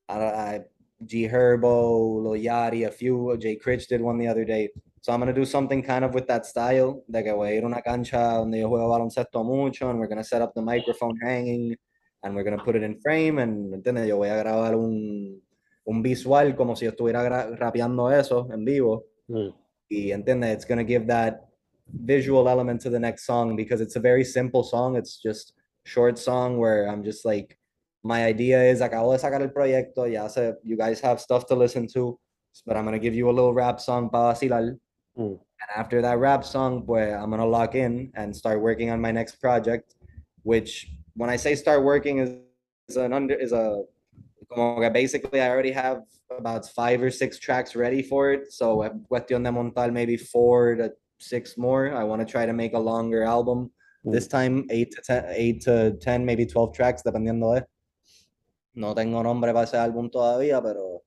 uh, 0.09 0.59
G 1.05 1.27
Herbo, 1.27 2.21
Lil 2.23 2.41
Yachty, 2.43 2.87
a 2.87 2.91
few. 2.91 3.35
Jay 3.37 3.55
Critch 3.55 3.87
did 3.87 4.01
one 4.01 4.17
the 4.17 4.27
other 4.27 4.45
day. 4.45 4.69
So 5.01 5.11
I'm 5.11 5.19
gonna 5.19 5.33
do 5.33 5.45
something 5.45 5.81
kind 5.81 6.05
of 6.05 6.13
with 6.13 6.27
that 6.27 6.45
style. 6.45 7.03
De 7.07 7.23
que 7.23 7.33
voy 7.33 7.49
a 7.49 7.55
ir 7.55 7.63
a 7.63 7.67
una 7.67 7.81
cancha 7.81 8.37
donde 8.37 8.59
yo 8.59 8.69
juego 8.69 8.87
baloncesto 8.87 9.43
mucho, 9.43 9.89
and 9.89 9.99
we're 9.99 10.07
gonna 10.07 10.23
set 10.23 10.43
up 10.43 10.53
the 10.53 10.61
microphone 10.61 11.17
hanging, 11.17 11.75
and 12.23 12.35
we're 12.35 12.43
gonna 12.43 12.63
put 12.63 12.75
it 12.75 12.83
in 12.83 12.99
frame, 13.01 13.39
and 13.39 13.73
¿entiendes? 13.73 14.07
Yo 14.07 14.17
voy 14.17 14.29
a 14.29 14.35
grabar 14.35 14.75
un, 14.75 15.41
un 15.85 16.01
visual 16.03 16.55
como 16.55 16.75
si 16.75 16.85
yo 16.85 16.91
estuviera 16.91 17.49
rapeando 17.57 18.11
eso 18.11 18.47
en 18.53 18.63
vivo. 18.63 19.05
Mm. 19.27 19.49
Y 19.89 20.11
¿entiendes? 20.11 20.53
It's 20.53 20.65
gonna 20.65 20.85
give 20.85 21.07
that 21.07 21.47
visual 21.87 22.47
element 22.47 22.79
to 22.81 22.91
the 22.91 22.99
next 22.99 23.25
song 23.25 23.55
because 23.55 23.81
it's 23.81 23.95
a 23.95 23.99
very 23.99 24.23
simple 24.23 24.63
song. 24.63 24.95
It's 24.95 25.19
just 25.19 25.53
short 25.83 26.19
song 26.19 26.59
where 26.59 26.87
I'm 26.87 27.03
just 27.03 27.25
like 27.25 27.57
my 28.03 28.23
idea 28.25 28.63
is 28.63 28.81
acabo 28.81 29.13
de 29.13 29.19
sacar 29.19 29.41
el 29.41 29.49
proyecto, 29.49 30.05
ya 30.05 30.27
sé, 30.27 30.55
you 30.63 30.77
guys 30.77 31.01
have 31.01 31.19
stuff 31.19 31.47
to 31.47 31.55
listen 31.55 31.87
to, 31.87 32.19
but 32.67 32.77
I'm 32.77 32.85
gonna 32.85 32.99
give 32.99 33.15
you 33.15 33.29
a 33.29 33.33
little 33.33 33.53
rap 33.53 33.79
song 33.79 34.09
para 34.09 34.33
vacilar. 34.35 34.77
Mm. 35.17 35.39
And 35.61 35.69
after 35.75 36.01
that 36.01 36.17
rap 36.17 36.43
song, 36.43 36.83
pues 36.85 37.13
I'm 37.13 37.29
gonna 37.29 37.45
lock 37.45 37.75
in 37.75 38.11
and 38.15 38.35
start 38.35 38.61
working 38.61 38.89
on 38.89 38.99
my 38.99 39.11
next 39.11 39.35
project, 39.35 39.95
which 40.43 40.87
when 41.15 41.29
I 41.29 41.35
say 41.35 41.55
start 41.55 41.83
working 41.83 42.19
is, 42.19 42.35
is 42.87 42.97
an 42.97 43.13
under 43.13 43.35
is 43.35 43.51
a 43.51 43.83
basically 44.91 45.41
I 45.41 45.49
already 45.49 45.71
have 45.71 46.01
about 46.37 46.67
five 46.69 47.01
or 47.01 47.11
six 47.11 47.39
tracks 47.39 47.75
ready 47.75 48.01
for 48.01 48.31
it. 48.31 48.51
So 48.51 48.83
cuestión 49.09 49.43
de 49.43 49.51
montar 49.51 49.91
maybe 49.91 50.17
four 50.17 50.75
to 50.75 50.91
six 51.19 51.57
more. 51.57 51.93
I 51.93 52.03
want 52.03 52.25
to 52.25 52.31
try 52.31 52.45
to 52.45 52.53
make 52.53 52.73
a 52.73 52.79
longer 52.79 53.23
album. 53.23 53.71
Mm. 54.05 54.13
This 54.13 54.27
time 54.27 54.65
eight 54.69 54.91
to 54.91 55.01
ten, 55.01 55.25
eight 55.29 55.61
to 55.61 55.93
ten, 56.01 56.25
maybe 56.25 56.45
twelve 56.45 56.73
tracks, 56.73 57.03
dependiendo 57.03 57.55
de. 57.55 57.65
No 58.73 58.93
tengo 58.93 59.21
nombre 59.21 59.53
para 59.53 59.65
ese 59.65 59.75
álbum 59.75 60.09
todavía, 60.09 60.61
pero 60.63 61.01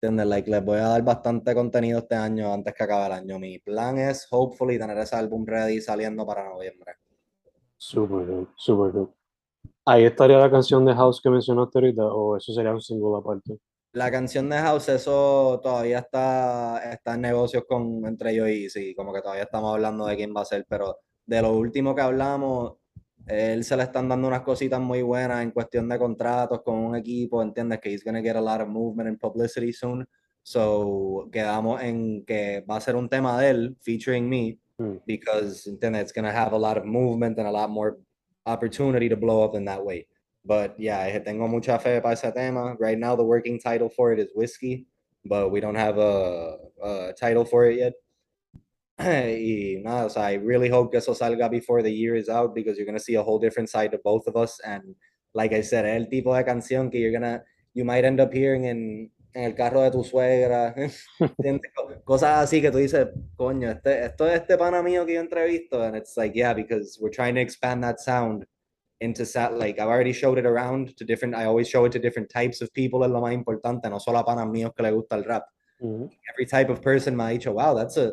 ¿entiendes? 0.00 0.26
Like, 0.26 0.50
les 0.50 0.64
voy 0.64 0.78
a 0.78 0.88
dar 0.88 1.02
bastante 1.02 1.54
contenido 1.54 2.00
este 2.00 2.14
año 2.14 2.52
antes 2.52 2.74
que 2.74 2.84
acabe 2.84 3.06
el 3.06 3.12
año. 3.12 3.38
Mi 3.38 3.58
plan 3.58 3.98
es, 3.98 4.26
hopefully, 4.30 4.78
tener 4.78 4.96
ese 4.98 5.16
álbum 5.16 5.44
ready 5.46 5.80
saliendo 5.80 6.26
para 6.26 6.48
noviembre. 6.48 6.92
Super 7.76 8.26
good, 8.26 8.48
super 8.56 8.92
good. 8.92 9.08
Ahí 9.84 10.04
estaría 10.04 10.38
la 10.38 10.50
canción 10.50 10.84
de 10.84 10.94
House 10.94 11.20
que 11.22 11.30
mencionaste 11.30 11.78
ahorita, 11.78 12.04
o 12.04 12.36
eso 12.36 12.52
sería 12.52 12.72
un 12.72 12.80
single 12.80 13.18
aparte. 13.18 13.58
La 13.92 14.10
canción 14.10 14.48
de 14.50 14.58
House, 14.58 14.88
eso 14.90 15.60
todavía 15.62 16.00
está, 16.00 16.92
está 16.92 17.14
en 17.14 17.22
negocios 17.22 17.64
con, 17.66 18.04
entre 18.04 18.34
yo 18.34 18.46
y 18.46 18.68
sí, 18.68 18.94
como 18.94 19.12
que 19.12 19.22
todavía 19.22 19.44
estamos 19.44 19.72
hablando 19.72 20.06
de 20.06 20.16
quién 20.16 20.34
va 20.36 20.42
a 20.42 20.44
ser, 20.44 20.66
pero 20.68 20.98
de 21.24 21.40
lo 21.40 21.52
último 21.52 21.94
que 21.94 22.02
hablamos, 22.02 22.74
él 23.26 23.64
se 23.64 23.76
le 23.76 23.82
están 23.82 24.08
dando 24.08 24.28
unas 24.28 24.42
cositas 24.42 24.80
muy 24.80 25.02
buenas 25.02 25.42
en 25.42 25.50
cuestión 25.50 25.88
de 25.88 25.98
contratos 25.98 26.62
con 26.62 26.76
un 26.76 26.96
equipo, 26.96 27.42
entiendes 27.42 27.80
que 27.80 27.90
he's 27.92 28.04
gonna 28.04 28.22
get 28.22 28.36
a 28.36 28.40
lot 28.40 28.60
of 28.60 28.68
movement 28.68 29.08
and 29.08 29.18
publicity 29.18 29.72
soon. 29.72 30.06
So 30.42 31.28
quedamos 31.32 31.82
en 31.82 32.24
que 32.24 32.64
va 32.70 32.76
a 32.76 32.80
ser 32.80 32.94
un 32.96 33.08
tema 33.08 33.40
de 33.40 33.50
él 33.50 33.76
featuring 33.80 34.28
me 34.28 34.58
Mm. 34.78 35.00
because 35.06 35.66
entiendes 35.66 36.02
it's 36.02 36.12
gonna 36.12 36.30
have 36.30 36.52
a 36.52 36.58
lot 36.58 36.76
of 36.76 36.84
movement 36.84 37.38
and 37.38 37.48
a 37.48 37.50
lot 37.50 37.70
more 37.70 37.96
opportunity 38.44 39.08
to 39.08 39.16
blow 39.16 39.42
up 39.42 39.54
in 39.54 39.64
that 39.64 39.82
way. 39.82 40.06
But 40.44 40.78
yeah, 40.78 41.00
eh, 41.08 41.18
tengo 41.20 41.48
mucha 41.48 41.78
fe 41.78 42.00
para 42.00 42.12
ese 42.12 42.30
tema. 42.32 42.76
Right 42.78 42.98
now, 42.98 43.16
the 43.16 43.24
working 43.24 43.58
title 43.58 43.88
for 43.88 44.12
it 44.12 44.18
is 44.20 44.30
whiskey, 44.34 44.86
but 45.24 45.50
we 45.50 45.60
don't 45.60 45.76
have 45.76 45.98
a, 45.98 46.58
a 46.82 47.12
title 47.18 47.44
for 47.44 47.64
it 47.64 47.78
yet. 47.78 47.94
y 49.38 49.80
nada, 49.82 50.08
I 50.16 50.34
really 50.34 50.68
hope 50.68 50.92
que 50.92 50.98
eso 50.98 51.14
salga 51.14 51.50
before 51.50 51.82
the 51.82 51.90
year 51.90 52.14
is 52.14 52.28
out 52.28 52.54
because 52.54 52.76
you're 52.76 52.86
gonna 52.86 52.98
see 52.98 53.14
a 53.14 53.22
whole 53.22 53.38
different 53.38 53.68
side 53.68 53.92
to 53.92 53.98
both 53.98 54.26
of 54.26 54.36
us. 54.36 54.58
And 54.60 54.94
like 55.34 55.52
I 55.52 55.62
said, 55.62 55.84
el 55.84 56.06
tipo 56.06 56.34
de 56.36 56.44
canción 56.44 56.90
que 56.90 56.98
you're 56.98 57.12
gonna, 57.12 57.42
you 57.74 57.84
might 57.84 58.04
end 58.04 58.20
up 58.20 58.32
hearing 58.32 58.64
in, 58.64 59.10
en 59.34 59.44
el 59.44 59.52
carro 59.52 59.82
de 59.82 59.90
tu 59.90 60.02
suegra. 60.02 60.74
Cosas 62.04 62.48
así 62.48 62.60
que 62.60 62.70
tú 62.70 62.78
dices, 62.78 63.08
coño, 63.36 63.70
este, 63.70 64.04
esto 64.04 64.26
es 64.26 64.40
este 64.40 64.56
pana 64.58 64.82
mío 64.82 65.06
que 65.06 65.14
yo 65.14 65.20
entrevisto. 65.20 65.82
And 65.82 65.96
it's 65.96 66.16
like, 66.16 66.34
yeah, 66.34 66.54
because 66.54 66.98
we're 67.00 67.10
trying 67.10 67.34
to 67.36 67.40
expand 67.40 67.84
that 67.84 68.00
sound 68.00 68.46
into 69.00 69.26
sat 69.26 69.58
like 69.58 69.78
I've 69.78 69.88
already 69.88 70.12
showed 70.12 70.38
it 70.38 70.46
around 70.46 70.96
to 70.96 71.04
different 71.04 71.34
I 71.34 71.44
always 71.44 71.68
show 71.68 71.84
it 71.84 71.92
to 71.92 71.98
different 71.98 72.30
types 72.30 72.62
of 72.62 72.72
people 72.72 73.04
es 73.04 73.10
lo 73.10 73.20
más 73.20 73.34
importante 73.34 73.90
no 73.90 73.98
solo 73.98 74.18
a 74.18 74.24
panas 74.24 74.48
míos 74.48 74.72
que 74.74 74.82
le 74.82 74.90
gusta 74.90 75.16
el 75.16 75.24
rap 75.24 75.44
Ujú. 75.82 76.08
every 76.32 76.46
type 76.46 76.70
of 76.70 76.80
person 76.80 77.14
me 77.14 77.24
ha 77.24 77.28
dicho 77.28 77.52
wow 77.52 77.74
that's 77.74 77.98
a 77.98 78.12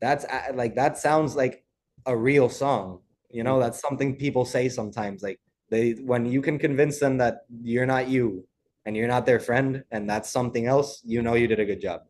that's 0.00 0.24
like 0.54 0.74
that 0.74 0.98
sounds 0.98 1.36
like 1.36 1.64
a 2.06 2.16
real 2.16 2.48
song 2.48 3.00
you 3.30 3.42
know 3.42 3.58
that's 3.60 3.80
something 3.80 4.16
people 4.16 4.44
say 4.44 4.68
sometimes 4.68 5.22
like 5.22 5.40
they 5.70 5.92
when 5.92 6.24
you 6.24 6.40
can 6.40 6.58
convince 6.58 6.98
them 6.98 7.18
that 7.18 7.42
you're 7.62 7.86
not 7.86 8.08
you 8.08 8.46
and 8.86 8.96
you're 8.96 9.08
not 9.08 9.26
their 9.26 9.40
friend 9.40 9.84
and 9.90 10.08
that's 10.08 10.30
something 10.30 10.66
else 10.66 11.02
you 11.04 11.22
know 11.22 11.34
you 11.34 11.46
did 11.46 11.60
a 11.60 11.64
good 11.64 11.80
job 11.80 12.02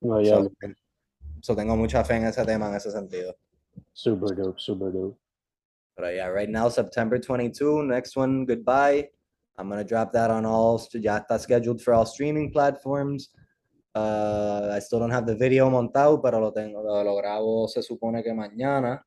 No, 0.00 0.18
yeah, 0.18 0.30
so, 0.30 0.50
so 1.40 1.54
tengo 1.54 1.76
mucha 1.76 2.04
fe 2.04 2.14
en 2.14 2.24
ese 2.24 2.44
tema 2.44 2.66
en 2.66 2.74
ese 2.74 2.92
sentido 2.92 3.32
super 3.94 4.34
dope, 4.34 4.60
super 4.60 4.90
dope. 4.90 5.16
But 5.96 6.06
uh, 6.06 6.10
yeah, 6.10 6.26
right 6.26 6.48
now, 6.48 6.68
September 6.68 7.18
22. 7.18 7.84
Next 7.84 8.16
one, 8.16 8.44
goodbye. 8.44 9.08
I'm 9.56 9.68
gonna 9.68 9.84
drop 9.84 10.12
that 10.12 10.30
on 10.30 10.44
all. 10.44 10.84
Ya 10.94 11.20
está 11.20 11.38
scheduled 11.38 11.80
for 11.80 11.94
all 11.94 12.04
streaming 12.04 12.50
platforms. 12.50 13.30
Uh, 13.94 14.72
I 14.74 14.80
still 14.80 14.98
don't 14.98 15.12
have 15.12 15.26
the 15.26 15.36
video 15.36 15.70
montado, 15.70 16.20
pero 16.20 16.40
lo 16.40 16.52
tengo, 16.52 16.82
lo, 16.82 17.04
lo 17.04 17.16
grabo 17.16 17.68
se 17.68 17.80
supone 17.82 18.22
que 18.22 18.34
mañana. 18.34 19.04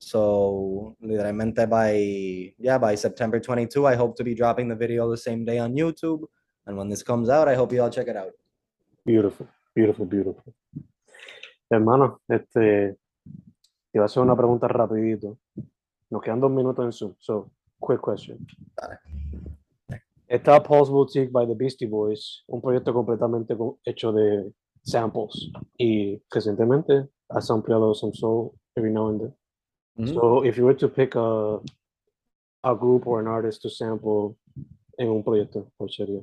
So 0.00 0.96
literalmente 1.00 1.66
by 1.66 2.54
yeah 2.58 2.78
by 2.78 2.96
September 2.96 3.40
22, 3.40 3.86
I 3.86 3.96
hope 3.96 4.16
to 4.16 4.24
be 4.24 4.34
dropping 4.34 4.68
the 4.68 4.76
video 4.76 5.10
the 5.10 5.16
same 5.16 5.44
day 5.44 5.58
on 5.58 5.74
YouTube. 5.74 6.26
And 6.66 6.76
when 6.76 6.88
this 6.88 7.02
comes 7.02 7.28
out, 7.28 7.48
I 7.48 7.54
hope 7.54 7.72
you 7.72 7.82
all 7.82 7.90
check 7.90 8.08
it 8.08 8.16
out. 8.16 8.32
Beautiful, 9.04 9.48
beautiful, 9.74 10.06
beautiful. 10.06 10.54
Hermano, 11.70 12.20
este, 12.28 12.96
te 13.90 13.98
iba 13.98 14.04
a 14.04 14.06
hacer 14.06 14.22
una 14.22 14.36
pregunta 14.36 14.68
rapidito. 14.68 15.38
Nos 16.10 16.22
quedan 16.22 16.40
dos 16.40 16.50
minutos 16.50 16.84
en 16.84 16.92
Zoom, 16.92 17.14
so, 17.18 17.50
quick 17.78 18.00
question. 18.00 18.38
Dale. 18.76 18.98
Está 20.30 20.62
Paul's 20.62 20.90
Boutique 20.90 21.32
by 21.32 21.46
the 21.46 21.54
Beastie 21.54 21.86
Boys, 21.86 22.44
un 22.48 22.60
proyecto 22.60 22.92
completamente 22.92 23.56
co- 23.56 23.78
hecho 23.84 24.12
de 24.12 24.52
samples 24.82 25.50
y 25.78 26.22
recientemente 26.30 27.08
has 27.30 27.50
ampliado 27.50 27.94
some 27.94 28.12
soul 28.12 28.54
every 28.76 28.92
now 28.92 29.08
and 29.08 29.20
then. 29.20 29.34
Mhm. 29.98 30.14
So, 30.14 30.44
if 30.44 30.56
you 30.58 30.64
were 30.64 30.76
to 30.76 30.88
pick 30.88 31.14
a, 31.14 31.60
a 32.62 32.74
group 32.74 33.06
or 33.06 33.20
an 33.20 33.26
artist 33.26 33.62
to 33.62 33.70
sample 33.70 34.36
en 34.98 35.08
un 35.08 35.22
proyecto, 35.22 35.70
¿cuál 35.78 35.90
sería? 35.90 36.22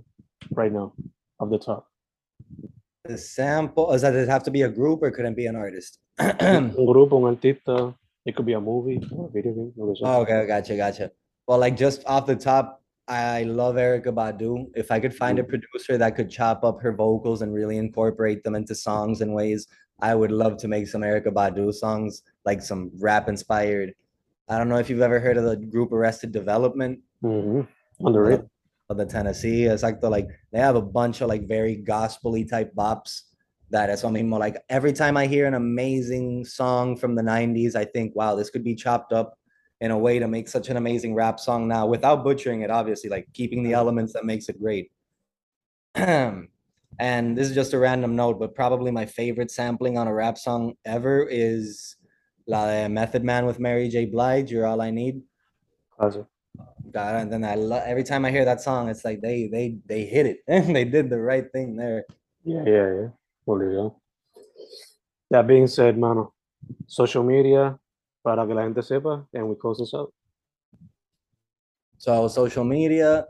Right 0.52 0.72
now, 0.72 0.94
of 1.40 1.50
the 1.50 1.58
top. 1.58 1.88
The 3.06 3.18
sample, 3.18 3.88
does 3.92 4.02
that 4.02 4.14
have 4.28 4.44
to 4.44 4.52
be 4.52 4.62
a 4.64 4.70
group 4.70 5.02
or 5.04 5.12
could 5.12 5.26
it 5.26 5.36
be 5.36 5.48
an 5.48 5.56
artist? 5.56 6.00
un 6.20 6.72
grupo, 6.76 7.18
un 7.18 7.36
artista, 7.36 7.94
it 8.26 8.36
could 8.36 8.46
be 8.46 8.54
a 8.54 8.60
movie 8.62 9.00
or 9.12 9.28
a 9.28 9.30
video 9.32 9.54
game, 9.54 9.74
lo 9.76 9.88
que 9.88 9.96
sea. 9.96 10.06
Oh, 10.06 10.22
okay, 10.22 10.46
gotcha, 10.48 10.76
gotcha. 10.78 11.12
Well, 11.48 11.60
like 11.60 11.76
just 11.76 12.04
off 12.08 12.26
the 12.26 12.36
top, 12.36 12.82
I 13.08 13.44
love 13.44 13.76
Erykah 13.76 14.14
Badu. 14.14 14.66
If 14.76 14.92
I 14.92 15.00
could 15.00 15.14
find 15.16 15.38
a 15.38 15.44
producer 15.44 15.98
that 15.98 16.16
could 16.16 16.30
chop 16.30 16.64
up 16.64 16.82
her 16.82 16.92
vocals 16.92 17.42
and 17.44 17.54
really 17.54 17.78
incorporate 17.78 18.44
them 18.44 18.56
into 18.56 18.74
songs 18.74 19.22
in 19.22 19.34
ways, 19.34 19.68
I 20.00 20.16
would 20.16 20.32
love 20.32 20.58
to 20.58 20.68
make 20.68 20.88
some 20.88 21.02
Erykah 21.02 21.28
Badu 21.34 21.72
songs, 21.74 22.24
like 22.46 22.62
some 22.62 22.92
rap 23.00 23.30
inspired. 23.30 23.94
I 24.50 24.58
don't 24.58 24.70
know 24.70 24.78
if 24.78 24.90
you've 24.90 25.02
ever 25.02 25.20
heard 25.20 25.38
of 25.38 25.44
the 25.46 25.56
group 25.56 25.92
Arrested 25.92 26.32
Development 26.32 27.00
Mhm. 27.24 27.68
Underrated. 28.00 28.50
of 28.90 28.98
the 28.98 29.06
Tennessee. 29.06 29.64
Exacto, 29.64 30.10
like 30.12 30.28
they 30.52 30.60
have 30.60 30.76
a 30.76 30.82
bunch 30.82 31.22
of 31.22 31.28
like 31.30 31.48
very 31.48 31.76
gospely 31.76 32.46
type 32.46 32.72
bops 32.76 33.22
that 33.72 33.90
es 33.90 34.04
lo 34.04 34.12
mismo. 34.12 34.38
Like 34.40 34.58
every 34.70 34.94
time 34.94 35.18
I 35.18 35.26
hear 35.26 35.48
an 35.48 35.56
amazing 35.56 36.46
song 36.46 36.96
from 36.96 37.16
the 37.16 37.24
90s, 37.24 37.76
I 37.76 37.86
think, 37.86 38.16
wow, 38.16 38.36
this 38.36 38.52
could 38.52 38.64
be 38.64 38.76
chopped 38.76 39.12
up 39.12 39.40
in 39.82 39.92
a 39.92 39.98
way 39.98 40.20
to 40.20 40.28
make 40.28 40.48
such 40.48 40.70
an 40.70 40.78
amazing 40.78 41.14
rap 41.14 41.40
song 41.40 41.68
now 41.68 41.86
without 41.86 42.24
butchering 42.24 42.62
it, 42.62 42.72
obviously, 42.72 43.10
like 43.10 43.28
keeping 43.34 43.64
the 43.64 43.74
uh-huh. 43.74 43.82
elements 43.82 44.14
that 44.14 44.26
makes 44.26 44.50
it 44.50 44.60
great. 44.60 44.92
and 45.96 46.48
this 47.38 47.50
is 47.50 47.56
just 47.56 47.74
a 47.74 47.78
random 47.78 48.16
note, 48.16 48.40
but 48.40 48.56
probably 48.56 48.92
my 48.92 49.06
favorite 49.06 49.52
sampling 49.52 49.98
on 49.98 50.08
a 50.08 50.14
rap 50.14 50.38
song 50.38 50.74
ever 50.86 51.28
is 51.30 51.96
La 52.48 52.68
de 52.68 52.90
Method 52.90 53.24
Man 53.24 53.46
with 53.46 53.60
Mary 53.60 53.90
J. 53.90 54.06
Blige, 54.06 54.52
You're 54.52 54.66
All 54.66 54.82
I 54.82 54.92
Need. 54.92 55.22
Classic. 55.98 56.26
God, 56.92 57.16
and 57.16 57.34
then 57.34 57.44
I 57.44 57.56
love 57.56 57.84
every 57.86 58.04
time 58.04 58.24
I 58.24 58.32
hear 58.32 58.46
that 58.46 58.62
song, 58.62 58.88
it's 58.90 59.04
like 59.04 59.22
they 59.22 59.48
they 59.48 59.78
they 59.86 60.06
hit 60.06 60.26
it. 60.26 60.40
they 60.48 60.86
did 60.86 61.10
the 61.10 61.20
right 61.20 61.52
thing 61.52 61.76
there. 61.76 62.06
Yeah, 62.44 62.64
yeah, 62.66 62.94
yeah. 62.94 63.08
Obligado. 63.48 63.96
That 65.32 65.48
being 65.48 65.68
said, 65.68 65.98
mano, 65.98 66.34
social 66.88 67.24
media, 67.24 67.78
para 68.26 68.46
que 68.48 68.56
la 68.56 68.64
gente 68.64 68.82
sepa, 68.82 69.28
and 69.36 69.48
we 69.48 69.56
close 69.56 69.78
this 69.78 69.94
out. 69.94 70.12
So 72.00 72.28
social 72.28 72.64
media, 72.64 73.28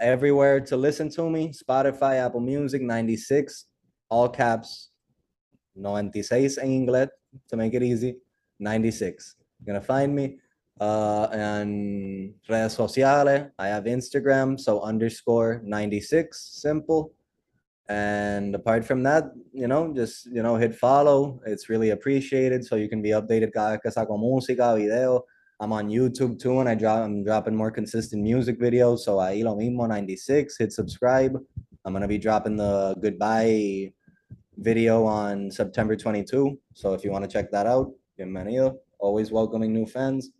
everywhere 0.00 0.60
to 0.62 0.76
listen 0.76 1.08
to 1.10 1.30
me, 1.30 1.52
Spotify, 1.52 2.16
Apple 2.16 2.40
Music, 2.40 2.82
96, 2.82 3.66
all 4.08 4.28
caps, 4.28 4.90
96 5.76 6.58
en 6.58 6.68
inglés 6.70 7.08
to 7.48 7.56
make 7.56 7.72
it 7.72 7.84
easy, 7.84 8.16
96. 8.58 9.36
You're 9.60 9.74
gonna 9.74 9.86
find 9.86 10.14
me. 10.14 10.38
Uh, 10.80 11.28
and 11.30 12.34
redes 12.48 12.74
sociales, 12.74 13.50
I 13.58 13.68
have 13.68 13.84
Instagram, 13.84 14.58
so 14.58 14.80
underscore 14.80 15.60
96, 15.62 16.58
simple. 16.60 17.12
And 17.90 18.54
apart 18.54 18.84
from 18.84 19.02
that, 19.02 19.32
you 19.52 19.66
know, 19.66 19.92
just, 19.92 20.26
you 20.26 20.44
know, 20.44 20.54
hit 20.54 20.76
follow. 20.76 21.40
It's 21.44 21.68
really 21.68 21.90
appreciated. 21.90 22.64
So 22.64 22.76
you 22.76 22.88
can 22.88 23.02
be 23.02 23.08
updated 23.08 23.52
música, 23.52 24.76
video. 24.76 25.22
I'm 25.58 25.72
on 25.72 25.88
YouTube 25.88 26.38
too, 26.38 26.60
and 26.60 26.68
I 26.68 26.76
drop 26.76 27.04
I'm 27.04 27.24
dropping 27.24 27.56
more 27.56 27.72
consistent 27.72 28.22
music 28.22 28.60
videos. 28.60 29.00
So 29.00 29.16
ahí 29.16 29.42
lo 29.42 29.56
mismo 29.56 29.88
96. 29.88 30.56
Hit 30.56 30.72
subscribe. 30.72 31.36
I'm 31.84 31.92
gonna 31.92 32.06
be 32.06 32.16
dropping 32.16 32.56
the 32.56 32.94
goodbye 33.02 33.92
video 34.56 35.04
on 35.04 35.50
September 35.50 35.96
22. 35.96 36.56
So 36.74 36.94
if 36.94 37.02
you 37.02 37.10
want 37.10 37.24
to 37.24 37.30
check 37.30 37.50
that 37.50 37.66
out, 37.66 37.90
bienvenido. 38.16 38.76
Always 39.00 39.32
welcoming 39.32 39.72
new 39.72 39.84
fans. 39.84 40.30